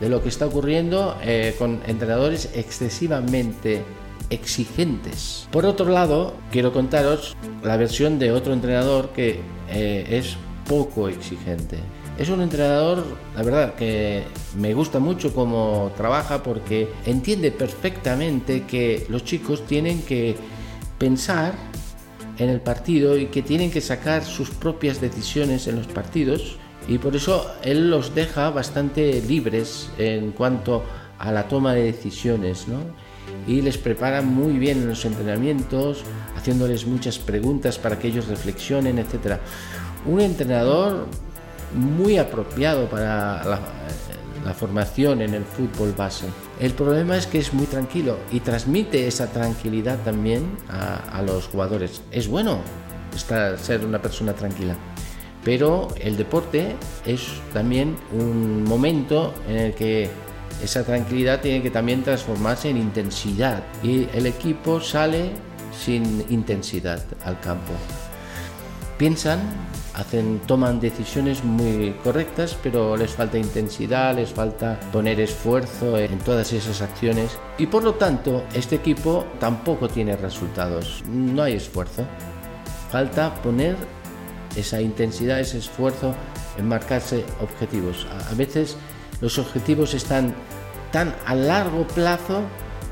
de 0.00 0.08
lo 0.08 0.22
que 0.22 0.28
está 0.28 0.46
ocurriendo 0.46 1.16
eh, 1.22 1.54
con 1.58 1.80
entrenadores 1.86 2.50
excesivamente 2.54 3.82
exigentes. 4.30 5.48
Por 5.50 5.66
otro 5.66 5.88
lado, 5.88 6.34
quiero 6.50 6.72
contaros 6.72 7.36
la 7.62 7.76
versión 7.76 8.18
de 8.18 8.32
otro 8.32 8.52
entrenador 8.52 9.10
que 9.10 9.40
eh, 9.68 10.06
es 10.10 10.36
poco 10.68 11.08
exigente. 11.08 11.78
Es 12.18 12.30
un 12.30 12.40
entrenador, 12.40 13.04
la 13.34 13.42
verdad, 13.42 13.74
que 13.74 14.24
me 14.56 14.72
gusta 14.72 14.98
mucho 14.98 15.34
cómo 15.34 15.92
trabaja 15.98 16.42
porque 16.42 16.88
entiende 17.04 17.50
perfectamente 17.52 18.64
que 18.64 19.06
los 19.10 19.22
chicos 19.22 19.66
tienen 19.66 20.02
que 20.02 20.34
pensar 20.98 21.52
en 22.38 22.48
el 22.48 22.62
partido 22.62 23.18
y 23.18 23.26
que 23.26 23.42
tienen 23.42 23.70
que 23.70 23.82
sacar 23.82 24.24
sus 24.24 24.50
propias 24.50 24.98
decisiones 24.98 25.66
en 25.66 25.76
los 25.76 25.86
partidos 25.88 26.56
y 26.88 26.96
por 26.96 27.16
eso 27.16 27.50
él 27.62 27.90
los 27.90 28.14
deja 28.14 28.48
bastante 28.48 29.20
libres 29.20 29.90
en 29.98 30.32
cuanto 30.32 30.84
a 31.18 31.32
la 31.32 31.48
toma 31.48 31.74
de 31.74 31.82
decisiones, 31.82 32.66
¿no? 32.66 32.78
Y 33.46 33.60
les 33.60 33.76
prepara 33.76 34.22
muy 34.22 34.54
bien 34.54 34.78
en 34.78 34.88
los 34.88 35.04
entrenamientos, 35.04 36.02
haciéndoles 36.36 36.86
muchas 36.86 37.18
preguntas 37.18 37.78
para 37.78 37.98
que 37.98 38.08
ellos 38.08 38.28
reflexionen, 38.28 38.98
etc. 38.98 39.38
Un 40.06 40.20
entrenador 40.20 41.08
muy 41.76 42.18
apropiado 42.18 42.88
para 42.88 43.44
la, 43.44 43.60
formación 44.54 45.22
en 45.22 45.34
el 45.34 45.44
fútbol 45.44 45.92
base. 45.92 46.26
El 46.60 46.72
problema 46.72 47.16
es 47.16 47.26
que 47.26 47.38
es 47.38 47.52
muy 47.52 47.66
tranquilo 47.66 48.16
y 48.30 48.38
transmite 48.40 49.08
esa 49.08 49.26
tranquilidad 49.26 49.98
también 50.04 50.56
a, 50.68 51.20
los 51.22 51.48
jugadores. 51.48 52.00
Es 52.12 52.28
bueno 52.28 52.60
estar, 53.14 53.58
ser 53.58 53.84
una 53.84 54.00
persona 54.00 54.32
tranquila 54.34 54.76
pero 55.46 55.86
el 56.00 56.16
deporte 56.16 56.74
es 57.06 57.22
también 57.52 57.94
un 58.10 58.64
momento 58.64 59.32
en 59.48 59.56
el 59.56 59.74
que 59.76 60.10
esa 60.60 60.82
tranquilidad 60.82 61.40
tiene 61.40 61.62
que 61.62 61.70
también 61.70 62.02
transformarse 62.02 62.68
en 62.68 62.78
intensidad 62.78 63.62
y 63.80 64.08
el 64.12 64.26
equipo 64.26 64.80
sale 64.80 65.30
sin 65.72 66.24
intensidad 66.30 67.00
al 67.24 67.38
campo. 67.38 67.72
Piensan, 68.98 69.38
hacen, 69.96 70.40
toman 70.46 70.78
decisiones 70.78 71.42
muy 71.42 71.94
correctas, 72.04 72.56
pero 72.62 72.96
les 72.96 73.10
falta 73.10 73.38
intensidad, 73.38 74.14
les 74.14 74.30
falta 74.30 74.78
poner 74.92 75.18
esfuerzo 75.20 75.98
en 75.98 76.18
todas 76.18 76.52
esas 76.52 76.82
acciones 76.82 77.38
y 77.58 77.66
por 77.66 77.82
lo 77.82 77.94
tanto 77.94 78.44
este 78.54 78.76
equipo 78.76 79.24
tampoco 79.40 79.88
tiene 79.88 80.14
resultados, 80.16 81.02
no 81.10 81.42
hay 81.42 81.54
esfuerzo. 81.54 82.04
Falta 82.90 83.34
poner 83.42 83.74
esa 84.54 84.80
intensidad, 84.80 85.40
ese 85.40 85.58
esfuerzo 85.58 86.14
en 86.58 86.68
marcarse 86.68 87.24
objetivos. 87.40 88.06
A 88.30 88.34
veces 88.34 88.76
los 89.20 89.38
objetivos 89.38 89.94
están 89.94 90.34
tan 90.92 91.14
a 91.24 91.34
largo 91.34 91.86
plazo 91.88 92.42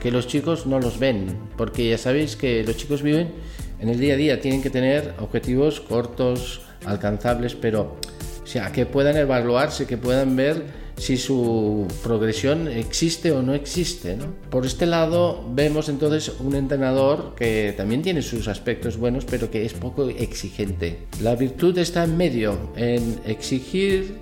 que 0.00 0.10
los 0.10 0.26
chicos 0.26 0.66
no 0.66 0.80
los 0.80 0.98
ven, 0.98 1.38
porque 1.56 1.88
ya 1.88 1.98
sabéis 1.98 2.36
que 2.36 2.64
los 2.64 2.76
chicos 2.76 3.02
viven 3.02 3.32
en 3.78 3.88
el 3.90 3.98
día 3.98 4.14
a 4.14 4.16
día, 4.16 4.40
tienen 4.40 4.62
que 4.62 4.70
tener 4.70 5.14
objetivos 5.18 5.80
cortos, 5.80 6.63
alcanzables, 6.84 7.54
pero 7.54 7.96
o 8.44 8.46
sea, 8.46 8.70
que 8.70 8.84
puedan 8.84 9.16
evaluarse, 9.16 9.86
que 9.86 9.96
puedan 9.96 10.36
ver 10.36 10.84
si 10.98 11.16
su 11.16 11.88
progresión 12.02 12.68
existe 12.68 13.32
o 13.32 13.42
no 13.42 13.54
existe. 13.54 14.18
Por 14.50 14.66
este 14.66 14.84
lado 14.86 15.44
vemos 15.50 15.88
entonces 15.88 16.30
un 16.40 16.54
entrenador 16.54 17.34
que 17.34 17.74
también 17.76 18.02
tiene 18.02 18.20
sus 18.20 18.46
aspectos 18.46 18.98
buenos, 18.98 19.24
pero 19.24 19.50
que 19.50 19.64
es 19.64 19.72
poco 19.72 20.08
exigente. 20.08 21.06
La 21.22 21.34
virtud 21.34 21.76
está 21.78 22.04
en 22.04 22.16
medio, 22.18 22.70
en 22.76 23.18
exigir, 23.26 24.18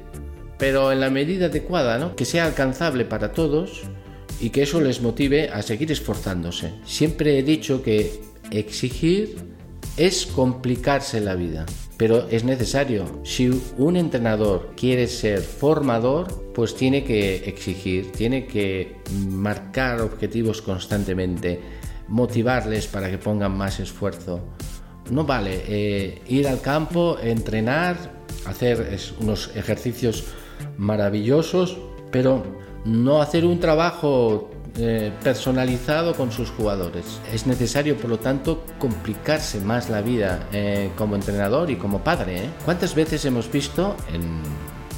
pero 0.56 0.92
en 0.92 1.00
la 1.00 1.10
medida 1.10 1.46
adecuada, 1.46 2.14
que 2.14 2.24
sea 2.24 2.46
alcanzable 2.46 3.04
para 3.04 3.32
todos 3.32 3.82
y 4.40 4.50
que 4.50 4.62
eso 4.62 4.80
les 4.80 5.02
motive 5.02 5.50
a 5.50 5.62
seguir 5.62 5.90
esforzándose. 5.90 6.74
Siempre 6.84 7.38
he 7.38 7.42
dicho 7.42 7.82
que 7.82 8.20
exigir 8.52 9.36
es 9.96 10.26
complicarse 10.26 11.20
la 11.20 11.34
vida 11.34 11.66
pero 12.02 12.26
es 12.28 12.42
necesario. 12.42 13.04
Si 13.22 13.48
un 13.78 13.96
entrenador 13.96 14.72
quiere 14.76 15.06
ser 15.06 15.40
formador, 15.40 16.50
pues 16.52 16.74
tiene 16.74 17.04
que 17.04 17.48
exigir, 17.48 18.10
tiene 18.10 18.44
que 18.44 18.96
marcar 19.30 20.00
objetivos 20.00 20.62
constantemente, 20.62 21.60
motivarles 22.08 22.88
para 22.88 23.08
que 23.08 23.18
pongan 23.18 23.56
más 23.56 23.78
esfuerzo. 23.78 24.40
No 25.12 25.24
vale 25.24 25.62
eh, 25.68 26.22
ir 26.26 26.48
al 26.48 26.60
campo, 26.60 27.18
entrenar, 27.22 27.96
hacer 28.46 28.98
unos 29.20 29.52
ejercicios 29.54 30.24
maravillosos, 30.78 31.78
pero 32.10 32.42
no 32.84 33.22
hacer 33.22 33.44
un 33.44 33.60
trabajo 33.60 34.50
eh, 34.78 35.12
personalizado 35.22 36.14
con 36.14 36.32
sus 36.32 36.48
jugadores. 36.48 37.20
Es 37.30 37.46
necesario, 37.46 37.94
por 37.98 38.08
lo 38.08 38.18
tanto, 38.18 38.64
complicarse 38.78 39.60
más 39.60 39.90
la 39.90 40.00
vida 40.00 40.48
eh, 40.50 40.90
como 40.96 41.14
entrenador 41.14 41.70
y 41.70 41.76
como 41.76 41.98
padre. 41.98 42.44
¿eh? 42.44 42.50
¿Cuántas 42.64 42.94
veces 42.94 43.22
hemos 43.26 43.52
visto 43.52 43.94
en 44.10 44.40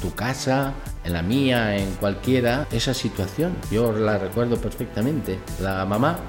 tu 0.01 0.15
casa, 0.15 0.73
en 1.03 1.11
la 1.11 1.21
mía, 1.21 1.75
en 1.75 1.91
cualquiera, 1.95 2.67
esa 2.71 2.93
situación? 2.93 3.53
Yo 3.69 3.91
la 3.91 4.17
recuerdo 4.17 4.55
perfectamente. 4.55 5.39
La 5.59 5.83
mamá 5.83 6.19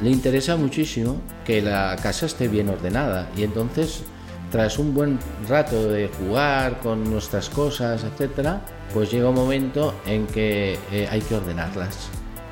le 0.00 0.08
interesa 0.08 0.56
muchísimo 0.56 1.20
que 1.44 1.60
la 1.60 1.94
casa 2.02 2.24
esté 2.24 2.48
bien 2.48 2.70
ordenada 2.70 3.28
y 3.36 3.42
entonces 3.42 4.02
tras 4.50 4.78
un 4.78 4.94
buen 4.94 5.18
rato 5.46 5.90
de 5.90 6.08
jugar 6.08 6.80
con 6.80 7.04
nuestras 7.04 7.50
cosas, 7.50 8.02
etcétera, 8.02 8.62
pues 8.94 9.10
llega 9.10 9.28
un 9.28 9.34
momento 9.34 9.92
en 10.06 10.26
que 10.26 10.78
hay 11.10 11.20
que 11.20 11.34
ordenarlas. 11.34 12.08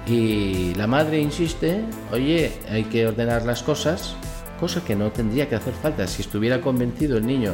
Y 0.06 0.74
la 0.74 0.86
madre 0.86 1.18
insiste, 1.20 1.80
oye, 2.12 2.52
hay 2.70 2.84
que 2.84 3.06
ordenar 3.06 3.44
las 3.44 3.62
cosas, 3.62 4.16
cosa 4.60 4.84
que 4.84 4.94
no 4.94 5.10
tendría 5.10 5.48
que 5.48 5.54
hacer 5.54 5.72
falta 5.74 6.06
si 6.06 6.22
estuviera 6.22 6.60
convencido 6.60 7.16
el 7.16 7.26
niño 7.26 7.52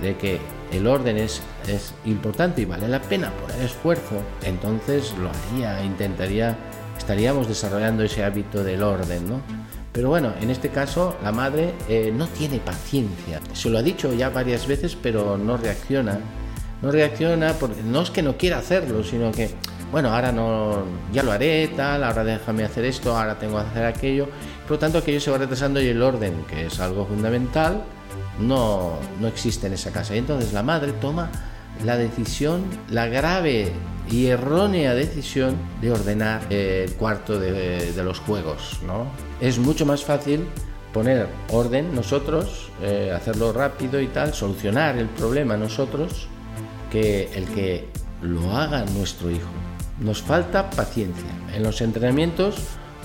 de 0.00 0.16
que 0.16 0.40
el 0.72 0.86
orden 0.86 1.18
es, 1.18 1.42
es 1.68 1.92
importante 2.06 2.62
y 2.62 2.64
vale 2.64 2.88
la 2.88 3.00
pena 3.02 3.30
poner 3.32 3.60
esfuerzo, 3.62 4.22
entonces 4.42 5.14
lo 5.18 5.30
haría, 5.30 5.84
intentaría, 5.84 6.56
estaríamos 6.96 7.46
desarrollando 7.46 8.02
ese 8.02 8.24
hábito 8.24 8.64
del 8.64 8.82
orden, 8.82 9.28
¿no? 9.28 9.40
Pero 9.92 10.08
bueno, 10.08 10.32
en 10.40 10.48
este 10.48 10.70
caso 10.70 11.16
la 11.22 11.32
madre 11.32 11.74
eh, 11.88 12.10
no 12.16 12.26
tiene 12.26 12.58
paciencia. 12.58 13.40
Se 13.52 13.68
lo 13.68 13.78
ha 13.78 13.82
dicho 13.82 14.12
ya 14.14 14.30
varias 14.30 14.66
veces, 14.66 14.96
pero 15.00 15.36
no 15.36 15.58
reacciona. 15.58 16.18
No 16.80 16.90
reacciona 16.90 17.52
porque 17.52 17.82
no 17.82 18.00
es 18.00 18.10
que 18.10 18.22
no 18.22 18.38
quiera 18.38 18.58
hacerlo, 18.58 19.04
sino 19.04 19.30
que 19.30 19.50
bueno, 19.92 20.08
ahora 20.08 20.32
no, 20.32 20.84
ya 21.12 21.22
lo 21.22 21.32
haré, 21.32 21.68
tal, 21.68 22.02
ahora 22.02 22.24
déjame 22.24 22.64
hacer 22.64 22.86
esto, 22.86 23.14
ahora 23.14 23.38
tengo 23.38 23.58
que 23.58 23.68
hacer 23.68 23.84
aquello. 23.84 24.26
Por 24.62 24.72
lo 24.72 24.78
tanto, 24.78 24.98
aquello 24.98 25.20
se 25.20 25.30
va 25.30 25.36
retrasando 25.36 25.82
y 25.82 25.88
el 25.88 26.02
orden, 26.02 26.44
que 26.48 26.66
es 26.66 26.80
algo 26.80 27.04
fundamental, 27.04 27.84
no, 28.40 28.98
no 29.20 29.28
existe 29.28 29.66
en 29.66 29.74
esa 29.74 29.92
casa. 29.92 30.14
Y 30.14 30.18
entonces 30.18 30.54
la 30.54 30.62
madre 30.62 30.92
toma 30.92 31.30
la 31.84 31.98
decisión, 31.98 32.62
la 32.88 33.06
grave 33.06 33.70
y 34.10 34.26
errónea 34.26 34.94
decisión 34.94 35.56
de 35.82 35.92
ordenar 35.92 36.40
el 36.50 36.94
cuarto 36.94 37.38
de, 37.38 37.92
los 38.02 38.18
juegos. 38.18 38.80
¿no? 38.86 39.06
Es 39.42 39.58
mucho 39.58 39.84
más 39.84 40.04
fácil 40.04 40.46
poner 40.94 41.26
orden 41.50 41.94
nosotros, 41.94 42.70
eh, 42.82 43.12
hacerlo 43.14 43.52
rápido 43.52 44.00
y 44.00 44.06
tal, 44.06 44.32
solucionar 44.32 44.96
el 44.96 45.08
problema 45.08 45.56
nosotros, 45.56 46.28
que 46.90 47.30
el 47.34 47.44
que 47.46 47.88
lo 48.22 48.56
haga 48.56 48.84
nuestro 48.86 49.30
hijo. 49.30 49.61
Nos 50.02 50.22
falta 50.22 50.70
paciencia. 50.70 51.30
En 51.54 51.62
los 51.62 51.80
entrenamientos 51.80 52.56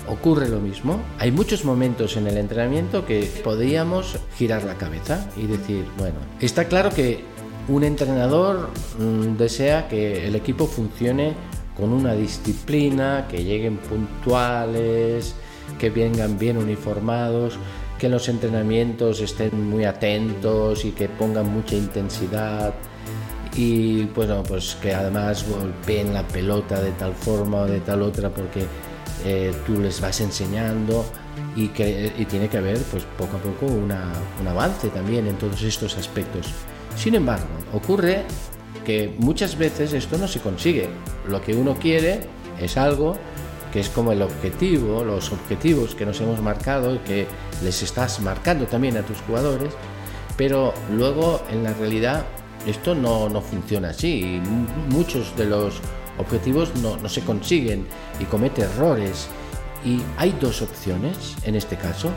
ocurre 0.08 0.48
lo 0.48 0.58
mismo. 0.58 1.00
Hay 1.18 1.30
muchos 1.30 1.64
momentos 1.64 2.16
en 2.16 2.26
el 2.26 2.36
entrenamiento 2.36 3.06
que 3.06 3.30
podríamos 3.44 4.18
girar 4.36 4.64
la 4.64 4.74
cabeza 4.74 5.28
y 5.36 5.46
decir, 5.46 5.84
bueno, 5.96 6.16
está 6.40 6.64
claro 6.64 6.90
que 6.90 7.24
un 7.68 7.84
entrenador 7.84 8.70
mm, 8.98 9.36
desea 9.36 9.88
que 9.88 10.26
el 10.26 10.34
equipo 10.34 10.66
funcione 10.66 11.34
con 11.76 11.92
una 11.92 12.14
disciplina, 12.14 13.26
que 13.30 13.44
lleguen 13.44 13.76
puntuales, 13.76 15.34
que 15.78 15.90
vengan 15.90 16.38
bien 16.38 16.56
uniformados, 16.56 17.58
que 17.98 18.08
los 18.08 18.28
entrenamientos 18.28 19.20
estén 19.20 19.68
muy 19.68 19.84
atentos 19.84 20.84
y 20.84 20.92
que 20.92 21.08
pongan 21.08 21.52
mucha 21.52 21.76
intensidad 21.76 22.74
y 23.58 24.04
bueno, 24.14 24.44
pues 24.44 24.76
que 24.80 24.94
además 24.94 25.44
golpeen 25.48 26.14
la 26.14 26.22
pelota 26.22 26.80
de 26.80 26.92
tal 26.92 27.12
forma 27.12 27.62
o 27.62 27.66
de 27.66 27.80
tal 27.80 28.02
otra 28.02 28.30
porque 28.30 28.64
eh, 29.24 29.52
tú 29.66 29.80
les 29.80 30.00
vas 30.00 30.20
enseñando 30.20 31.04
y 31.56 31.66
que 31.66 32.12
tiene 32.28 32.48
que 32.48 32.58
haber 32.58 32.78
pues 32.82 33.02
poco 33.18 33.36
a 33.36 33.40
poco 33.40 33.66
un 33.66 33.90
avance 34.46 34.90
también 34.90 35.26
en 35.26 35.34
todos 35.38 35.60
estos 35.62 35.98
aspectos. 35.98 36.46
Sin 36.94 37.16
embargo, 37.16 37.48
ocurre 37.72 38.22
que 38.84 39.12
muchas 39.18 39.58
veces 39.58 39.92
esto 39.92 40.18
no 40.18 40.28
se 40.28 40.38
consigue. 40.38 40.88
Lo 41.26 41.42
que 41.42 41.52
uno 41.52 41.74
quiere 41.80 42.20
es 42.60 42.76
algo 42.76 43.16
que 43.72 43.80
es 43.80 43.88
como 43.88 44.12
el 44.12 44.22
objetivo, 44.22 45.02
los 45.02 45.32
objetivos 45.32 45.96
que 45.96 46.06
nos 46.06 46.20
hemos 46.20 46.40
marcado 46.40 46.94
y 46.94 46.98
que 46.98 47.26
les 47.64 47.82
estás 47.82 48.20
marcando 48.20 48.66
también 48.66 48.96
a 48.98 49.02
tus 49.02 49.18
jugadores, 49.22 49.74
pero 50.36 50.72
luego 50.92 51.42
en 51.50 51.64
la 51.64 51.72
realidad 51.74 52.24
esto 52.66 52.94
no, 52.94 53.28
funciona 53.40 53.90
así. 53.90 54.40
Muchos 54.90 55.36
de 55.36 55.46
los 55.46 55.80
objetivos 56.18 56.74
no, 56.76 57.08
se 57.08 57.22
consiguen 57.22 57.86
y 58.20 58.24
comete 58.24 58.62
errores. 58.62 59.28
Y 59.84 60.00
hay 60.16 60.36
dos 60.40 60.62
opciones 60.62 61.36
en 61.44 61.54
este 61.54 61.76
caso, 61.76 62.10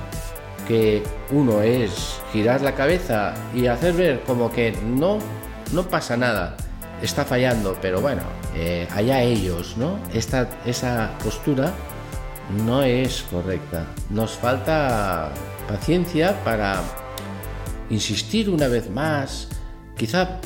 que 0.67 1.03
uno 1.31 1.61
es 1.61 2.19
girar 2.33 2.61
la 2.61 2.73
cabeza 2.73 3.35
y 3.53 3.67
hacer 3.67 3.93
ver 3.93 4.21
como 4.21 4.51
que 4.51 4.71
no, 4.83 5.19
no 5.71 5.83
pasa 5.83 6.17
nada, 6.17 6.57
está 7.01 7.23
fallando, 7.23 7.77
pero 7.81 8.01
bueno, 8.01 8.23
eh, 8.55 8.87
allá 8.91 9.21
ellos, 9.21 9.75
¿no? 9.77 9.99
Esta, 10.13 10.49
esa 10.65 11.11
postura 11.23 11.71
no 12.65 12.83
es 12.83 13.23
correcta. 13.29 13.85
Nos 14.09 14.31
falta 14.31 15.31
paciencia 15.67 16.43
para 16.43 16.81
insistir 17.89 18.49
una 18.49 18.67
vez 18.67 18.89
más, 18.89 19.47
Quizá 20.01 20.41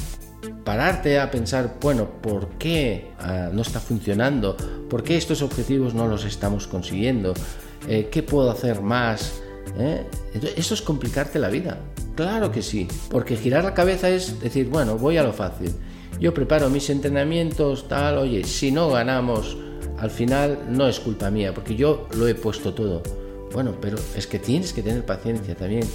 pararte 0.66 1.18
a 1.18 1.32
pensar, 1.32 1.78
bueno, 1.80 2.10
¿por 2.22 2.50
qué 2.58 3.14
ah, 3.20 3.50
no 3.54 3.62
está 3.62 3.80
funcionando? 3.80 4.58
¿Por 4.90 5.02
qué 5.02 5.16
estos 5.16 5.42
objetivos 5.42 5.94
no 5.94 6.10
los 6.10 6.26
estamos 6.26 6.68
consiguiendo? 6.68 7.34
Eh, 7.88 8.10
¿Qué 8.12 8.22
puedo 8.22 8.52
hacer 8.52 8.82
más? 8.82 9.42
¿Eh? 9.80 10.06
Eso 10.58 10.74
es 10.74 10.82
complicarte 10.82 11.40
la 11.40 11.48
vida. 11.48 11.80
Claro 12.18 12.52
que 12.52 12.62
sí, 12.62 12.90
porque 13.10 13.38
girar 13.38 13.64
la 13.64 13.74
cabeza 13.74 14.10
es 14.10 14.42
decir, 14.42 14.68
bueno, 14.68 14.98
voy 14.98 15.16
a 15.16 15.24
lo 15.24 15.32
fácil. 15.32 15.72
Yo 16.20 16.34
preparo 16.34 16.70
mis 16.70 16.90
entrenamientos, 16.90 17.88
tal, 17.88 18.18
oye, 18.18 18.44
si 18.44 18.74
no 18.74 18.90
ganamos, 18.90 19.56
al 20.00 20.12
final 20.12 20.66
no 20.68 20.86
es 20.90 21.00
culpa 21.00 21.32
mía, 21.32 21.54
porque 21.54 21.78
yo 21.78 22.10
lo 22.18 22.28
he 22.28 22.36
puesto 22.36 22.74
todo. 22.74 23.02
Bueno, 23.54 23.74
pero 23.80 23.98
es 24.18 24.28
que 24.28 24.38
tienes 24.38 24.74
que 24.74 24.82
tener 24.82 25.06
paciencia 25.06 25.56
también 25.56 25.88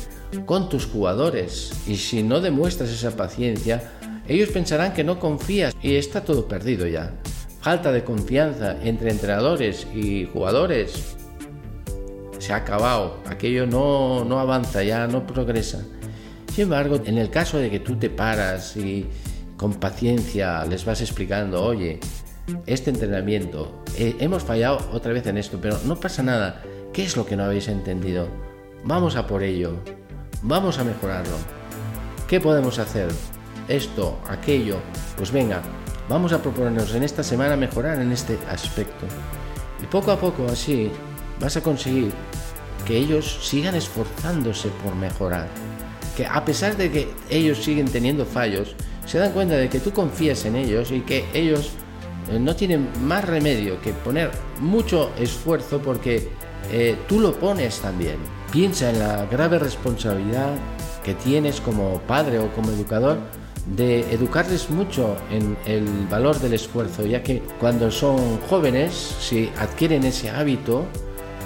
con 0.46 0.68
tus 0.68 0.86
jugadores. 0.86 1.72
Y 1.86 1.96
si 1.96 2.22
no 2.22 2.40
demuestras 2.40 2.90
esa 2.90 3.16
paciencia, 3.16 3.92
ellos 4.28 4.50
pensarán 4.50 4.92
que 4.92 5.04
no 5.04 5.18
confías 5.18 5.74
y 5.82 5.96
está 5.96 6.22
todo 6.22 6.46
perdido 6.46 6.86
ya. 6.86 7.12
Falta 7.60 7.92
de 7.92 8.04
confianza 8.04 8.76
entre 8.82 9.10
entrenadores 9.10 9.86
y 9.94 10.26
jugadores. 10.32 11.16
Se 12.38 12.52
ha 12.52 12.56
acabado. 12.56 13.18
Aquello 13.26 13.66
no, 13.66 14.24
no 14.24 14.40
avanza, 14.40 14.82
ya 14.82 15.06
no 15.06 15.26
progresa. 15.26 15.84
Sin 16.54 16.64
embargo, 16.64 17.00
en 17.04 17.18
el 17.18 17.30
caso 17.30 17.58
de 17.58 17.70
que 17.70 17.80
tú 17.80 17.96
te 17.96 18.10
paras 18.10 18.76
y 18.76 19.06
con 19.56 19.74
paciencia 19.74 20.64
les 20.64 20.84
vas 20.84 21.00
explicando, 21.00 21.62
oye, 21.62 22.00
este 22.66 22.90
entrenamiento, 22.90 23.82
eh, 23.98 24.16
hemos 24.18 24.42
fallado 24.42 24.78
otra 24.92 25.12
vez 25.12 25.26
en 25.26 25.36
esto, 25.36 25.58
pero 25.60 25.78
no 25.84 26.00
pasa 26.00 26.22
nada 26.22 26.62
¿Qué 26.92 27.04
es 27.04 27.16
lo 27.16 27.24
que 27.24 27.36
no 27.36 27.44
habéis 27.44 27.68
entendido? 27.68 28.26
Vamos 28.84 29.14
a 29.14 29.26
por 29.26 29.44
ello. 29.44 29.78
Vamos 30.42 30.78
a 30.78 30.84
mejorarlo. 30.84 31.36
¿Qué 32.26 32.40
podemos 32.40 32.78
hacer? 32.78 33.10
Esto, 33.68 34.18
aquello. 34.26 34.78
Pues 35.18 35.30
venga, 35.30 35.60
vamos 36.08 36.32
a 36.32 36.40
proponernos 36.40 36.94
en 36.94 37.02
esta 37.02 37.22
semana 37.22 37.56
mejorar 37.56 38.00
en 38.00 38.10
este 38.10 38.38
aspecto. 38.48 39.04
Y 39.82 39.86
poco 39.86 40.12
a 40.12 40.18
poco 40.18 40.46
así 40.46 40.90
vas 41.38 41.58
a 41.58 41.62
conseguir 41.62 42.12
que 42.86 42.96
ellos 42.96 43.38
sigan 43.42 43.74
esforzándose 43.74 44.70
por 44.82 44.94
mejorar. 44.94 45.46
Que 46.16 46.24
a 46.24 46.42
pesar 46.42 46.74
de 46.74 46.90
que 46.90 47.10
ellos 47.28 47.62
siguen 47.62 47.90
teniendo 47.90 48.24
fallos, 48.24 48.74
se 49.04 49.18
dan 49.18 49.32
cuenta 49.32 49.56
de 49.56 49.68
que 49.68 49.78
tú 49.78 49.92
confías 49.92 50.46
en 50.46 50.56
ellos 50.56 50.90
y 50.90 51.00
que 51.00 51.26
ellos 51.34 51.72
eh, 52.30 52.38
no 52.38 52.56
tienen 52.56 52.88
más 53.02 53.26
remedio 53.26 53.78
que 53.82 53.92
poner 53.92 54.30
mucho 54.58 55.10
esfuerzo 55.18 55.82
porque 55.82 56.30
eh, 56.70 56.96
tú 57.06 57.20
lo 57.20 57.34
pones 57.34 57.78
también. 57.80 58.39
Piensa 58.52 58.90
en 58.90 58.98
la 58.98 59.26
grave 59.26 59.58
responsabilidad 59.58 60.54
que 61.04 61.14
tienes 61.14 61.60
como 61.60 62.00
padre 62.00 62.38
o 62.40 62.52
como 62.52 62.70
educador 62.72 63.18
de 63.76 64.00
educarles 64.12 64.70
mucho 64.70 65.16
en 65.30 65.56
el 65.66 65.86
valor 66.08 66.38
del 66.40 66.54
esfuerzo, 66.54 67.06
ya 67.06 67.22
que 67.22 67.42
cuando 67.60 67.90
son 67.90 68.40
jóvenes, 68.48 68.92
si 69.20 69.50
adquieren 69.58 70.04
ese 70.04 70.30
hábito, 70.30 70.84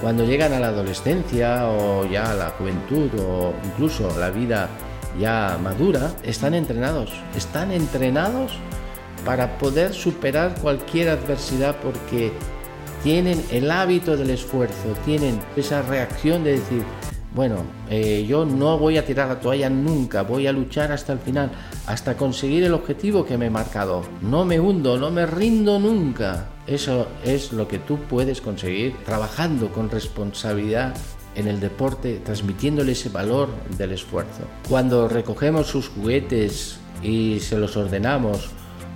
cuando 0.01 0.25
llegan 0.25 0.53
a 0.53 0.61
la 0.61 0.69
adolescencia 0.69 1.69
o 1.69 2.07
ya 2.07 2.31
a 2.31 2.35
la 2.35 2.51
juventud 2.51 3.11
o 3.21 3.53
incluso 3.65 4.19
la 4.19 4.31
vida 4.31 4.69
ya 5.19 5.59
madura, 5.63 6.11
están 6.23 6.55
entrenados, 6.55 7.13
están 7.37 7.71
entrenados 7.71 8.53
para 9.25 9.59
poder 9.59 9.93
superar 9.95 10.55
cualquier 10.61 11.09
adversidad 11.11 11.77
porque 11.83 12.33
tienen 13.05 13.45
el 13.51 13.71
hábito 13.71 14.17
del 14.17 14.31
esfuerzo, 14.31 14.95
tienen 15.05 15.39
esa 15.57 15.83
reacción 15.83 16.43
de 16.43 16.53
decir, 16.53 16.83
bueno, 17.35 17.59
eh, 17.91 18.25
yo 18.27 18.47
no 18.47 18.79
voy 18.79 18.97
a 18.97 19.05
tirar 19.05 19.29
la 19.29 19.41
toalla 19.41 19.69
nunca, 19.69 20.23
voy 20.23 20.47
a 20.47 20.53
luchar 20.53 20.91
hasta 20.91 21.13
el 21.13 21.19
final, 21.19 21.53
hasta 21.87 22.17
conseguir 22.17 22.65
el 22.65 22.73
objetivo 22.73 23.27
que 23.27 23.37
me 23.37 23.47
he 23.47 23.51
marcado. 23.51 24.05
No 24.23 24.47
me 24.47 24.59
hundo, 24.59 24.97
no 24.97 25.11
me 25.11 25.27
rindo 25.27 25.79
nunca. 25.79 26.47
Eso 26.67 27.09
es 27.23 27.53
lo 27.53 27.69
que 27.69 27.79
tú 27.79 27.99
puedes 28.09 28.41
conseguir 28.41 28.97
trabajando 29.05 29.69
con 29.69 29.91
responsabilidad 29.91 30.97
en 31.35 31.47
el 31.47 31.61
deporte, 31.61 32.23
transmitiéndole 32.25 32.93
ese 32.93 33.11
valor 33.11 33.51
del 33.77 33.93
esfuerzo. 33.93 34.45
Cuando 34.67 35.09
recogemos 35.09 35.67
sus 35.67 35.89
juguetes 35.89 36.79
y 37.03 37.39
se 37.41 37.59
los 37.59 37.77
ordenamos, 37.77 38.49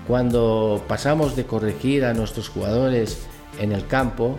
cuando 0.06 0.82
pasamos 0.88 1.36
de 1.36 1.44
corregir 1.44 2.06
a 2.06 2.14
nuestros 2.14 2.48
jugadores 2.48 3.27
en 3.58 3.72
el 3.72 3.86
campo, 3.86 4.38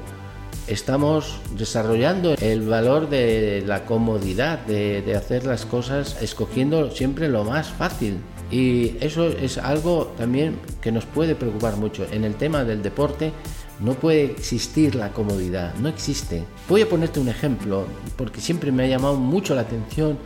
estamos 0.67 1.39
desarrollando 1.57 2.36
el 2.36 2.61
valor 2.67 3.09
de 3.09 3.63
la 3.65 3.86
comodidad, 3.86 4.59
de, 4.65 5.15
hacer 5.15 5.45
las 5.45 5.65
cosas 5.65 6.22
escogiendo 6.22 6.91
siempre 6.91 7.28
lo 7.28 7.43
más 7.43 7.70
fácil. 7.70 8.17
Y 8.51 8.95
eso 8.99 9.28
es 9.28 9.57
algo 9.57 10.13
también 10.17 10.59
que 10.82 10.91
nos 10.91 11.05
puede 11.05 11.36
preocupar 11.36 11.78
mucho. 11.78 12.05
En 12.11 12.24
el 12.24 12.36
tema 12.36 12.63
del 12.63 12.82
deporte 12.82 13.32
no 13.80 13.93
puede 13.93 14.26
existir 14.26 14.95
la 14.95 15.11
comodidad, 15.11 15.74
no 15.76 15.89
existe. 15.89 16.43
Voy 16.67 16.82
a 16.82 16.89
ponerte 16.89 17.20
un 17.20 17.30
ejemplo, 17.30 17.86
porque 18.15 18.41
siempre 18.41 18.72
me 18.72 18.84
ha 18.84 18.88
llamado 18.88 19.15
mucho 19.15 19.55
la 19.55 19.61
atención 19.61 20.17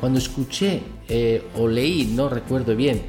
cuando 0.00 0.18
escuché 0.18 0.82
eh, 1.08 1.44
o 1.56 1.68
leí, 1.68 2.12
no 2.14 2.28
recuerdo 2.28 2.74
bien, 2.74 3.02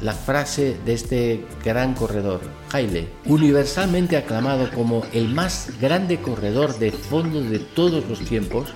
la 0.00 0.12
frase 0.12 0.76
de 0.84 0.92
este 0.92 1.44
gran 1.64 1.94
corredor, 1.94 2.40
Haile, 2.72 3.08
universalmente 3.26 4.16
aclamado 4.16 4.70
como 4.70 5.02
el 5.12 5.28
más 5.28 5.72
grande 5.80 6.20
corredor 6.20 6.78
de 6.78 6.92
fondo 6.92 7.40
de 7.42 7.58
todos 7.58 8.08
los 8.08 8.20
tiempos, 8.20 8.68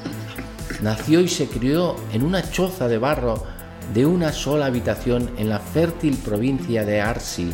nació 0.80 1.20
y 1.20 1.28
se 1.28 1.46
crió 1.46 1.96
en 2.12 2.24
una 2.24 2.50
choza 2.50 2.88
de 2.88 2.98
barro 2.98 3.44
de 3.94 4.06
una 4.06 4.32
sola 4.32 4.66
habitación 4.66 5.30
en 5.36 5.48
la 5.48 5.58
fértil 5.58 6.16
provincia 6.16 6.84
de 6.84 7.00
Arsi, 7.00 7.52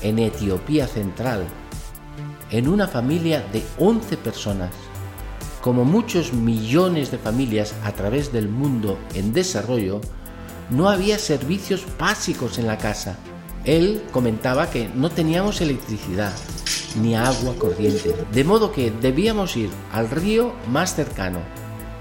en 0.00 0.18
Etiopía 0.18 0.86
Central, 0.86 1.44
en 2.50 2.68
una 2.68 2.86
familia 2.86 3.44
de 3.52 3.62
11 3.78 4.16
personas. 4.18 4.70
Como 5.60 5.84
muchos 5.84 6.32
millones 6.32 7.10
de 7.10 7.18
familias 7.18 7.74
a 7.84 7.92
través 7.92 8.32
del 8.32 8.48
mundo 8.48 8.98
en 9.14 9.32
desarrollo, 9.32 10.00
no 10.72 10.88
había 10.88 11.18
servicios 11.18 11.86
básicos 11.98 12.58
en 12.58 12.66
la 12.66 12.78
casa. 12.78 13.16
Él 13.64 14.02
comentaba 14.10 14.70
que 14.70 14.88
no 14.94 15.10
teníamos 15.10 15.60
electricidad 15.60 16.32
ni 17.00 17.14
agua 17.14 17.54
corriente, 17.58 18.14
de 18.32 18.44
modo 18.44 18.72
que 18.72 18.90
debíamos 18.90 19.56
ir 19.56 19.70
al 19.92 20.10
río 20.10 20.52
más 20.68 20.94
cercano, 20.94 21.38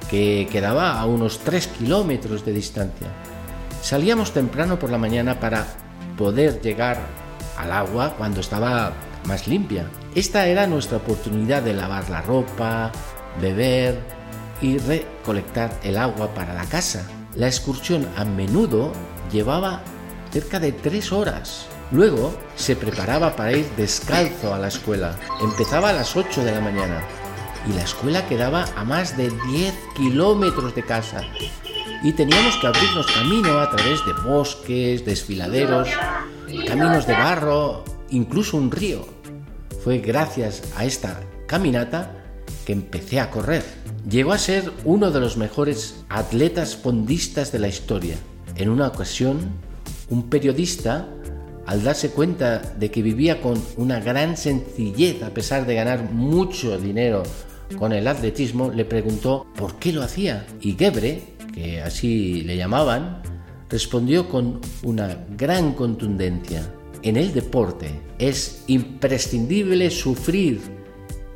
que 0.09 0.47
quedaba 0.51 0.99
a 0.99 1.05
unos 1.05 1.39
3 1.39 1.67
kilómetros 1.67 2.45
de 2.45 2.53
distancia. 2.53 3.07
Salíamos 3.81 4.31
temprano 4.31 4.79
por 4.79 4.89
la 4.89 4.97
mañana 4.97 5.39
para 5.39 5.65
poder 6.17 6.61
llegar 6.61 6.99
al 7.57 7.71
agua 7.71 8.15
cuando 8.17 8.41
estaba 8.41 8.93
más 9.25 9.47
limpia. 9.47 9.85
Esta 10.15 10.47
era 10.47 10.67
nuestra 10.67 10.97
oportunidad 10.97 11.61
de 11.61 11.73
lavar 11.73 12.09
la 12.09 12.21
ropa, 12.21 12.91
beber 13.39 13.99
y 14.61 14.77
recolectar 14.77 15.79
el 15.83 15.97
agua 15.97 16.33
para 16.33 16.53
la 16.53 16.65
casa. 16.65 17.05
La 17.35 17.47
excursión 17.47 18.07
a 18.17 18.25
menudo 18.25 18.91
llevaba 19.31 19.83
cerca 20.31 20.59
de 20.59 20.73
tres 20.73 21.11
horas. 21.13 21.65
Luego 21.91 22.35
se 22.55 22.75
preparaba 22.75 23.35
para 23.35 23.53
ir 23.53 23.69
descalzo 23.77 24.53
a 24.53 24.59
la 24.59 24.67
escuela. 24.67 25.17
Empezaba 25.41 25.89
a 25.89 25.93
las 25.93 26.15
8 26.15 26.43
de 26.43 26.51
la 26.51 26.59
mañana 26.59 27.01
y 27.69 27.73
la 27.73 27.83
escuela 27.83 28.27
quedaba 28.27 28.65
a 28.75 28.83
más 28.83 29.15
de 29.15 29.29
10 29.29 29.73
kilómetros 29.95 30.75
de 30.75 30.83
casa. 30.83 31.23
Y 32.03 32.13
teníamos 32.13 32.57
que 32.57 32.67
abrirnos 32.67 33.07
camino 33.07 33.59
a 33.59 33.69
través 33.69 34.05
de 34.05 34.13
bosques, 34.13 35.05
desfiladeros, 35.05 35.87
caminos 36.67 37.07
de 37.07 37.13
barro, 37.13 37.85
incluso 38.09 38.57
un 38.57 38.71
río. 38.71 39.05
Fue 39.83 39.99
gracias 39.99 40.63
a 40.75 40.83
esta 40.83 41.21
caminata 41.47 42.11
que 42.65 42.73
empecé 42.73 43.19
a 43.19 43.29
correr. 43.29 43.63
Llegó 44.09 44.33
a 44.33 44.39
ser 44.39 44.71
uno 44.83 45.11
de 45.11 45.19
los 45.19 45.37
mejores 45.37 46.03
atletas 46.09 46.75
fondistas 46.75 47.51
de 47.51 47.59
la 47.59 47.67
historia. 47.67 48.15
En 48.55 48.69
una 48.69 48.87
ocasión, 48.87 49.39
un 50.09 50.29
periodista, 50.29 51.07
al 51.67 51.83
darse 51.83 52.09
cuenta 52.09 52.59
de 52.79 52.89
que 52.89 53.03
vivía 53.03 53.41
con 53.41 53.61
una 53.77 53.99
gran 53.99 54.37
sencillez 54.37 55.21
a 55.21 55.29
pesar 55.33 55.67
de 55.67 55.75
ganar 55.75 56.11
mucho 56.11 56.79
dinero 56.79 57.21
con 57.77 57.93
el 57.93 58.07
atletismo, 58.07 58.71
le 58.71 58.85
preguntó 58.85 59.45
por 59.55 59.75
qué 59.75 59.93
lo 59.93 60.01
hacía. 60.01 60.47
Y 60.61 60.73
Gebre, 60.73 61.21
que 61.53 61.81
así 61.81 62.41
le 62.41 62.57
llamaban, 62.57 63.21
respondió 63.69 64.27
con 64.27 64.61
una 64.81 65.25
gran 65.37 65.73
contundencia. 65.73 66.67
En 67.03 67.17
el 67.17 67.33
deporte 67.33 68.01
es 68.17 68.63
imprescindible 68.65 69.91
sufrir. 69.91 70.59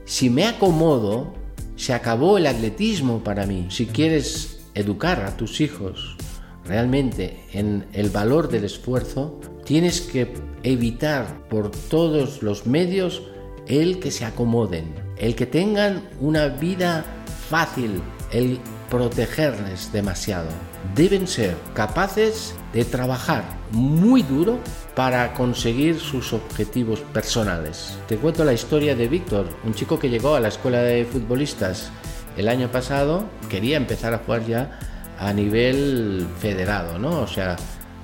Si 0.06 0.30
me 0.32 0.46
acomodo, 0.46 1.45
se 1.76 1.94
acabó 1.94 2.38
el 2.38 2.48
atletismo 2.48 3.24
para 3.24 3.46
mí. 3.46 3.68
Si 3.70 3.86
quieres 3.86 4.60
educar 4.74 5.24
a 5.24 5.38
tus 5.38 5.62
hijos 5.62 6.18
realmente 6.66 7.44
en 7.54 7.86
el 7.94 8.10
valor 8.10 8.50
del 8.50 8.66
esfuerzo, 8.66 9.40
tienes 9.66 10.02
que 10.02 10.34
evitar 10.64 11.48
por 11.50 11.72
todos 11.72 12.42
los 12.42 12.66
medios 12.66 13.24
el 13.68 14.00
que 14.00 14.12
se 14.12 14.26
acomoden, 14.26 14.94
el 15.18 15.36
que 15.36 15.46
tengan 15.46 16.10
una 16.20 16.48
vida 16.48 17.06
fácil, 17.50 18.02
el 18.32 18.60
protegerles 18.90 19.92
demasiado. 19.92 20.50
Deben 20.96 21.28
ser 21.28 21.56
capaces 21.74 22.54
de 22.76 22.84
trabajar 22.84 23.46
muy 23.72 24.22
duro 24.22 24.60
para 24.96 25.34
conseguir 25.34 25.98
sus 25.98 26.34
objetivos 26.34 27.00
personales. 27.00 27.98
Te 28.06 28.18
cuento 28.18 28.44
la 28.44 28.52
historia 28.52 28.98
de 28.98 29.08
Víctor, 29.08 29.48
un 29.64 29.74
chico 29.74 29.98
que 29.98 30.10
llegó 30.10 30.36
a 30.36 30.42
la 30.42 30.50
escuela 30.50 30.82
de 30.82 31.06
futbolistas 31.06 31.90
el 32.36 32.50
año 32.50 32.70
pasado, 32.70 33.24
quería 33.50 33.78
empezar 33.78 34.14
a 34.14 34.18
jugar 34.18 34.46
ya 34.46 34.78
a 35.18 35.32
nivel 35.32 36.28
federado, 36.38 37.00
¿no? 37.00 37.22
O 37.22 37.28
sea, 37.28 37.56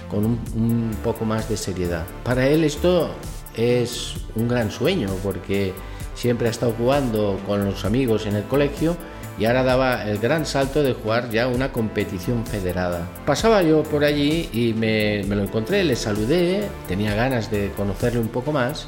con 0.09 0.25
un, 0.25 0.39
un 0.55 0.91
poco 1.03 1.25
más 1.25 1.49
de 1.49 1.57
seriedad. 1.57 2.05
Para 2.23 2.47
él 2.47 2.63
esto 2.63 3.11
es 3.57 4.13
un 4.35 4.47
gran 4.47 4.71
sueño 4.71 5.09
porque 5.21 5.73
siempre 6.21 6.47
ha 6.47 6.51
estado 6.51 6.73
jugando 6.77 7.39
con 7.47 7.65
los 7.65 7.83
amigos 7.83 8.27
en 8.27 8.35
el 8.35 8.43
colegio 8.43 8.95
y 9.39 9.45
ahora 9.45 9.63
daba 9.63 10.07
el 10.07 10.19
gran 10.19 10.45
salto 10.45 10.83
de 10.83 10.93
jugar 10.93 11.31
ya 11.31 11.47
una 11.47 11.71
competición 11.71 12.45
federada. 12.45 13.09
Pasaba 13.25 13.63
yo 13.63 13.81
por 13.81 14.03
allí 14.03 14.47
y 14.53 14.75
me, 14.75 15.23
lo 15.23 15.41
encontré, 15.41 15.83
le 15.83 15.95
saludé, 15.95 16.69
tenía 16.87 17.15
ganas 17.15 17.49
de 17.49 17.71
conocerle 17.75 18.19
un 18.19 18.27
poco 18.27 18.51
más 18.51 18.85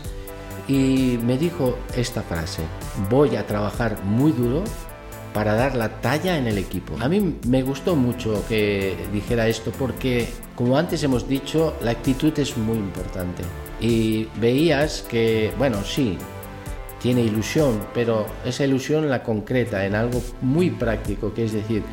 y 0.68 1.18
me 1.26 1.40
dijo 1.40 1.76
esta 1.98 2.22
frase, 2.22 2.62
voy 3.10 3.36
a 3.36 3.48
trabajar 3.48 3.98
muy 4.04 4.32
duro 4.32 4.64
para 5.34 5.56
dar 5.56 5.76
la 5.76 5.90
talla 6.02 6.38
en 6.38 6.46
el 6.46 6.60
equipo. 6.60 6.96
A 7.00 7.10
mí 7.10 7.40
me 7.48 7.64
gustó 7.64 7.96
mucho 7.96 8.46
que 8.48 8.96
dijera 9.12 9.48
esto 9.48 9.72
porque, 9.72 10.28
como 10.56 10.78
antes 10.78 11.02
hemos 11.02 11.28
dicho, 11.28 11.74
la 11.82 11.90
actitud 11.90 12.38
es 12.38 12.56
muy 12.58 12.78
importante. 12.78 13.42
Y 13.82 14.28
veías 14.40 15.02
que, 15.02 15.52
bueno, 15.58 15.84
sí, 15.84 16.16
tiene 17.04 17.22
ilusión, 17.22 17.82
pero 17.94 18.26
esa 18.46 18.64
ilusión 18.64 19.10
la 19.10 19.24
concreta 19.24 19.86
en 19.86 19.94
algo 19.94 20.24
muy 20.42 20.70
práctico, 20.70 21.34
que 21.34 21.44
es 21.44 21.52
decir, 21.52 21.84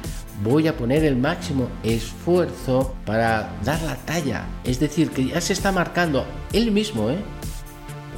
voy 0.45 0.69
a 0.69 0.77
poner 0.77 1.05
el 1.05 1.17
máximo 1.17 1.69
esfuerzo 1.83 2.95
para 3.05 3.53
dar 3.65 3.83
la 3.83 3.97
talla. 3.97 4.47
Es 4.63 4.79
decir, 4.79 5.11
que 5.11 5.27
ya 5.27 5.41
se 5.41 5.53
está 5.53 5.73
marcando 5.73 6.25
él 6.53 6.71
mismo 6.71 7.11
¿eh? 7.11 7.19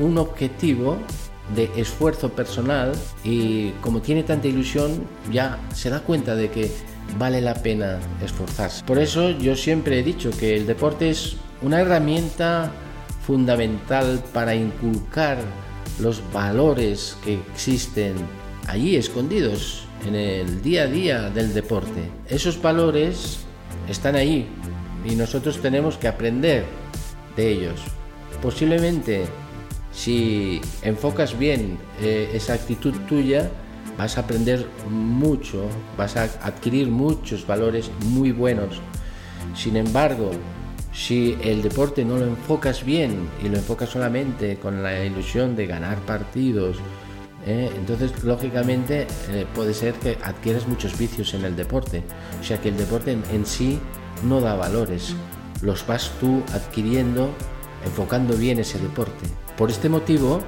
un 0.01 0.19
objetivo 0.19 0.99
de 1.57 1.71
esfuerzo 1.77 2.29
personal 2.29 2.93
y 3.25 3.71
como 3.81 4.03
tiene 4.03 4.23
tanta 4.23 4.49
ilusión 4.49 5.07
ya 5.33 5.59
se 5.73 5.89
da 5.89 6.01
cuenta 6.01 6.37
de 6.37 6.51
que 6.51 6.71
vale 7.19 7.41
la 7.41 7.55
pena 7.55 8.01
esforzarse. 8.23 8.85
Por 8.85 8.99
eso 8.99 9.31
yo 9.31 9.57
siempre 9.57 9.99
he 9.99 10.03
dicho 10.03 10.31
que 10.39 10.57
el 10.57 10.67
deporte 10.67 11.09
es 11.09 11.37
una 11.63 11.81
herramienta 11.81 12.71
fundamental 13.27 14.23
para 14.35 14.55
inculcar 14.55 15.39
los 16.01 16.23
valores 16.33 17.17
que 17.25 17.35
existen 17.53 18.15
allí 18.69 18.97
escondidos 18.97 19.85
en 20.07 20.15
el 20.15 20.63
día 20.63 20.85
a 20.85 20.87
día 20.87 21.31
del 21.31 21.55
deporte. 21.55 22.11
Esos 22.29 22.61
valores 22.61 23.41
están 23.89 24.17
ahí 24.17 24.49
y 25.05 25.15
nosotros 25.15 25.61
tenemos 25.61 25.97
que 25.97 26.09
aprender 26.09 26.65
de 27.37 27.51
ellos. 27.51 27.81
Posiblemente 28.41 29.27
si 29.93 30.61
enfocas 30.83 31.39
bien 31.39 31.79
eh, 32.01 32.31
esa 32.33 32.55
actitud 32.55 32.95
tuya, 33.09 33.51
vas 33.99 34.17
a 34.17 34.23
aprender 34.23 34.67
mucho, 34.89 35.67
vas 35.99 36.17
a 36.17 36.25
adquirir 36.43 36.89
muchos 36.89 37.47
valores 37.47 37.91
muy 38.07 38.33
buenos. 38.33 38.81
Sin 39.55 39.77
embargo, 39.77 40.31
si 40.93 41.39
el 41.43 41.63
deporte 41.63 42.05
no 42.05 42.19
lo 42.19 42.27
enfocas 42.27 42.85
bien 42.85 43.29
y 43.43 43.49
lo 43.49 43.57
enfocas 43.57 43.91
solamente 43.91 44.57
con 44.57 44.83
la 44.83 45.05
ilusión 45.05 45.57
de 45.57 45.67
ganar 45.67 45.99
partidos, 46.01 46.77
eh, 47.47 47.71
entonces 47.75 48.23
lógicamente 48.23 49.07
eh, 49.31 49.47
puede 49.55 49.75
ser 49.75 49.95
que 49.95 50.19
adquieras 50.23 50.69
muchos 50.69 50.97
vicios 50.99 51.35
en 51.35 51.45
el 51.45 51.57
deporte. 51.57 52.03
O 52.41 52.45
sea 52.45 52.61
que 52.61 52.69
el 52.69 52.77
deporte 52.77 53.17
en 53.33 53.47
sí 53.47 53.79
no 54.25 54.41
da 54.41 54.55
valores, 54.55 55.15
los 55.63 55.87
vas 55.87 56.13
tú 56.21 56.43
adquiriendo 56.53 57.31
enfocando 57.85 58.37
bien 58.37 58.59
ese 58.59 58.79
deporte. 58.79 59.27
Por 59.57 59.71
este 59.71 59.89
motivo, 59.89 60.41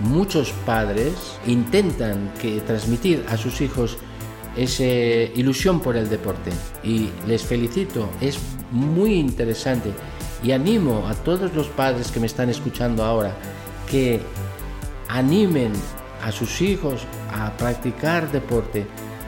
muchos 0.00 0.52
padres 0.64 1.14
intentan 1.46 2.32
que 2.40 2.60
transmitir 2.60 3.24
a 3.28 3.36
sus 3.36 3.60
hijos 3.60 3.98
esa 4.58 4.84
ilusión 4.84 5.80
por 5.80 5.96
el 5.96 6.08
deporte 6.08 6.50
y 6.82 7.10
les 7.26 7.42
felicito, 7.42 8.08
es 8.20 8.38
muy 8.72 9.14
interesante 9.14 9.92
y 10.42 10.52
animo 10.52 11.06
a 11.08 11.14
todos 11.14 11.54
los 11.54 11.68
padres 11.68 12.10
que 12.10 12.20
me 12.20 12.26
están 12.26 12.48
escuchando 12.50 13.04
ahora 13.04 13.32
que 13.90 14.20
animen 15.08 15.72
a 16.22 16.32
sus 16.32 16.60
hijos 16.60 17.02
a 17.32 17.56
practicar 17.56 18.30
deporte. 18.32 18.86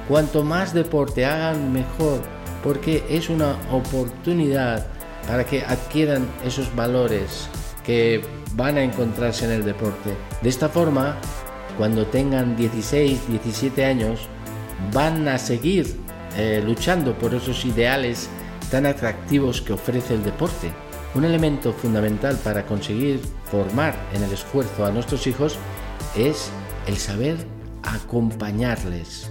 Cuanto 0.09 0.43
más 0.43 0.74
deporte 0.74 1.24
hagan, 1.24 1.72
mejor, 1.72 2.20
porque 2.62 3.05
es 3.09 3.28
una 3.31 3.57
oportunidad 3.70 4.87
para 5.26 5.45
que 5.45 5.62
adquieran 5.62 6.26
esos 6.45 6.74
valores 6.74 7.49
que 7.85 8.22
van 8.55 8.76
a 8.76 8.83
encontrarse 8.83 9.45
en 9.45 9.53
el 9.53 9.64
deporte. 9.64 10.14
De 10.43 10.49
esta 10.49 10.68
forma, 10.68 11.16
cuando 11.78 12.07
tengan 12.07 12.57
16, 12.57 13.28
17 13.28 13.85
años, 13.85 14.28
van 14.93 15.28
a 15.28 15.39
seguir 15.39 15.97
eh, 16.37 16.62
luchando 16.64 17.18
por 17.18 17.35
esos 17.35 17.64
ideales 17.64 18.28
tan 18.70 18.87
atractivos 18.87 19.61
que 19.61 19.72
ofrece 19.72 20.14
el 20.14 20.22
deporte. 20.22 20.70
Un 21.14 21.24
elemento 21.24 21.72
fundamental 21.72 22.37
para 22.37 22.64
conseguir 22.64 23.20
formar 23.51 23.95
en 24.14 24.22
el 24.22 24.33
esfuerzo 24.33 24.87
a 24.87 24.93
nuestros 24.93 25.26
hijos 25.26 25.59
es 26.16 26.51
el 26.87 26.97
saber 26.97 27.37
acompañarles. 27.83 29.31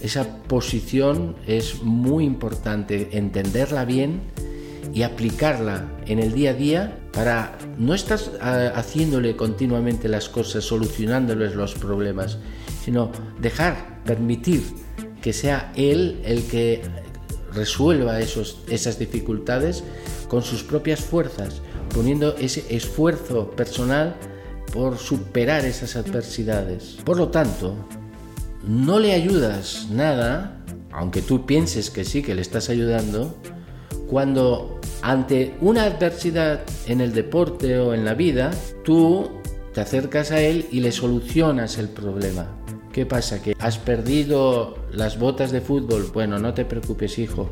Esa 0.00 0.42
posición 0.42 1.36
es 1.46 1.82
muy 1.82 2.24
importante, 2.24 3.16
entenderla 3.16 3.86
bien 3.86 4.20
y 4.92 5.02
aplicarla 5.02 5.88
en 6.06 6.18
el 6.18 6.32
día 6.32 6.50
a 6.50 6.54
día 6.54 6.98
para 7.12 7.58
no 7.78 7.94
estar 7.94 8.18
ah, 8.40 8.72
haciéndole 8.74 9.36
continuamente 9.36 10.08
las 10.08 10.28
cosas, 10.28 10.64
solucionándoles 10.64 11.54
los 11.54 11.74
problemas, 11.74 12.38
sino 12.84 13.10
dejar, 13.40 13.95
permitir 14.06 14.62
que 15.20 15.32
sea 15.32 15.72
él 15.76 16.20
el 16.24 16.44
que 16.44 16.82
resuelva 17.52 18.20
esos, 18.20 18.60
esas 18.68 18.98
dificultades 18.98 19.82
con 20.28 20.42
sus 20.42 20.62
propias 20.62 21.00
fuerzas, 21.00 21.60
poniendo 21.92 22.36
ese 22.36 22.64
esfuerzo 22.68 23.50
personal 23.50 24.14
por 24.72 24.98
superar 24.98 25.64
esas 25.64 25.96
adversidades. 25.96 26.98
Por 27.04 27.16
lo 27.16 27.28
tanto, 27.28 27.74
no 28.66 28.98
le 28.98 29.12
ayudas 29.12 29.88
nada, 29.90 30.64
aunque 30.92 31.22
tú 31.22 31.46
pienses 31.46 31.90
que 31.90 32.04
sí, 32.04 32.22
que 32.22 32.34
le 32.34 32.42
estás 32.42 32.68
ayudando, 32.68 33.36
cuando 34.08 34.80
ante 35.02 35.54
una 35.60 35.84
adversidad 35.84 36.60
en 36.86 37.00
el 37.00 37.12
deporte 37.12 37.78
o 37.78 37.94
en 37.94 38.04
la 38.04 38.14
vida, 38.14 38.50
tú 38.84 39.30
te 39.72 39.80
acercas 39.80 40.30
a 40.30 40.40
él 40.40 40.66
y 40.70 40.80
le 40.80 40.92
solucionas 40.92 41.78
el 41.78 41.88
problema. 41.88 42.48
¿Qué 42.96 43.04
pasa? 43.04 43.42
¿Que 43.42 43.54
has 43.58 43.76
perdido 43.76 44.78
las 44.90 45.18
botas 45.18 45.52
de 45.52 45.60
fútbol? 45.60 46.10
Bueno, 46.14 46.38
no 46.38 46.54
te 46.54 46.64
preocupes, 46.64 47.18
hijo. 47.18 47.50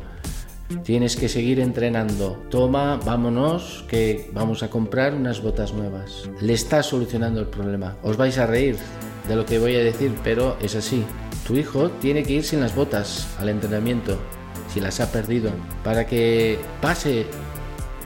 Tienes 0.83 1.15
que 1.15 1.29
seguir 1.29 1.59
entrenando. 1.59 2.43
Toma, 2.49 2.99
vámonos, 3.05 3.85
que 3.87 4.31
vamos 4.33 4.63
a 4.63 4.71
comprar 4.71 5.13
unas 5.13 5.43
botas 5.43 5.71
nuevas. 5.71 6.27
Le 6.41 6.53
estás 6.53 6.87
solucionando 6.87 7.41
el 7.41 7.45
problema. 7.45 7.95
Os 8.01 8.17
vais 8.17 8.39
a 8.39 8.47
reír 8.47 8.75
de 9.27 9.35
lo 9.35 9.45
que 9.45 9.59
voy 9.59 9.75
a 9.75 9.83
decir, 9.83 10.15
pero 10.23 10.57
es 10.63 10.75
así. 10.75 11.03
Tu 11.45 11.57
hijo 11.57 11.91
tiene 11.91 12.23
que 12.23 12.33
ir 12.33 12.43
sin 12.43 12.59
las 12.59 12.73
botas 12.73 13.27
al 13.37 13.49
entrenamiento 13.49 14.17
si 14.73 14.79
las 14.79 14.99
ha 14.99 15.11
perdido, 15.11 15.51
para 15.83 16.07
que 16.07 16.57
pase 16.81 17.27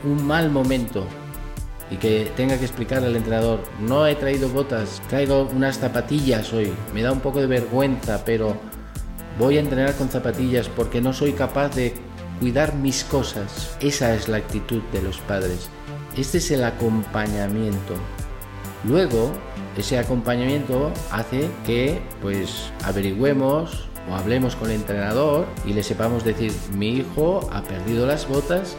un 0.04 0.28
mal 0.28 0.50
momento 0.50 1.08
y 1.92 1.98
que 1.98 2.32
tenga 2.36 2.58
que 2.58 2.66
explicar 2.66 3.04
al 3.04 3.16
entrenador, 3.16 3.62
no 3.80 4.06
he 4.06 4.16
traído 4.16 4.50
botas, 4.50 5.02
traigo 5.10 5.50
unas 5.56 5.80
zapatillas 5.80 6.54
hoy, 6.54 6.74
me 6.94 7.02
da 7.02 7.12
un 7.12 7.20
poco 7.20 7.40
de 7.40 7.48
vergüenza, 7.48 8.24
pero 8.26 8.56
voy 9.38 9.58
a 9.58 9.62
entrenar 9.62 9.96
con 9.96 10.10
zapatillas 10.10 10.68
porque 10.70 11.02
no 11.02 11.14
soy 11.14 11.34
capaz 11.34 11.76
de 11.76 11.94
cuidar 12.40 12.76
mis 12.76 13.04
cosas. 13.04 13.76
Esa 13.80 14.14
es 14.14 14.28
la 14.28 14.38
actitud 14.38 14.82
de 14.92 15.02
los 15.02 15.18
padres. 15.20 15.70
Este 16.18 16.38
es 16.40 16.52
el 16.52 16.64
acompañamiento. 16.64 17.96
Luego, 18.84 19.32
ese 19.78 20.00
acompañamiento 20.00 20.92
hace 21.12 21.50
que 21.66 22.02
pues 22.22 22.72
averigüemos 22.84 23.88
o 24.10 24.16
hablemos 24.16 24.56
con 24.56 24.70
el 24.70 24.78
entrenador 24.78 25.46
y 25.66 25.74
le 25.74 25.84
sepamos 25.84 26.24
decir, 26.24 26.54
mi 26.76 26.90
hijo 26.90 27.48
ha 27.52 27.62
perdido 27.62 28.06
las 28.06 28.28
botas 28.28 28.76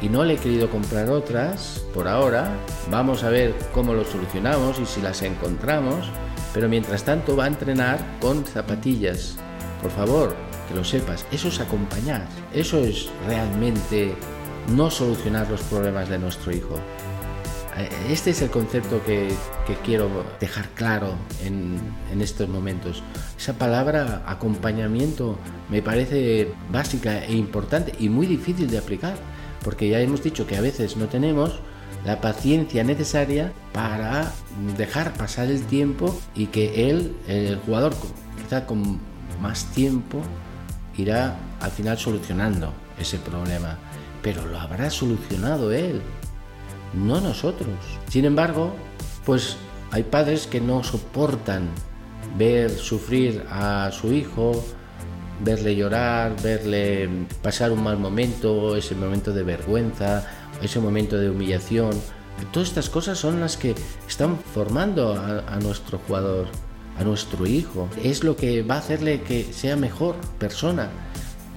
y 0.00 0.08
no 0.08 0.24
le 0.24 0.34
he 0.34 0.36
querido 0.38 0.70
comprar 0.70 1.10
otras 1.10 1.84
por 1.94 2.08
ahora, 2.08 2.56
vamos 2.90 3.24
a 3.24 3.30
ver 3.30 3.54
cómo 3.72 3.94
lo 3.94 4.04
solucionamos 4.04 4.78
y 4.78 4.86
si 4.86 5.00
las 5.00 5.22
encontramos, 5.22 6.06
pero 6.52 6.68
mientras 6.68 7.04
tanto 7.04 7.36
va 7.36 7.44
a 7.44 7.48
entrenar 7.48 7.98
con 8.20 8.44
zapatillas. 8.44 9.36
Por 9.80 9.90
favor, 9.90 10.34
que 10.68 10.74
lo 10.74 10.84
sepas, 10.84 11.26
eso 11.30 11.48
es 11.48 11.60
acompañar, 11.60 12.26
eso 12.52 12.78
es 12.78 13.08
realmente 13.26 14.14
no 14.74 14.90
solucionar 14.90 15.50
los 15.50 15.62
problemas 15.62 16.08
de 16.08 16.18
nuestro 16.18 16.52
hijo. 16.52 16.78
Este 18.08 18.30
es 18.30 18.40
el 18.40 18.50
concepto 18.50 19.02
que, 19.04 19.34
quiero 19.84 20.08
dejar 20.38 20.68
claro 20.70 21.14
en, 21.42 22.20
estos 22.20 22.48
momentos. 22.48 23.02
Esa 23.36 23.54
palabra 23.54 24.22
acompañamiento 24.26 25.36
me 25.68 25.82
parece 25.82 26.52
básica 26.70 27.24
e 27.24 27.34
importante 27.34 27.92
y 27.98 28.08
muy 28.08 28.26
difícil 28.26 28.70
de 28.70 28.78
aplicar, 28.78 29.16
porque 29.64 29.88
ya 29.88 30.00
hemos 30.00 30.22
dicho 30.22 30.46
que 30.46 30.56
a 30.56 30.60
veces 30.60 30.96
no 30.96 31.06
tenemos 31.06 31.58
la 32.04 32.20
paciencia 32.20 32.84
necesaria 32.84 33.52
para 33.72 34.32
dejar 34.76 35.14
pasar 35.14 35.48
el 35.48 35.64
tiempo 35.64 36.14
y 36.34 36.46
que 36.46 36.90
él, 36.90 37.16
el 37.26 37.56
jugador, 37.56 37.94
quizá 38.42 38.66
con 38.66 39.00
más 39.40 39.64
tiempo, 39.72 40.20
irá 40.96 41.36
al 41.60 41.70
final 41.70 41.98
solucionando 41.98 42.72
ese 43.00 43.18
problema. 43.18 43.78
Pero 44.22 44.46
lo 44.46 44.60
habrá 44.60 44.90
solucionado 44.90 45.72
él 45.72 46.02
no 46.94 47.20
nosotros. 47.20 47.74
Sin 48.08 48.24
embargo, 48.24 48.72
pues 49.24 49.56
hay 49.90 50.02
padres 50.02 50.46
que 50.46 50.60
no 50.60 50.82
soportan 50.84 51.68
ver 52.36 52.70
sufrir 52.70 53.44
a 53.50 53.90
su 53.92 54.12
hijo, 54.12 54.64
verle 55.40 55.74
llorar, 55.76 56.34
verle 56.42 57.08
pasar 57.42 57.72
un 57.72 57.82
mal 57.82 57.98
momento, 57.98 58.76
ese 58.76 58.94
momento 58.94 59.32
de 59.32 59.42
vergüenza, 59.42 60.26
ese 60.62 60.80
momento 60.80 61.16
de 61.16 61.30
humillación. 61.30 61.92
Todas 62.52 62.68
estas 62.68 62.90
cosas 62.90 63.18
son 63.18 63.40
las 63.40 63.56
que 63.56 63.74
están 64.08 64.38
formando 64.38 65.14
a, 65.14 65.58
nuestro 65.60 65.98
jugador, 65.98 66.48
a 66.98 67.04
nuestro 67.04 67.46
hijo. 67.46 67.88
Es 68.02 68.24
lo 68.24 68.36
que 68.36 68.62
va 68.62 68.76
a 68.76 68.78
hacerle 68.78 69.22
que 69.22 69.52
sea 69.52 69.76
mejor 69.76 70.16
persona, 70.38 70.90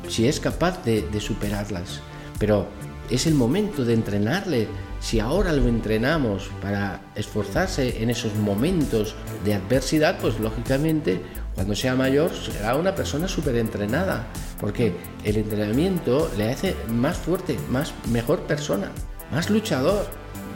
si 0.08 0.28
es 0.28 0.40
capaz 0.40 0.84
de, 0.84 1.06
superarlas. 1.20 2.02
Pero 2.40 2.68
es 3.10 3.26
el 3.26 3.34
momento 3.34 3.86
de 3.86 3.94
entrenarle, 3.94 4.68
si 5.00 5.20
ahora 5.20 5.54
lo 5.54 5.68
entrenamos 5.68 6.50
para 6.62 7.02
esforzarse 7.16 8.02
en 8.02 8.10
esos 8.10 8.36
momentos 8.36 9.16
de 9.46 9.56
adversidad, 9.56 10.20
pues 10.20 10.40
lógicamente 10.40 11.22
cuando 11.58 11.76
sea 11.76 11.96
mayor 11.96 12.30
será 12.36 12.76
una 12.76 12.94
persona 12.94 13.28
súper 13.28 13.56
entrenada, 13.56 14.28
porque 14.62 14.96
el 15.24 15.38
entrenamiento 15.38 16.30
le 16.38 16.52
hace 16.52 16.76
más 16.88 17.18
fuerte, 17.18 17.58
más 17.72 17.96
mejor 18.12 18.42
persona, 18.42 18.92
más 19.32 19.50
luchador, 19.50 20.06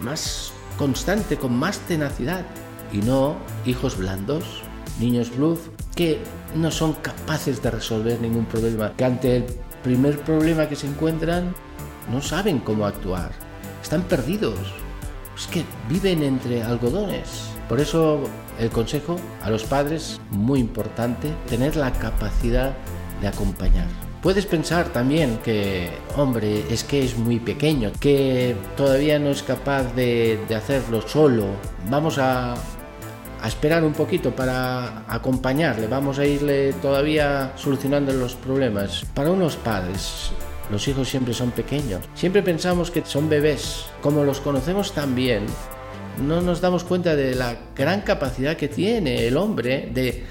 más 0.03 0.53
constante, 0.77 1.37
con 1.37 1.57
más 1.57 1.79
tenacidad, 1.79 2.45
y 2.93 2.97
no 2.97 3.35
hijos 3.65 3.97
blandos, 3.97 4.43
niños 4.99 5.35
bluff, 5.35 5.69
que 5.95 6.19
no 6.53 6.69
son 6.69 6.93
capaces 6.93 7.63
de 7.63 7.71
resolver 7.71 8.21
ningún 8.21 8.45
problema, 8.45 8.93
que 8.95 9.05
ante 9.05 9.37
el 9.37 9.45
primer 9.81 10.19
problema 10.19 10.69
que 10.69 10.75
se 10.75 10.85
encuentran 10.85 11.55
no 12.11 12.21
saben 12.21 12.59
cómo 12.59 12.85
actuar 12.85 13.31
están 13.81 14.03
perdidos. 14.03 14.59
es 15.35 15.47
que 15.47 15.65
viven 15.89 16.21
entre 16.21 16.61
algodones. 16.61 17.50
Por 17.71 17.79
eso 17.79 18.19
el 18.59 18.69
consejo 18.69 19.15
a 19.41 19.49
los 19.49 19.63
padres, 19.63 20.19
muy 20.29 20.59
importante, 20.59 21.29
tener 21.47 21.77
la 21.77 21.93
capacidad 21.93 22.73
de 23.21 23.27
acompañar. 23.29 23.87
Puedes 24.21 24.45
pensar 24.45 24.89
también 24.89 25.39
que, 25.41 25.89
hombre, 26.17 26.65
es 26.69 26.83
que 26.83 27.01
es 27.01 27.17
muy 27.17 27.39
pequeño, 27.39 27.93
que 27.97 28.57
todavía 28.75 29.19
no 29.19 29.29
es 29.29 29.41
capaz 29.41 29.83
de, 29.95 30.37
hacerlo 30.53 31.01
solo. 31.07 31.45
Vamos 31.89 32.17
a, 32.17 32.55
a 32.55 33.47
esperar 33.47 33.85
un 33.85 33.93
poquito 33.93 34.35
para 34.35 35.05
acompañarle, 35.07 35.87
vamos 35.87 36.19
a 36.19 36.25
irle 36.25 36.73
todavía 36.73 37.53
solucionando 37.55 38.11
los 38.11 38.35
problemas. 38.35 39.05
Para 39.13 39.31
unos 39.31 39.55
padres, 39.55 40.31
los 40.69 40.85
hijos 40.89 41.07
siempre 41.07 41.33
son 41.33 41.51
pequeños. 41.51 42.01
Siempre 42.15 42.43
pensamos 42.43 42.91
que 42.91 43.05
son 43.05 43.29
bebés. 43.29 43.85
Como 44.01 44.25
los 44.25 44.41
conocemos 44.41 44.91
tan 44.91 45.15
bien, 45.15 45.45
no 46.19 46.41
nos 46.41 46.61
damos 46.61 46.83
cuenta 46.83 47.15
de 47.15 47.35
la 47.35 47.57
gran 47.75 48.01
capacidad 48.01 48.57
que 48.57 48.67
tiene 48.67 49.27
el 49.27 49.37
hombre 49.37 49.89
de 49.93 50.23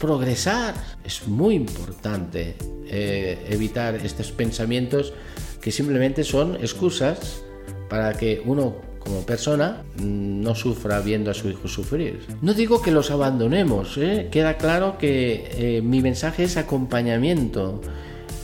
progresar. 0.00 0.74
Es 1.04 1.26
muy 1.26 1.54
importante 1.54 2.56
eh, 2.86 3.46
evitar 3.48 3.94
estos 3.96 4.32
pensamientos 4.32 5.12
que 5.60 5.70
simplemente 5.70 6.24
son 6.24 6.56
excusas 6.56 7.42
para 7.88 8.12
que 8.14 8.42
uno 8.44 8.76
como 8.98 9.24
persona 9.26 9.82
no 9.96 10.54
sufra 10.54 11.00
viendo 11.00 11.30
a 11.30 11.34
su 11.34 11.48
hijo 11.48 11.68
sufrir. 11.68 12.20
No 12.40 12.54
digo 12.54 12.80
que 12.82 12.90
los 12.90 13.10
abandonemos, 13.10 13.96
¿eh? 13.98 14.28
queda 14.30 14.56
claro 14.56 14.96
que 14.98 15.48
eh, 15.52 15.82
mi 15.82 16.00
mensaje 16.00 16.44
es 16.44 16.56
acompañamiento. 16.56 17.80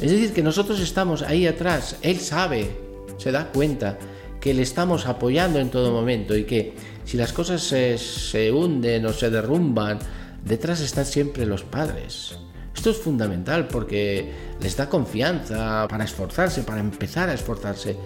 Es 0.01 0.11
decir, 0.11 0.33
que 0.33 0.43
nosotros 0.43 0.81
estamos 0.81 1.23
ahí 1.23 1.47
atrás, 1.47 1.97
él 2.03 2.19
sabe, 2.19 2.71
se 3.19 3.33
da 3.33 3.51
cuenta 3.53 3.99
que 4.41 4.55
le 4.55 4.63
estamos 4.63 5.07
apoyando 5.07 5.59
en 5.59 5.71
todo 5.71 5.93
momento 5.93 6.37
y 6.37 6.45
que 6.45 6.75
si 7.05 7.17
las 7.17 7.33
cosas 7.33 7.63
se, 7.63 8.53
hunden 8.53 9.07
o 9.07 9.13
se 9.13 9.31
derrumban, 9.31 9.99
detrás 10.45 10.81
están 10.81 11.07
siempre 11.07 11.47
los 11.47 11.65
padres. 11.65 12.39
Esto 12.75 12.91
es 12.91 12.99
fundamental 12.99 13.67
porque 13.67 14.31
les 14.61 14.77
da 14.77 14.89
confianza 14.89 15.87
para 15.89 16.05
esforzarse, 16.05 16.63
para 16.63 16.81
empezar 16.81 17.29
a 17.29 17.35
esforzarse. 17.35 17.97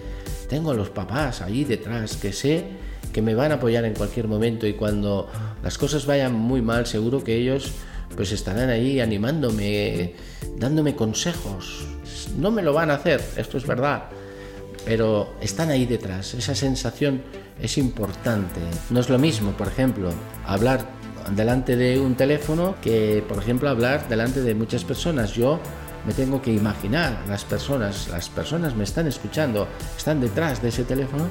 Tengo 0.49 0.71
a 0.71 0.73
los 0.73 0.89
papás 0.89 1.41
ahí 1.41 1.63
detrás 1.63 2.17
que 2.17 2.33
sé 2.33 2.65
que 3.11 3.21
me 3.21 3.35
van 3.35 3.51
a 3.51 3.55
apoyar 3.55 3.85
en 3.85 3.93
cualquier 3.93 4.27
momento 4.27 4.65
y 4.65 4.73
cuando 4.73 5.29
las 5.61 5.77
cosas 5.77 6.05
vayan 6.07 6.33
muy 6.33 6.61
mal, 6.61 6.87
seguro 6.87 7.23
que 7.23 7.35
ellos 7.35 7.71
pues 8.15 8.31
estarán 8.31 8.69
ahí 8.69 8.99
animándome, 8.99 10.15
dándome 10.57 10.95
consejos. 10.95 11.85
No 12.37 12.51
me 12.51 12.63
lo 12.63 12.73
van 12.73 12.89
a 12.89 12.95
hacer, 12.95 13.23
esto 13.37 13.57
es 13.57 13.67
verdad, 13.67 14.05
pero 14.85 15.33
están 15.41 15.69
ahí 15.69 15.85
detrás. 15.85 16.33
Esa 16.33 16.55
sensación 16.55 17.21
es 17.61 17.77
importante. 17.77 18.59
No 18.89 18.99
es 18.99 19.09
lo 19.09 19.17
mismo, 19.17 19.51
por 19.51 19.67
ejemplo, 19.67 20.11
hablar 20.45 20.85
delante 21.35 21.75
de 21.75 21.99
un 21.99 22.15
teléfono 22.15 22.75
que, 22.81 23.23
por 23.27 23.37
ejemplo, 23.37 23.69
hablar 23.69 24.07
delante 24.09 24.41
de 24.41 24.55
muchas 24.55 24.83
personas. 24.83 25.33
Yo 25.33 25.59
me 26.05 26.13
tengo 26.13 26.41
que 26.41 26.51
imaginar 26.51 27.23
las 27.27 27.45
personas, 27.45 28.09
las 28.09 28.29
personas 28.29 28.75
me 28.75 28.83
están 28.83 29.07
escuchando, 29.07 29.67
están 29.97 30.19
detrás 30.19 30.61
de 30.61 30.69
ese 30.69 30.83
teléfono 30.83 31.27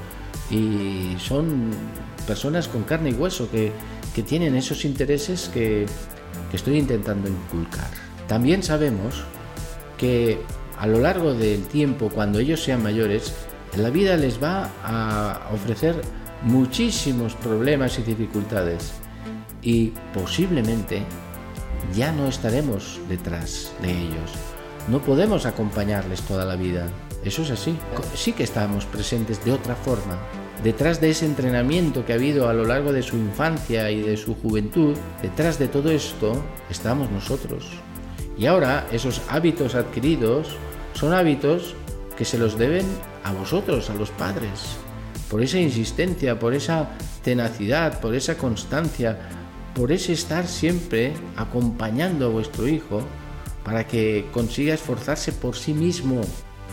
y 0.51 1.17
son 1.19 1.71
personas 2.27 2.69
con 2.69 2.85
carne 2.85 3.11
y 3.11 3.15
hueso 3.15 3.51
que, 3.51 3.73
que 4.15 4.23
tienen 4.23 4.57
esos 4.57 4.85
intereses 4.85 5.51
que, 5.53 5.87
que 6.51 6.57
estoy 6.57 6.79
intentando 6.79 7.29
inculcar. 7.29 7.91
También 8.29 8.63
sabemos 8.63 9.25
que 9.99 10.41
a 10.83 10.87
lo 10.89 10.99
largo 10.99 11.33
del 11.33 11.63
tiempo, 11.69 12.11
cuando 12.13 12.41
ellos 12.41 12.65
sean 12.65 12.83
mayores, 12.83 13.33
la 13.77 13.89
vida 13.89 14.17
les 14.17 14.43
va 14.43 14.69
a 14.83 15.49
ofrecer 15.55 15.95
muchísimos 16.43 17.37
problemas 17.37 18.01
y 18.01 18.03
dificultades 18.03 18.93
y 19.63 19.93
posiblemente 20.13 21.05
ya 21.95 22.11
no 22.11 22.27
estaremos 22.27 22.99
detrás 23.09 23.73
de 23.81 23.93
ellos. 23.93 24.33
No 24.89 25.01
podemos 25.01 25.47
acompañarles 25.47 26.23
toda 26.23 26.45
la 26.45 26.57
vida. 26.57 26.89
Eso 27.25 27.43
es 27.43 27.53
así. 27.53 27.77
Sí 28.17 28.33
que 28.33 28.43
estamos 28.43 28.85
presentes 28.85 29.45
de 29.45 29.53
otra 29.53 29.77
forma. 29.77 30.19
Detrás 30.65 31.01
de 31.01 31.11
ese 31.11 31.27
entrenamiento 31.27 32.05
que 32.05 32.13
ha 32.13 32.17
habido 32.17 32.49
a 32.49 32.55
lo 32.55 32.65
largo 32.65 32.93
de 32.93 33.05
su 33.05 33.17
infancia 33.17 33.89
y 33.93 34.01
de 34.01 34.17
su 34.17 34.35
juventud, 34.35 34.97
detrás 35.23 35.61
de 35.61 35.69
todo 35.69 35.93
esto 35.93 36.43
estamos 36.71 37.09
nosotros. 37.13 37.69
Y 38.37 38.47
ahora 38.47 38.89
esos 38.91 39.23
hábitos 39.29 39.77
adquiridos 39.77 40.57
son 40.95 41.13
hábitos 41.13 41.75
que 42.17 42.25
se 42.25 42.39
los 42.39 42.59
deben 42.59 42.87
a 43.25 43.33
vosotros, 43.33 43.91
a 43.91 43.95
los 43.95 44.11
padres, 44.11 44.77
por 45.31 45.43
esa 45.43 45.59
insistencia, 45.59 46.39
por 46.39 46.55
esa 46.55 46.91
tenacidad, 47.23 48.01
por 48.01 48.15
esa 48.15 48.37
constancia, 48.37 49.19
por 49.75 49.93
ese 49.93 50.13
estar 50.13 50.47
siempre 50.47 51.15
acompañando 51.37 52.27
a 52.27 52.31
vuestro 52.31 52.69
hijo 52.69 53.03
para 53.65 53.87
que 53.87 54.27
consiga 54.33 54.75
esforzarse 54.75 55.33
por 55.33 55.57
sí 55.57 55.73
mismo. 55.73 56.21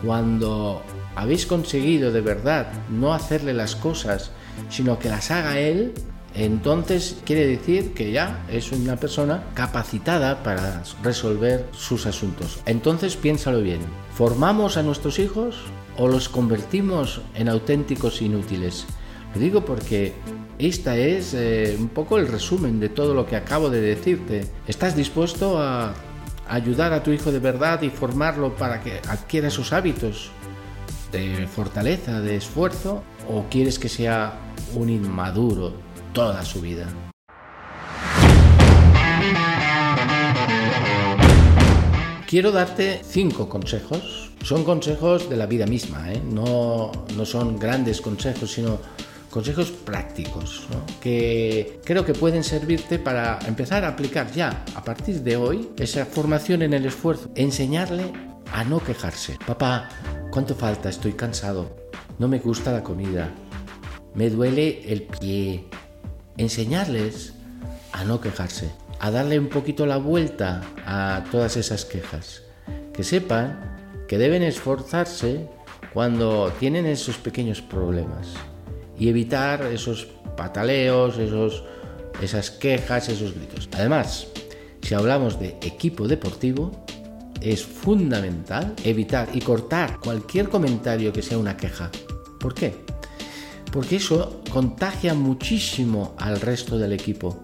Cuando 0.05 0.81
habéis 1.15 1.45
conseguido 1.45 2.11
de 2.11 2.21
verdad 2.21 2.71
no 2.89 3.13
hacerle 3.13 3.53
las 3.53 3.75
cosas, 3.75 4.31
sino 4.69 4.99
que 4.99 5.09
las 5.09 5.31
haga 5.31 5.59
él, 5.59 5.93
entonces 6.35 7.17
quiere 7.25 7.47
decir 7.47 7.93
que 7.93 8.11
ya 8.11 8.45
es 8.49 8.71
una 8.71 8.95
persona 8.97 9.43
capacitada 9.53 10.43
para 10.43 10.83
resolver 11.03 11.65
sus 11.71 12.05
asuntos. 12.05 12.59
Entonces 12.65 13.15
piénsalo 13.15 13.61
bien. 13.61 13.79
¿Formamos 14.13 14.77
a 14.77 14.83
nuestros 14.83 15.19
hijos 15.19 15.55
o 15.97 16.07
los 16.07 16.29
convertimos 16.29 17.21
en 17.35 17.49
auténticos 17.49 18.21
inútiles? 18.21 18.85
Lo 19.33 19.41
digo 19.41 19.65
porque 19.65 20.13
esta 20.57 20.97
es 20.97 21.33
eh, 21.33 21.75
un 21.79 21.89
poco 21.89 22.17
el 22.17 22.27
resumen 22.27 22.79
de 22.79 22.89
todo 22.89 23.13
lo 23.13 23.25
que 23.25 23.35
acabo 23.35 23.69
de 23.69 23.81
decirte. 23.81 24.45
¿Estás 24.67 24.95
dispuesto 24.95 25.59
a 25.59 25.93
ayudar 26.47 26.93
a 26.93 27.03
tu 27.03 27.11
hijo 27.11 27.31
de 27.31 27.39
verdad 27.39 27.81
y 27.81 27.89
formarlo 27.89 28.55
para 28.55 28.81
que 28.81 28.99
adquiera 29.07 29.47
esos 29.47 29.71
hábitos 29.71 30.31
de 31.11 31.47
fortaleza, 31.47 32.21
de 32.21 32.35
esfuerzo? 32.35 33.03
¿O 33.29 33.45
quieres 33.49 33.77
que 33.77 33.89
sea 33.89 34.39
un 34.75 34.89
inmaduro 34.89 35.88
toda 36.13 36.43
su 36.43 36.61
vida? 36.61 36.87
Quiero 42.27 42.51
darte 42.51 43.01
cinco 43.03 43.49
consejos. 43.49 44.31
Son 44.43 44.63
consejos 44.63 45.29
de 45.29 45.35
la 45.35 45.47
vida 45.47 45.65
misma, 45.65 46.13
¿eh? 46.13 46.21
no, 46.23 46.91
no 47.15 47.25
son 47.25 47.57
grandes 47.57 48.01
consejos, 48.01 48.51
sino 48.51 48.79
consejos 49.29 49.71
prácticos 49.71 50.67
que 51.01 51.79
creo 51.83 52.05
que 52.05 52.13
pueden 52.13 52.43
servirte 52.43 52.99
para 52.99 53.39
empezar 53.47 53.83
a 53.83 53.89
aplicar 53.89 54.31
ya 54.31 54.63
a 54.75 54.83
partir 54.83 55.21
de 55.21 55.37
hoy 55.37 55.69
esa 55.77 56.05
formación 56.05 56.61
en 56.61 56.73
el 56.73 56.85
esfuerzo, 56.85 57.29
enseñarle 57.35 58.11
a 58.51 58.63
no 58.63 58.79
quejarse. 58.79 59.37
Papá, 59.45 59.89
¿cuánto 60.31 60.55
falta? 60.55 60.89
Estoy 60.89 61.13
cansado. 61.13 61.75
No 62.17 62.27
me 62.27 62.39
gusta 62.39 62.71
la 62.71 62.83
comida. 62.83 63.31
Me 64.13 64.29
duele 64.29 64.81
el 64.91 65.03
pie. 65.03 65.65
Enseñarles 66.39 67.33
a 67.91 68.05
no 68.05 68.21
quejarse, 68.21 68.71
a 69.01 69.11
darle 69.11 69.37
un 69.37 69.49
poquito 69.49 69.85
la 69.85 69.97
vuelta 69.97 70.61
a 70.85 71.25
todas 71.31 71.57
esas 71.57 71.83
quejas. 71.83 72.43
Que 72.93 73.03
sepan 73.03 73.59
que 74.07 74.17
deben 74.17 74.43
esforzarse 74.43 75.49
cuando 75.93 76.49
tienen 76.57 76.85
esos 76.85 77.17
pequeños 77.17 77.61
problemas 77.61 78.29
y 78.97 79.09
evitar 79.09 79.63
esos 79.63 80.07
pataleos, 80.37 81.17
esos, 81.17 81.65
esas 82.21 82.51
quejas, 82.51 83.09
esos 83.09 83.35
gritos. 83.35 83.67
Además, 83.73 84.27
si 84.81 84.93
hablamos 84.93 85.41
de 85.41 85.57
equipo 85.61 86.07
deportivo, 86.07 86.85
es 87.41 87.65
fundamental 87.65 88.75
evitar 88.85 89.27
y 89.33 89.41
cortar 89.41 89.99
cualquier 89.99 90.47
comentario 90.47 91.11
que 91.11 91.21
sea 91.21 91.37
una 91.37 91.57
queja. 91.57 91.91
¿Por 92.39 92.53
qué? 92.53 92.88
Porque 93.71 93.97
eso 93.97 94.41
contagia 94.51 95.13
muchísimo 95.13 96.15
al 96.17 96.41
resto 96.41 96.77
del 96.77 96.93
equipo. 96.93 97.41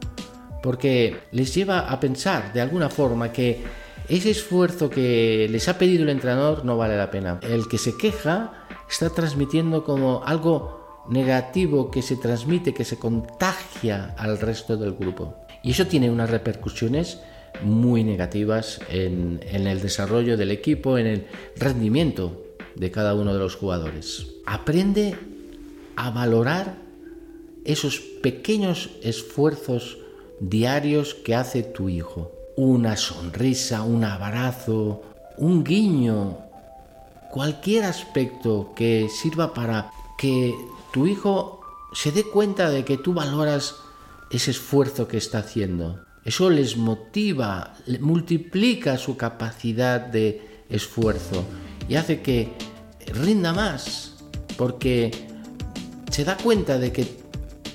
Porque 0.63 1.17
les 1.32 1.53
lleva 1.53 1.91
a 1.91 1.99
pensar 1.99 2.51
de 2.53 2.61
alguna 2.61 2.89
forma 2.89 3.32
que 3.32 3.61
ese 4.09 4.32
esfuerzo 4.32 4.89
que 4.89 5.47
les 5.49 5.67
ha 5.67 5.78
pedido 5.78 6.03
el 6.03 6.09
entrenador 6.09 6.65
no 6.65 6.78
vale 6.78 6.97
la 6.97 7.11
pena. 7.11 7.39
El 7.41 7.67
que 7.67 7.78
se 7.78 7.97
queja 7.97 8.65
está 8.89 9.09
transmitiendo 9.09 9.84
como 9.84 10.23
algo 10.23 11.05
negativo 11.09 11.91
que 11.91 12.01
se 12.01 12.15
transmite, 12.15 12.73
que 12.73 12.86
se 12.86 12.97
contagia 12.97 14.15
al 14.17 14.39
resto 14.39 14.78
del 14.78 14.93
grupo. 14.93 15.36
Y 15.63 15.71
eso 15.71 15.88
tiene 15.88 16.09
unas 16.09 16.30
repercusiones 16.30 17.19
muy 17.63 18.03
negativas 18.03 18.80
en, 18.89 19.39
el 19.51 19.82
desarrollo 19.82 20.38
del 20.38 20.51
equipo, 20.51 20.97
en 20.97 21.07
el 21.07 21.28
rendimiento 21.55 22.43
de 22.76 22.91
cada 22.91 23.15
uno 23.15 23.34
de 23.34 23.39
los 23.39 23.55
jugadores. 23.55 24.28
Aprende 24.45 25.15
a 25.95 26.09
valorar 26.11 26.77
esos 27.63 27.99
pequeños 27.99 28.89
esfuerzos 29.01 29.97
diarios 30.39 31.13
que 31.13 31.35
hace 31.35 31.63
tu 31.63 31.89
hijo. 31.89 32.31
Una 32.55 32.95
sonrisa, 32.95 33.83
un 33.83 34.03
abrazo, 34.03 35.01
un 35.37 35.63
guiño, 35.63 36.37
cualquier 37.31 37.83
aspecto 37.83 38.73
que 38.75 39.09
sirva 39.09 39.53
para 39.53 39.91
que 40.17 40.55
tu 40.93 41.07
hijo 41.07 41.61
se 41.93 42.11
dé 42.11 42.23
cuenta 42.23 42.69
de 42.69 42.85
que 42.85 42.97
tú 42.97 43.13
valoras 43.13 43.75
ese 44.31 44.51
esfuerzo 44.51 45.07
que 45.07 45.17
está 45.17 45.39
haciendo. 45.39 46.05
Eso 46.23 46.49
les 46.49 46.77
motiva, 46.77 47.73
multiplica 47.99 48.97
su 48.97 49.17
capacidad 49.17 49.99
de 49.99 50.63
esfuerzo 50.69 51.45
y 51.87 51.95
hace 51.95 52.21
que 52.21 52.53
rinda 53.13 53.53
más, 53.53 54.15
porque 54.57 55.11
se 56.16 56.24
da 56.24 56.38
cuenta 56.38 56.80
de 56.80 56.93
que 56.93 57.05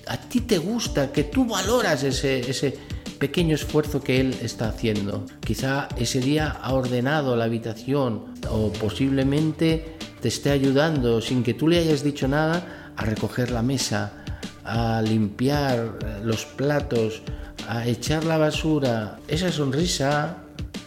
a 0.06 0.16
ti 0.16 0.40
te 0.40 0.56
gusta, 0.56 1.12
que 1.12 1.24
tú 1.24 1.44
valoras 1.44 2.02
ese, 2.04 2.74
pequeño 3.18 3.54
esfuerzo 3.54 4.00
que 4.00 4.18
él 4.18 4.34
está 4.40 4.70
haciendo. 4.70 5.26
Quizá 5.44 5.88
ese 5.98 6.20
día 6.20 6.48
ha 6.48 6.72
ordenado 6.72 7.36
la 7.36 7.44
habitación 7.44 8.32
o 8.48 8.72
posiblemente 8.72 9.94
te 10.22 10.28
esté 10.28 10.52
ayudando 10.52 11.20
sin 11.20 11.42
que 11.42 11.52
tú 11.52 11.68
le 11.68 11.80
hayas 11.80 12.02
dicho 12.02 12.28
nada 12.28 12.94
a 12.96 13.04
recoger 13.04 13.50
la 13.50 13.60
mesa, 13.60 14.24
a 14.64 15.02
limpiar 15.02 15.98
los 16.24 16.46
platos, 16.46 17.20
a 17.68 17.86
echar 17.86 18.24
la 18.24 18.38
basura. 18.38 19.18
Esa 19.28 19.52
sonrisa, 19.52 20.38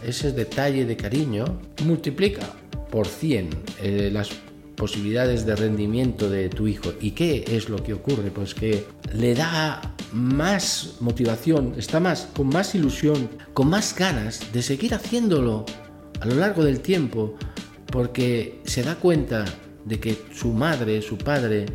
ese 0.04 0.32
detalle 0.32 0.86
de 0.86 0.96
cariño, 0.96 1.44
multiplica 1.84 2.48
por 2.90 3.06
100 3.06 3.50
eh, 3.80 4.10
las 4.12 4.30
posibilidades 4.76 5.46
de 5.46 5.56
rendimiento 5.56 6.28
de 6.28 6.48
tu 6.48 6.66
hijo. 6.66 6.92
¿Y 7.00 7.12
qué 7.12 7.44
es 7.48 7.68
lo 7.68 7.82
que 7.82 7.94
ocurre? 7.94 8.30
Pues 8.30 8.54
que 8.54 8.84
le 9.12 9.34
da 9.34 9.94
más 10.12 10.96
motivación, 11.00 11.74
está 11.76 12.00
más 12.00 12.28
con 12.34 12.48
más 12.48 12.74
ilusión, 12.74 13.28
con 13.52 13.68
más 13.68 13.94
ganas 13.96 14.52
de 14.52 14.62
seguir 14.62 14.94
haciéndolo 14.94 15.64
a 16.20 16.26
lo 16.26 16.34
largo 16.36 16.64
del 16.64 16.80
tiempo, 16.80 17.36
porque 17.86 18.60
se 18.64 18.82
da 18.82 18.96
cuenta 18.96 19.44
de 19.84 20.00
que 20.00 20.16
su 20.32 20.52
madre, 20.52 21.02
su 21.02 21.18
padre 21.18 21.66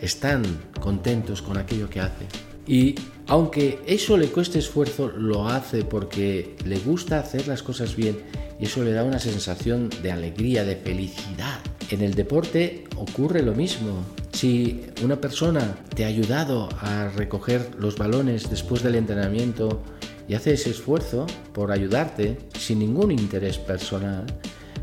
están 0.00 0.42
contentos 0.80 1.42
con 1.42 1.56
aquello 1.56 1.88
que 1.90 2.00
hace. 2.00 2.26
Y 2.66 2.94
aunque 3.28 3.80
eso 3.86 4.16
le 4.16 4.28
cueste 4.28 4.58
esfuerzo, 4.58 5.08
lo 5.08 5.48
hace 5.48 5.84
porque 5.84 6.56
le 6.64 6.78
gusta 6.78 7.20
hacer 7.20 7.46
las 7.46 7.62
cosas 7.62 7.94
bien 7.96 8.18
y 8.58 8.66
eso 8.66 8.82
le 8.82 8.92
da 8.92 9.04
una 9.04 9.18
sensación 9.18 9.90
de 10.02 10.12
alegría, 10.12 10.64
de 10.64 10.76
felicidad. 10.76 11.60
En 11.90 12.02
el 12.02 12.14
deporte 12.14 12.84
ocurre 12.96 13.42
lo 13.42 13.54
mismo. 13.54 14.04
Si 14.32 14.86
una 15.04 15.20
persona 15.20 15.76
te 15.94 16.04
ha 16.04 16.08
ayudado 16.08 16.68
a 16.80 17.08
recoger 17.08 17.70
los 17.78 17.96
balones 17.96 18.50
después 18.50 18.82
del 18.82 18.96
entrenamiento 18.96 19.82
y 20.28 20.34
hace 20.34 20.54
ese 20.54 20.70
esfuerzo 20.70 21.26
por 21.52 21.70
ayudarte 21.70 22.38
sin 22.58 22.80
ningún 22.80 23.12
interés 23.12 23.58
personal, 23.58 24.26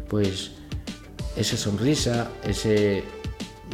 pues 0.08 0.51
esa 1.36 1.58
sonrisa, 1.58 2.30
ese 2.47 3.04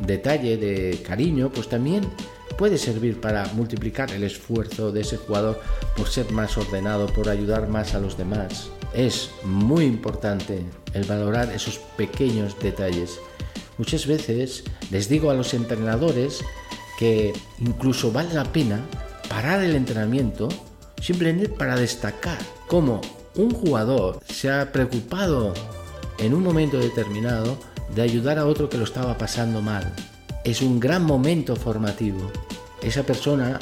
detalle 0.08 0.58
de 0.58 1.00
cariño, 1.04 1.52
pues 1.54 1.70
también 1.70 2.10
puede 2.58 2.78
servir 2.78 3.22
para 3.22 3.46
multiplicar 3.54 4.12
el 4.12 4.24
esfuerzo 4.24 4.92
de 4.92 5.02
ese 5.02 5.18
jugador 5.18 5.62
por 5.96 6.08
ser 6.08 6.32
más 6.32 6.58
ordenado, 6.58 7.06
por 7.08 7.30
ayudar 7.30 7.70
más 7.70 7.94
a 7.94 8.00
los 8.00 8.18
demás. 8.18 8.72
Es 8.94 9.32
muy 9.44 9.86
importante 9.86 10.64
el 10.94 11.04
valorar 11.06 11.52
esos 11.52 11.78
pequeños 11.96 12.58
detalles. 12.60 13.20
Muchas 13.78 14.08
veces 14.08 14.64
les 14.92 15.10
digo 15.10 15.30
a 15.30 15.34
los 15.34 15.54
entrenadores 15.54 16.44
que 16.98 17.34
incluso 17.60 18.12
vale 18.12 18.34
la 18.34 18.46
pena 18.46 18.82
parar 19.30 19.64
el 19.64 19.76
entrenamiento 19.76 20.50
simplemente 21.02 21.48
para 21.50 21.76
destacar 21.76 22.40
cómo 22.68 23.00
un 23.36 23.52
jugador 23.52 24.20
se 24.28 24.52
ha 24.52 24.72
preocupado 24.72 25.54
en 26.18 26.34
un 26.34 26.44
momento 26.44 26.78
determinado 26.78 27.58
de 27.96 28.02
ayudar 28.02 28.38
a 28.38 28.46
otro 28.46 28.70
que 28.70 28.78
lo 28.78 28.84
estaba 28.84 29.18
pasando 29.18 29.62
mal. 29.62 29.94
Es 30.44 30.62
un 30.62 30.80
gran 30.80 31.04
momento 31.04 31.56
formativo 31.56 32.30
esa 32.82 33.04
persona 33.04 33.60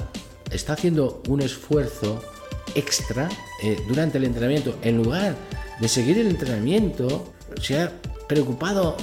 está 0.51 0.73
haciendo 0.73 1.23
un 1.27 1.41
esfuerzo 1.41 2.21
extra 2.77 3.27
eh, 3.61 3.83
durante 3.87 4.17
el 4.17 4.23
entrenamiento. 4.23 4.77
En 4.81 4.97
lugar 4.97 5.35
de 5.79 5.87
seguir 5.87 6.17
el 6.19 6.27
entrenamiento, 6.27 7.33
se 7.61 7.79
ha 7.79 7.91
preocupado 8.27 8.95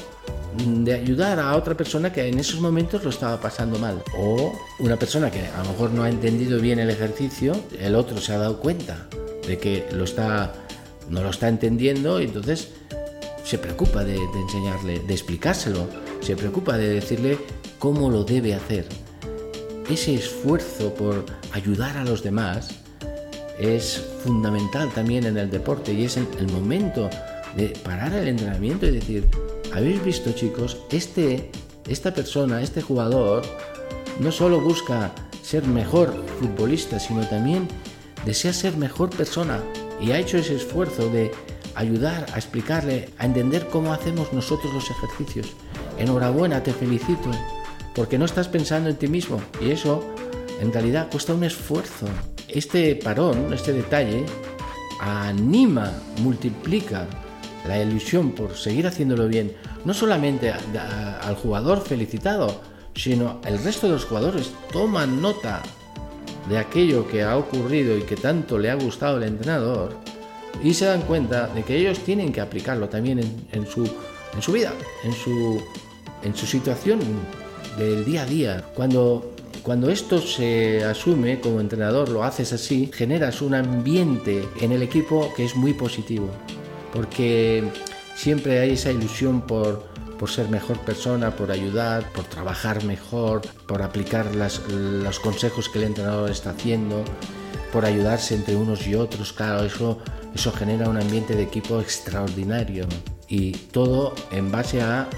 de 0.57 0.95
ayudar 0.95 1.41
a 1.41 1.57
otra 1.57 1.77
persona 1.77 2.13
que 2.13 2.29
en 2.29 2.39
esos 2.39 2.61
momentos 2.61 3.03
lo 3.03 3.11
estaba 3.11 3.41
pasando 3.41 3.79
mal. 3.79 4.03
O 4.17 4.53
una 4.79 4.97
persona 4.97 5.31
que 5.31 5.47
a 5.47 5.63
lo 5.65 5.71
mejor 5.71 5.91
no 5.91 6.05
ha 6.05 6.09
entendido 6.09 6.61
bien 6.61 6.79
el 6.79 6.91
ejercicio, 6.91 7.57
el 7.79 7.97
otro 7.97 8.19
se 8.21 8.33
ha 8.33 8.39
dado 8.39 8.61
cuenta 8.61 9.09
de 9.47 9.59
que 9.59 9.87
lo 9.93 10.05
está, 10.05 10.55
no 11.11 11.23
lo 11.23 11.31
está 11.31 11.49
entendiendo 11.49 12.21
y 12.21 12.25
entonces 12.25 12.69
se 13.45 13.59
preocupa 13.59 14.05
de, 14.05 14.15
de 14.15 14.41
enseñarle, 14.41 15.01
de 15.01 15.13
explicárselo, 15.13 15.89
se 16.21 16.37
preocupa 16.37 16.79
de 16.79 16.89
decirle 16.89 17.39
cómo 17.79 18.09
lo 18.09 18.25
debe 18.25 18.55
hacer 18.55 18.87
ese 19.91 20.15
esfuerzo 20.15 20.95
por 20.95 21.27
ayudar 21.53 21.99
a 21.99 22.05
los 22.05 22.23
demás 22.23 22.84
es 23.59 24.05
fundamental 24.23 24.91
también 24.91 25.27
en 25.27 25.37
el 25.37 25.51
deporte 25.51 25.93
y 25.93 26.05
es 26.05 26.17
el, 26.17 26.27
momento 26.53 27.09
de 27.57 27.69
parar 27.69 28.13
el 28.15 28.29
entrenamiento 28.29 28.87
y 28.87 28.93
decir, 28.93 29.29
habéis 29.73 30.03
visto 30.05 30.33
chicos, 30.33 30.79
este, 30.91 31.51
esta 31.89 32.13
persona, 32.13 32.63
este 32.63 32.83
jugador, 32.83 33.43
no 34.21 34.33
solo 34.33 34.61
busca 34.61 35.13
ser 35.43 35.65
mejor 35.67 36.13
futbolista, 36.41 36.99
sino 36.99 37.27
también 37.29 37.69
desea 38.25 38.53
ser 38.53 38.77
mejor 38.77 39.11
persona 39.11 39.61
y 40.01 40.11
ha 40.11 40.19
hecho 40.19 40.39
ese 40.39 40.57
esfuerzo 40.57 41.09
de 41.11 41.31
ayudar 41.75 42.27
a 42.33 42.37
explicarle, 42.37 43.11
a 43.19 43.27
entender 43.27 43.69
cómo 43.69 43.93
hacemos 43.93 44.33
nosotros 44.33 44.73
los 44.73 44.91
ejercicios. 44.91 45.49
Enhorabuena, 45.99 46.63
te 46.63 46.73
felicito 46.73 47.31
porque 47.95 48.19
no 48.19 48.25
estás 48.25 48.49
pensando 48.49 48.91
en 48.91 48.97
ti 48.97 49.07
mismo 49.07 49.41
y 49.61 49.71
eso 49.71 50.03
en 50.61 50.73
realidad 50.73 51.09
cuesta 51.11 51.35
un 51.35 51.45
esfuerzo. 51.45 52.07
Este 52.49 52.97
parón, 52.97 53.53
este 53.53 53.73
detalle, 53.73 54.25
anima, 55.01 55.93
multiplica 56.19 57.07
la 57.67 57.83
ilusión 57.83 58.33
por 58.33 58.57
seguir 58.57 58.87
haciéndolo 58.87 59.27
bien, 59.27 59.53
no 59.85 59.95
solamente 59.95 60.53
al 60.53 61.35
jugador 61.37 61.81
felicitado, 61.83 62.61
sino 62.95 63.41
el 63.45 63.63
resto 63.63 63.87
de 63.87 63.95
los 63.95 64.05
jugadores 64.05 64.53
toman 64.73 65.21
nota 65.21 65.63
de 66.49 66.59
aquello 66.59 67.09
que 67.09 67.23
ha 67.23 67.37
ocurrido 67.37 67.97
y 67.97 68.03
que 68.03 68.17
tanto 68.17 68.59
le 68.59 68.71
ha 68.71 68.75
gustado 68.75 69.17
al 69.17 69.25
entrenador 69.25 69.97
y 70.63 70.75
se 70.75 70.85
dan 70.85 71.03
cuenta 71.03 71.49
de 71.49 71.63
que 71.63 71.77
ellos 71.77 71.99
tienen 72.01 72.33
que 72.33 72.41
aplicarlo 72.41 72.89
también 72.89 73.19
en, 73.51 73.67
su, 73.67 73.85
vida, 74.53 74.73
en 75.03 76.35
su 76.35 76.47
situación 76.47 77.01
del 77.77 78.05
día 78.05 78.23
a 78.23 78.27
día. 78.27 78.65
Cuando, 78.75 79.34
cuando 79.65 79.91
esto 79.91 80.21
se 80.21 80.85
asume 80.85 81.41
como 81.41 81.59
entrenador, 81.59 82.11
lo 82.11 82.23
haces 82.23 82.53
así, 82.53 82.91
generas 82.93 83.41
un 83.41 83.55
ambiente 83.55 84.47
en 84.61 84.73
el 84.73 84.83
equipo 84.83 85.33
que 85.35 85.47
es 85.47 85.57
muy 85.57 85.73
positivo, 85.73 86.29
porque 86.93 87.65
siempre 88.15 88.61
hay 88.61 88.73
esa 88.73 88.93
ilusión 88.93 89.41
por, 89.41 89.87
por 90.19 90.31
ser 90.31 90.51
mejor 90.51 90.79
persona, 90.81 91.35
por 91.35 91.51
ayudar, 91.51 92.13
por 92.13 92.25
trabajar 92.25 92.85
mejor, 92.85 93.41
por 93.67 93.81
aplicar 93.81 94.35
las, 94.35 94.61
los 94.69 95.19
consejos 95.19 95.71
que 95.71 95.79
el 95.79 95.85
entrenador 95.85 96.31
está 96.31 96.51
haciendo, 96.51 97.03
por 97.73 97.87
ayudarse 97.87 98.35
entre 98.35 98.57
unos 98.57 98.87
y 98.87 98.95
otros. 98.95 99.33
Claro, 99.33 99.65
eso, 99.65 99.99
eso 100.35 100.53
genera 100.53 100.91
un 100.91 100.99
ambiente 100.99 101.35
de 101.35 101.43
equipo 101.43 101.81
extraordinario 101.81 102.87
y 103.29 103.53
todo 103.53 104.15
en 104.31 104.53
base 104.53 104.83
a 104.83 105.09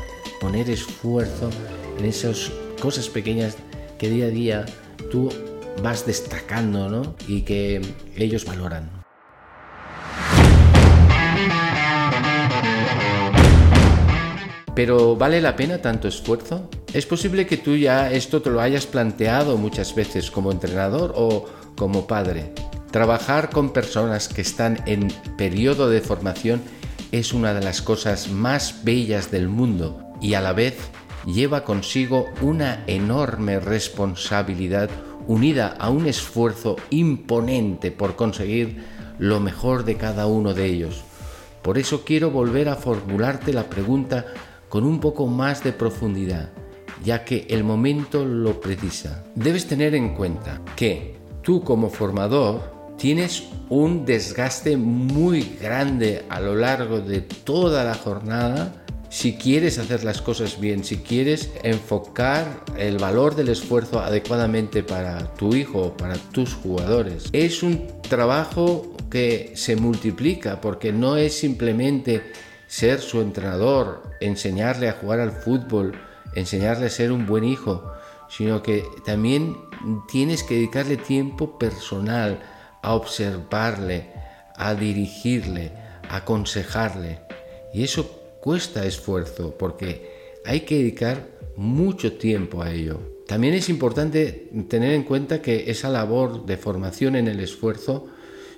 poner 0.41 0.71
esfuerzo 0.71 1.51
en 1.99 2.05
esas 2.05 2.53
cosas 2.81 3.09
pequeñas 3.09 3.57
que 3.99 4.11
día 4.11 4.27
a 4.27 4.31
día 4.31 4.67
tú 5.11 5.31
vas 5.83 6.07
destacando 6.07 6.89
¿no? 6.89 7.15
y 7.29 7.43
que 7.43 7.81
ellos 8.17 8.45
valoran. 8.45 8.91
Pero 14.75 15.17
¿vale 15.17 15.41
la 15.41 15.57
pena 15.57 15.79
tanto 15.79 16.07
esfuerzo? 16.07 16.69
Es 16.93 17.07
posible 17.07 17.47
que 17.47 17.57
tú 17.57 17.77
ya 17.77 18.13
esto 18.13 18.43
te 18.43 18.51
lo 18.51 18.61
hayas 18.61 18.87
planteado 18.87 19.57
muchas 19.57 19.95
veces 19.95 20.31
como 20.31 20.53
entrenador 20.53 21.15
o 21.17 21.47
como 21.77 22.07
padre. 22.07 22.53
Trabajar 22.91 23.49
con 23.49 23.73
personas 23.73 24.29
que 24.29 24.43
están 24.43 24.79
en 24.87 25.09
periodo 25.39 25.89
de 25.89 26.03
formación 26.03 26.61
es 27.11 27.33
una 27.33 27.55
de 27.55 27.63
las 27.63 27.81
cosas 27.81 28.29
más 28.29 28.85
bellas 28.85 29.31
del 29.31 29.49
mundo 29.49 30.03
y 30.21 30.35
a 30.35 30.43
la 30.43 30.53
vez 30.53 30.77
lleva 31.27 31.65
consigo 31.65 32.27
una 32.41 32.85
enorme 32.87 33.59
responsabilidad 33.61 34.89
unida 35.27 35.75
a 35.79 35.91
un 35.91 36.07
esfuerzo 36.07 36.77
imponente 36.91 37.91
por 37.91 38.17
conseguir 38.17 38.85
lo 39.19 39.41
mejor 39.41 39.85
de 39.85 39.97
cada 39.97 40.27
uno 40.27 40.55
de 40.55 40.67
ellos. 40.67 41.03
Por 41.63 41.79
eso 41.79 42.05
quiero 42.05 42.31
volver 42.31 42.69
a 42.69 42.77
formularte 42.77 43.53
la 43.53 43.65
pregunta 43.65 44.27
con 44.69 44.85
un 44.85 45.01
poco 45.01 45.27
más 45.27 45.65
de 45.65 45.73
profundidad, 45.73 46.51
ya 47.05 47.25
que 47.25 47.47
el 47.51 47.65
momento 47.65 48.25
lo 48.25 48.61
precisa. 48.61 49.25
Debes 49.35 49.67
tener 49.67 49.95
en 49.95 50.15
cuenta 50.15 50.61
que 50.77 51.17
tú 51.43 51.65
como 51.65 51.91
formador 51.91 52.95
tienes 52.97 53.49
un 53.69 54.05
desgaste 54.05 54.77
muy 54.77 55.57
grande 55.61 56.25
a 56.29 56.41
lo 56.41 56.55
largo 56.55 57.01
de 57.01 57.21
toda 57.21 57.85
la 57.85 57.95
jornada 57.95 58.86
si 59.09 59.37
quieres 59.37 59.79
hacer 59.79 60.05
las 60.05 60.21
cosas 60.21 60.61
bien, 60.61 60.85
si 60.85 60.99
quieres 60.99 61.51
enfocar 61.63 62.65
el 62.77 62.99
valor 62.99 63.35
del 63.35 63.49
esfuerzo 63.49 64.01
adecuadamente 64.01 64.83
para 64.83 65.35
tu 65.35 65.55
hijo, 65.55 65.97
para 65.97 66.17
tus 66.17 66.55
jugadores. 66.55 67.29
Es 67.33 67.63
un 67.63 67.87
trabajo 68.09 68.95
que 69.11 69.53
se 69.55 69.77
multiplica 69.77 70.61
porque 70.61 70.93
no 70.93 71.17
es 71.17 71.39
simplemente 71.39 72.33
ser 72.67 73.01
su 73.01 73.21
entrenador, 73.21 74.03
enseñarle 74.21 74.89
a 74.89 74.95
jugar 74.95 75.21
al 75.21 75.33
fútbol, 75.33 75.93
enseñarle 76.35 76.87
a 76.87 76.91
ser 76.91 77.13
un 77.13 77.27
buen 77.27 77.45
hijo, 77.45 77.93
sino 78.29 78.63
que 78.63 78.85
también 79.05 79.57
tienes 80.11 80.43
que 80.43 80.55
dedicarle 80.55 80.97
tiempo 80.97 81.59
personal 81.59 82.41
a 82.83 82.95
observarle, 82.95 84.11
a 84.57 84.75
dirigirle, 84.75 85.73
a 86.09 86.17
aconsejarle. 86.17 87.21
Y 87.73 87.85
eso 87.85 88.26
cuesta 88.47 88.85
esfuerzo 88.85 89.57
porque 89.59 90.39
hay 90.45 90.61
que 90.61 90.77
dedicar 90.77 91.27
mucho 91.57 92.13
tiempo 92.13 92.63
a 92.63 92.71
ello. 92.71 93.01
También 93.27 93.55
es 93.55 93.69
importante 93.69 94.49
tener 94.69 94.93
en 94.93 95.03
cuenta 95.03 95.43
que 95.43 95.69
esa 95.69 95.89
labor 95.89 96.47
de 96.47 96.57
formación 96.57 97.17
en 97.17 97.27
el 97.27 97.41
esfuerzo 97.41 98.07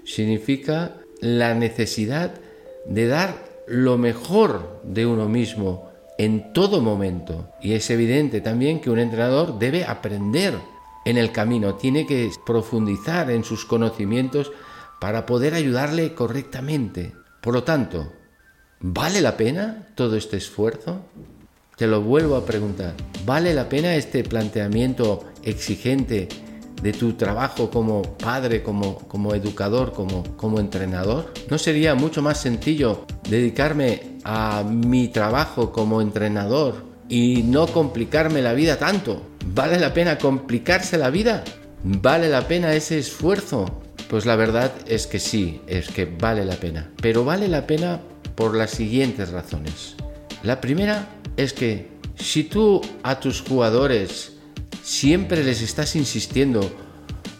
significa 0.05 0.99
la 1.23 1.55
necesidad 1.55 2.35
de 2.85 3.07
dar 3.07 3.43
lo 3.67 3.97
mejor 3.97 4.83
de 4.85 5.07
uno 5.07 5.27
mismo 5.27 5.91
en 6.19 6.53
todo 6.53 6.83
momento. 6.83 7.49
Y 7.63 7.73
es 7.73 7.89
evidente 7.89 8.43
también 8.43 8.83
que 8.83 8.91
un 8.91 8.99
entrenador 8.99 9.59
debe 9.59 9.87
aprender 9.87 10.53
en 11.07 11.17
el 11.17 11.33
camino, 11.33 11.77
tiene 11.77 12.07
que 12.07 12.31
profundizar 12.45 13.31
en 13.31 13.43
sus 13.43 13.65
conocimientos 13.65 14.53
para 15.01 15.25
poder 15.25 15.55
ayudarle 15.55 16.13
correctamente. 16.13 17.15
Por 17.41 17.55
lo 17.55 17.65
tanto, 17.65 18.18
¿Vale 18.81 19.21
la 19.21 19.37
pena 19.37 19.89
todo 19.97 20.17
este 20.17 20.37
esfuerzo? 20.37 21.01
Te 21.77 21.89
lo 21.89 22.01
vuelvo 22.01 22.37
a 22.37 22.47
preguntar. 22.47 22.95
¿Vale 23.27 23.53
la 23.53 23.69
pena 23.69 23.97
este 23.97 24.23
planteamiento 24.23 25.25
exigente 25.43 26.29
de 26.81 26.93
tu 26.93 27.15
trabajo 27.15 27.71
como 27.71 28.03
padre, 28.03 28.63
como, 28.63 28.99
como 29.09 29.35
educador, 29.35 29.93
como, 29.93 30.23
como 30.37 30.61
entrenador? 30.61 31.35
¿No 31.51 31.59
sería 31.59 31.97
mucho 31.97 32.23
más 32.23 32.41
sencillo 32.41 33.05
dedicarme 33.29 34.19
a 34.23 34.63
mi 34.65 35.09
trabajo 35.09 35.73
como 35.73 36.01
entrenador 36.01 36.85
y 37.09 37.43
no 37.43 37.67
complicarme 37.67 38.43
la 38.43 38.53
vida 38.53 38.79
tanto? 38.79 39.23
¿Vale 39.45 39.81
la 39.81 39.93
pena 39.93 40.19
complicarse 40.19 40.99
la 40.99 41.11
vida? 41.11 41.43
¿Vale 41.83 42.29
la 42.29 42.47
pena 42.47 42.75
ese 42.75 43.01
esfuerzo? 43.01 43.81
Pues 44.09 44.25
la 44.25 44.37
verdad 44.37 44.73
es 44.87 45.09
que 45.09 45.19
sí, 45.19 45.63
es 45.67 45.89
que 45.89 46.05
vale 46.07 46.45
la 46.45 46.55
pena. 46.55 46.93
Pero 47.03 47.25
vale 47.25 47.49
la 47.49 47.67
pena 47.67 48.01
por 48.39 48.55
las 48.55 48.71
siguientes 48.71 49.31
razones. 49.31 49.97
La 50.45 50.61
primera 50.61 51.09
es 51.37 51.53
que 51.53 51.89
si 52.15 52.45
tú 52.45 52.81
a 53.03 53.19
tus 53.19 53.41
jugadores 53.41 54.35
siempre 54.81 55.43
les 55.43 55.61
estás 55.61 55.97
insistiendo 55.97 56.71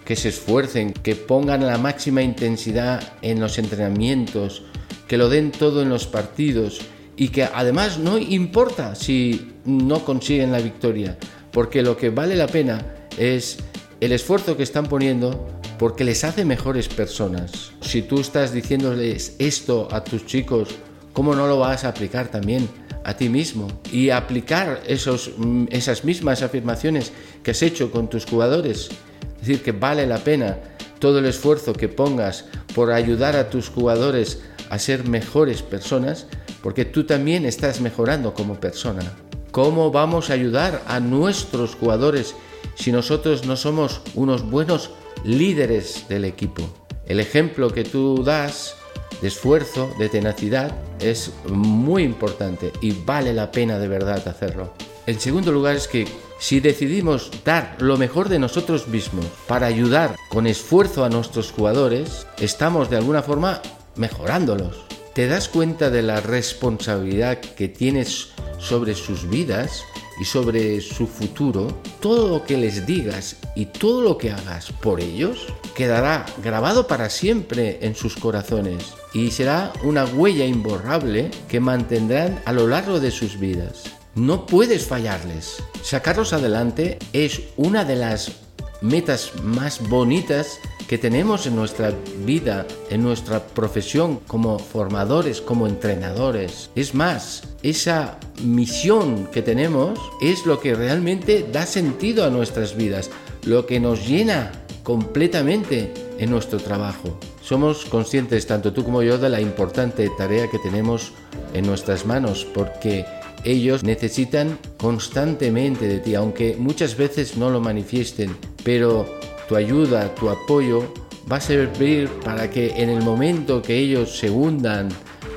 que 0.05 0.17
se 0.17 0.31
esfuercen, 0.31 0.93
que 0.93 1.15
pongan 1.15 1.65
la 1.65 1.79
máxima 1.79 2.23
intensidad 2.23 3.13
en 3.23 3.39
los 3.39 3.59
entrenamientos, 3.59 4.65
que 5.07 5.19
lo 5.19 5.29
den 5.29 5.53
todo 5.53 5.83
en 5.83 5.89
los 5.89 6.09
partidos 6.09 6.81
y 7.17 7.29
que 7.29 7.45
además 7.45 7.99
no 7.99 8.19
importa 8.19 8.97
si 8.97 9.53
no 9.65 10.05
consiguen 10.05 10.51
la 10.51 10.59
victoria, 10.59 11.17
porque 11.53 11.83
lo 11.83 11.97
que 11.97 12.11
vale 12.11 12.35
la 12.35 12.49
pena 12.49 12.85
es 13.17 13.59
el 14.01 14.11
esfuerzo 14.11 14.57
que 14.57 14.65
están 14.65 14.87
poniendo 14.87 15.47
porque 15.79 16.03
les 16.03 16.25
hace 16.25 16.45
mejores 16.45 16.89
personas. 16.89 17.71
Si 17.83 18.03
tú 18.03 18.19
estás 18.19 18.53
diciéndoles 18.53 19.37
esto 19.39 19.87
a 19.93 20.03
tus 20.03 20.27
chicos 20.27 20.75
¿cómo 21.19 21.35
no 21.35 21.49
lo 21.49 21.59
vas 21.59 21.83
a 21.83 21.89
aplicar 21.89 22.29
también 22.29 22.69
a 23.03 23.17
ti 23.17 23.29
mismo? 23.29 23.67
Y 23.91 24.11
aplicar 24.11 24.85
esos, 24.87 25.33
mm, 25.37 25.65
esas 25.69 26.05
mismas 26.05 26.43
afirmaciones 26.43 27.11
que 27.43 27.51
has 27.51 27.63
hecho 27.63 27.91
con 27.91 28.09
tus 28.09 28.25
jugadores. 28.25 28.89
Es 29.35 29.41
decir, 29.41 29.65
que 29.65 29.73
vale 29.73 30.07
la 30.07 30.19
pena 30.19 30.59
todo 31.01 31.19
el 31.19 31.27
esfuerzo 31.27 31.73
que 31.73 31.89
pongas 31.89 32.45
por 32.73 32.93
ayudar 32.93 33.35
a 33.35 33.51
tus 33.51 33.69
jugadores 33.69 34.43
a 34.71 34.79
ser 34.79 35.09
mejores 35.09 35.61
personas, 35.61 36.29
porque 36.63 36.85
tú 36.85 37.03
también 37.03 37.47
estás 37.47 37.81
mejorando 37.81 38.33
como 38.33 38.61
persona. 38.61 39.03
¿Cómo 39.51 39.91
vamos 39.91 40.31
a 40.31 40.35
ayudar 40.35 40.85
a 40.87 41.01
nuestros 41.01 41.75
jugadores 41.75 42.37
si 42.77 42.93
nosotros 42.93 43.45
no 43.45 43.57
somos 43.57 44.03
unos 44.15 44.49
buenos 44.49 44.93
líderes 45.25 46.05
del 46.09 46.25
equipo? 46.25 46.63
El 47.07 47.19
ejemplo 47.19 47.71
que 47.71 47.83
tú 47.83 48.23
das 48.23 48.78
de 49.21 49.29
esfuerzo, 49.29 49.91
de 49.99 50.09
tenacidad, 50.09 50.73
es 51.01 51.33
muy 51.49 52.03
importante 52.03 52.73
y 52.81 52.93
vale 52.93 53.33
la 53.33 53.51
pena 53.51 53.79
de 53.79 53.89
verdad 53.89 54.27
hacerlo. 54.27 54.73
En 55.07 55.21
segundo 55.21 55.53
lugar 55.53 55.77
es 55.77 55.89
que 55.89 56.07
si 56.39 56.61
decidimos 56.61 57.31
dar 57.45 57.77
lo 57.81 57.97
mejor 57.97 58.29
de 58.29 58.39
nosotros 58.39 58.89
mismos 58.89 59.27
para 59.47 59.67
ayudar 59.67 60.15
con 60.29 60.47
esfuerzo 60.47 61.05
a 61.05 61.09
nuestros 61.09 61.51
jugadores, 61.51 62.27
estamos 62.39 62.91
de 62.91 62.97
alguna 62.97 63.23
forma 63.23 63.61
mejorándolos. 63.97 64.85
¿Te 65.15 65.27
das 65.27 65.49
cuenta 65.49 65.91
de 65.91 66.03
la 66.03 66.21
responsabilidad 66.21 67.41
que 67.41 67.69
tienes 67.69 68.29
sobre 68.59 68.95
sus 68.95 69.29
vidas 69.29 69.83
y 70.21 70.25
sobre 70.25 70.81
su 70.81 71.07
futuro, 71.07 71.69
todo 72.01 72.29
lo 72.29 72.45
que 72.45 72.57
les 72.57 72.87
digas 72.87 73.37
y 73.55 73.67
todo 73.67 74.03
lo 74.03 74.19
que 74.19 74.33
hagas 74.33 74.73
por 74.73 75.01
ellos 75.01 75.47
quedará 75.75 76.27
grabado 76.43 76.87
para 76.87 77.09
siempre 77.09 77.79
en 77.83 77.95
sus 77.95 78.17
corazones 78.17 78.95
y 79.13 79.31
será 79.31 79.73
una 79.83 80.05
huella 80.05 80.45
imborrable 80.45 81.31
que 81.49 81.61
mantendrán 81.61 82.41
a 82.45 82.53
lo 82.53 82.67
largo 82.67 83.01
de 83.01 83.11
sus 83.11 83.39
vidas. 83.39 83.85
No 84.15 84.47
puedes 84.47 84.87
fallarles. 84.87 85.63
Sacarlos 85.83 86.33
adelante 86.33 86.99
es 87.13 87.43
una 87.57 87.85
de 87.85 87.97
las 87.97 88.33
metas 88.81 89.33
más 89.43 89.89
bonitas 89.89 90.59
que 90.89 90.99
tenemos 90.99 91.47
en 91.47 91.55
nuestra 91.55 91.93
vida, 92.25 92.67
en 92.89 93.03
nuestra 93.03 93.47
profesión 93.47 94.21
como 94.27 94.59
formadores, 94.59 95.43
como 95.43 95.67
entrenadores. 95.67 96.71
Es 96.75 96.95
más, 96.95 97.43
esa 97.63 98.19
misión 98.43 99.27
que 99.27 99.43
tenemos 99.43 99.99
es 100.23 100.47
lo 100.47 100.61
que 100.61 100.75
realmente 100.75 101.47
da 101.53 101.67
sentido 101.67 102.25
a 102.25 102.31
nuestras 102.31 102.75
vidas, 102.75 103.11
lo 103.45 103.67
que 103.67 103.81
nos 103.81 104.09
llena 104.09 104.51
completamente 104.83 105.93
en 106.19 106.31
nuestro 106.31 106.59
trabajo. 106.59 107.19
Somos 107.49 107.87
conscientes, 107.87 108.47
tanto 108.47 108.75
tú 108.75 108.85
como 108.85 109.03
yo, 109.03 109.17
de 109.17 109.31
la 109.31 109.41
importante 109.41 110.11
tarea 110.19 110.51
que 110.51 110.59
tenemos 110.59 111.13
en 111.55 111.67
nuestras 111.67 112.05
manos, 112.05 112.47
porque 112.53 113.07
ellos 113.43 113.85
necesitan 113.85 114.59
constantemente 114.77 115.89
de 115.89 116.01
ti, 116.01 116.15
aunque 116.15 116.57
muchas 116.59 116.95
veces 116.95 117.39
no 117.39 117.49
lo 117.49 117.59
manifiesten, 117.59 118.37
pero 118.65 119.07
tu 119.49 119.57
ayuda, 119.57 120.15
tu 120.15 120.29
apoyo 120.29 120.93
va 121.33 121.37
a 121.37 121.41
servir 121.41 122.11
para 122.23 122.51
que 122.51 122.83
en 122.83 122.91
el 122.91 123.03
momento 123.03 123.63
que 123.63 123.79
ellos 123.79 124.19
se 124.19 124.29
hundan, 124.29 124.91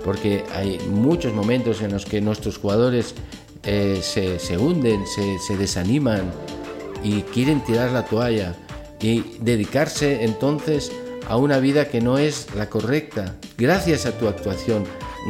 porque 0.04 0.44
hay 0.54 0.80
muchos 0.90 1.34
momentos 1.34 1.82
en 1.82 1.94
los 1.94 2.06
que 2.06 2.20
nuestros 2.20 2.58
jugadores 2.58 3.16
eh, 3.64 4.02
se, 4.02 4.58
hunden, 4.58 5.08
se, 5.08 5.40
se 5.40 5.56
desaniman 5.56 6.30
y 7.06 7.22
quieren 7.22 7.64
tirar 7.64 7.92
la 7.92 8.04
toalla 8.04 8.54
y 9.00 9.24
dedicarse 9.40 10.26
entonces 10.26 10.92
a 11.32 11.38
una 11.38 11.60
vida 11.60 11.88
que 11.88 12.02
no 12.02 12.18
es 12.18 12.54
la 12.56 12.70
correcta. 12.70 13.38
Gracias 13.58 14.06
a 14.06 14.18
tu 14.18 14.28
actuación, 14.28 14.84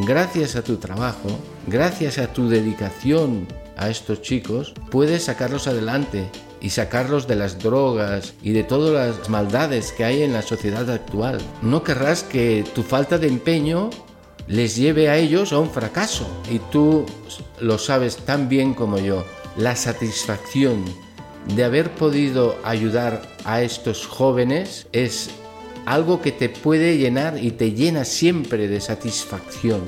gracias 0.07 0.55
a 0.55 0.63
tu 0.63 0.77
trabajo, 0.77 1.29
gracias 1.67 2.17
a 2.17 2.33
tu 2.33 2.49
dedicación 2.49 3.47
a 3.77 3.87
estos 3.87 4.23
chicos, 4.23 4.73
puedes 4.89 5.25
sacarlos 5.25 5.67
adelante 5.67 6.27
y 6.59 6.71
sacarlos 6.71 7.27
de 7.27 7.35
las 7.35 7.59
drogas 7.59 8.33
y 8.41 8.51
de 8.51 8.63
todas 8.63 9.15
las 9.19 9.29
maldades 9.29 9.91
que 9.91 10.03
hay 10.03 10.23
en 10.23 10.33
la 10.33 10.41
sociedad 10.41 10.89
actual. 10.89 11.37
No 11.61 11.83
querrás 11.83 12.23
que 12.23 12.65
tu 12.73 12.81
falta 12.81 13.19
de 13.19 13.27
empeño 13.27 13.91
les 14.47 14.75
lleve 14.75 15.07
a 15.07 15.17
ellos 15.17 15.53
a 15.53 15.59
un 15.59 15.69
fracaso. 15.69 16.25
Y 16.49 16.57
tú 16.71 17.05
lo 17.59 17.77
sabes 17.77 18.17
tan 18.17 18.49
bien 18.49 18.73
como 18.73 18.97
yo. 18.97 19.23
La 19.55 19.75
satisfacción 19.75 20.83
de 21.55 21.63
haber 21.63 21.91
podido 21.91 22.57
ayudar 22.63 23.21
a 23.45 23.61
estos 23.61 24.07
jóvenes 24.07 24.87
es 24.93 25.29
algo 25.85 26.21
que 26.21 26.31
te 26.31 26.49
puede 26.49 26.97
llenar 26.97 27.43
y 27.43 27.51
te 27.51 27.71
llena 27.71 28.05
siempre 28.05 28.67
de 28.67 28.81
satisfacción. 28.81 29.81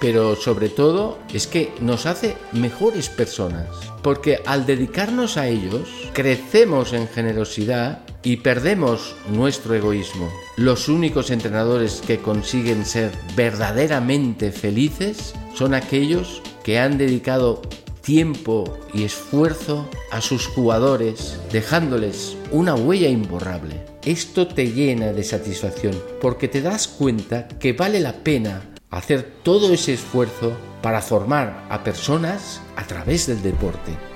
Pero 0.00 0.34
sobre 0.34 0.70
todo 0.70 1.18
es 1.34 1.46
que 1.46 1.72
nos 1.80 2.06
hace 2.06 2.36
mejores 2.52 3.08
personas. 3.10 3.66
Porque 4.02 4.40
al 4.46 4.64
dedicarnos 4.64 5.36
a 5.36 5.48
ellos, 5.48 5.88
crecemos 6.14 6.94
en 6.94 7.06
generosidad 7.06 8.00
y 8.22 8.38
perdemos 8.38 9.14
nuestro 9.30 9.74
egoísmo. 9.74 10.30
Los 10.56 10.88
únicos 10.88 11.30
entrenadores 11.30 12.02
que 12.06 12.18
consiguen 12.18 12.86
ser 12.86 13.12
verdaderamente 13.36 14.52
felices 14.52 15.34
son 15.54 15.74
aquellos 15.74 16.42
que 16.64 16.78
han 16.78 16.96
dedicado 16.96 17.60
tiempo 18.00 18.78
y 18.94 19.04
esfuerzo 19.04 19.88
a 20.10 20.20
sus 20.20 20.46
jugadores, 20.46 21.38
dejándoles 21.52 22.36
una 22.50 22.74
huella 22.74 23.08
imborrable. 23.08 23.89
Esto 24.04 24.48
te 24.48 24.72
llena 24.72 25.12
de 25.12 25.22
satisfacción 25.22 25.94
porque 26.22 26.48
te 26.48 26.62
das 26.62 26.88
cuenta 26.88 27.46
que 27.48 27.74
vale 27.74 28.00
la 28.00 28.14
pena 28.24 28.62
hacer 28.88 29.30
todo 29.42 29.74
ese 29.74 29.92
esfuerzo 29.92 30.56
para 30.80 31.02
formar 31.02 31.66
a 31.68 31.84
personas 31.84 32.62
a 32.76 32.86
través 32.86 33.26
del 33.26 33.42
deporte. 33.42 34.09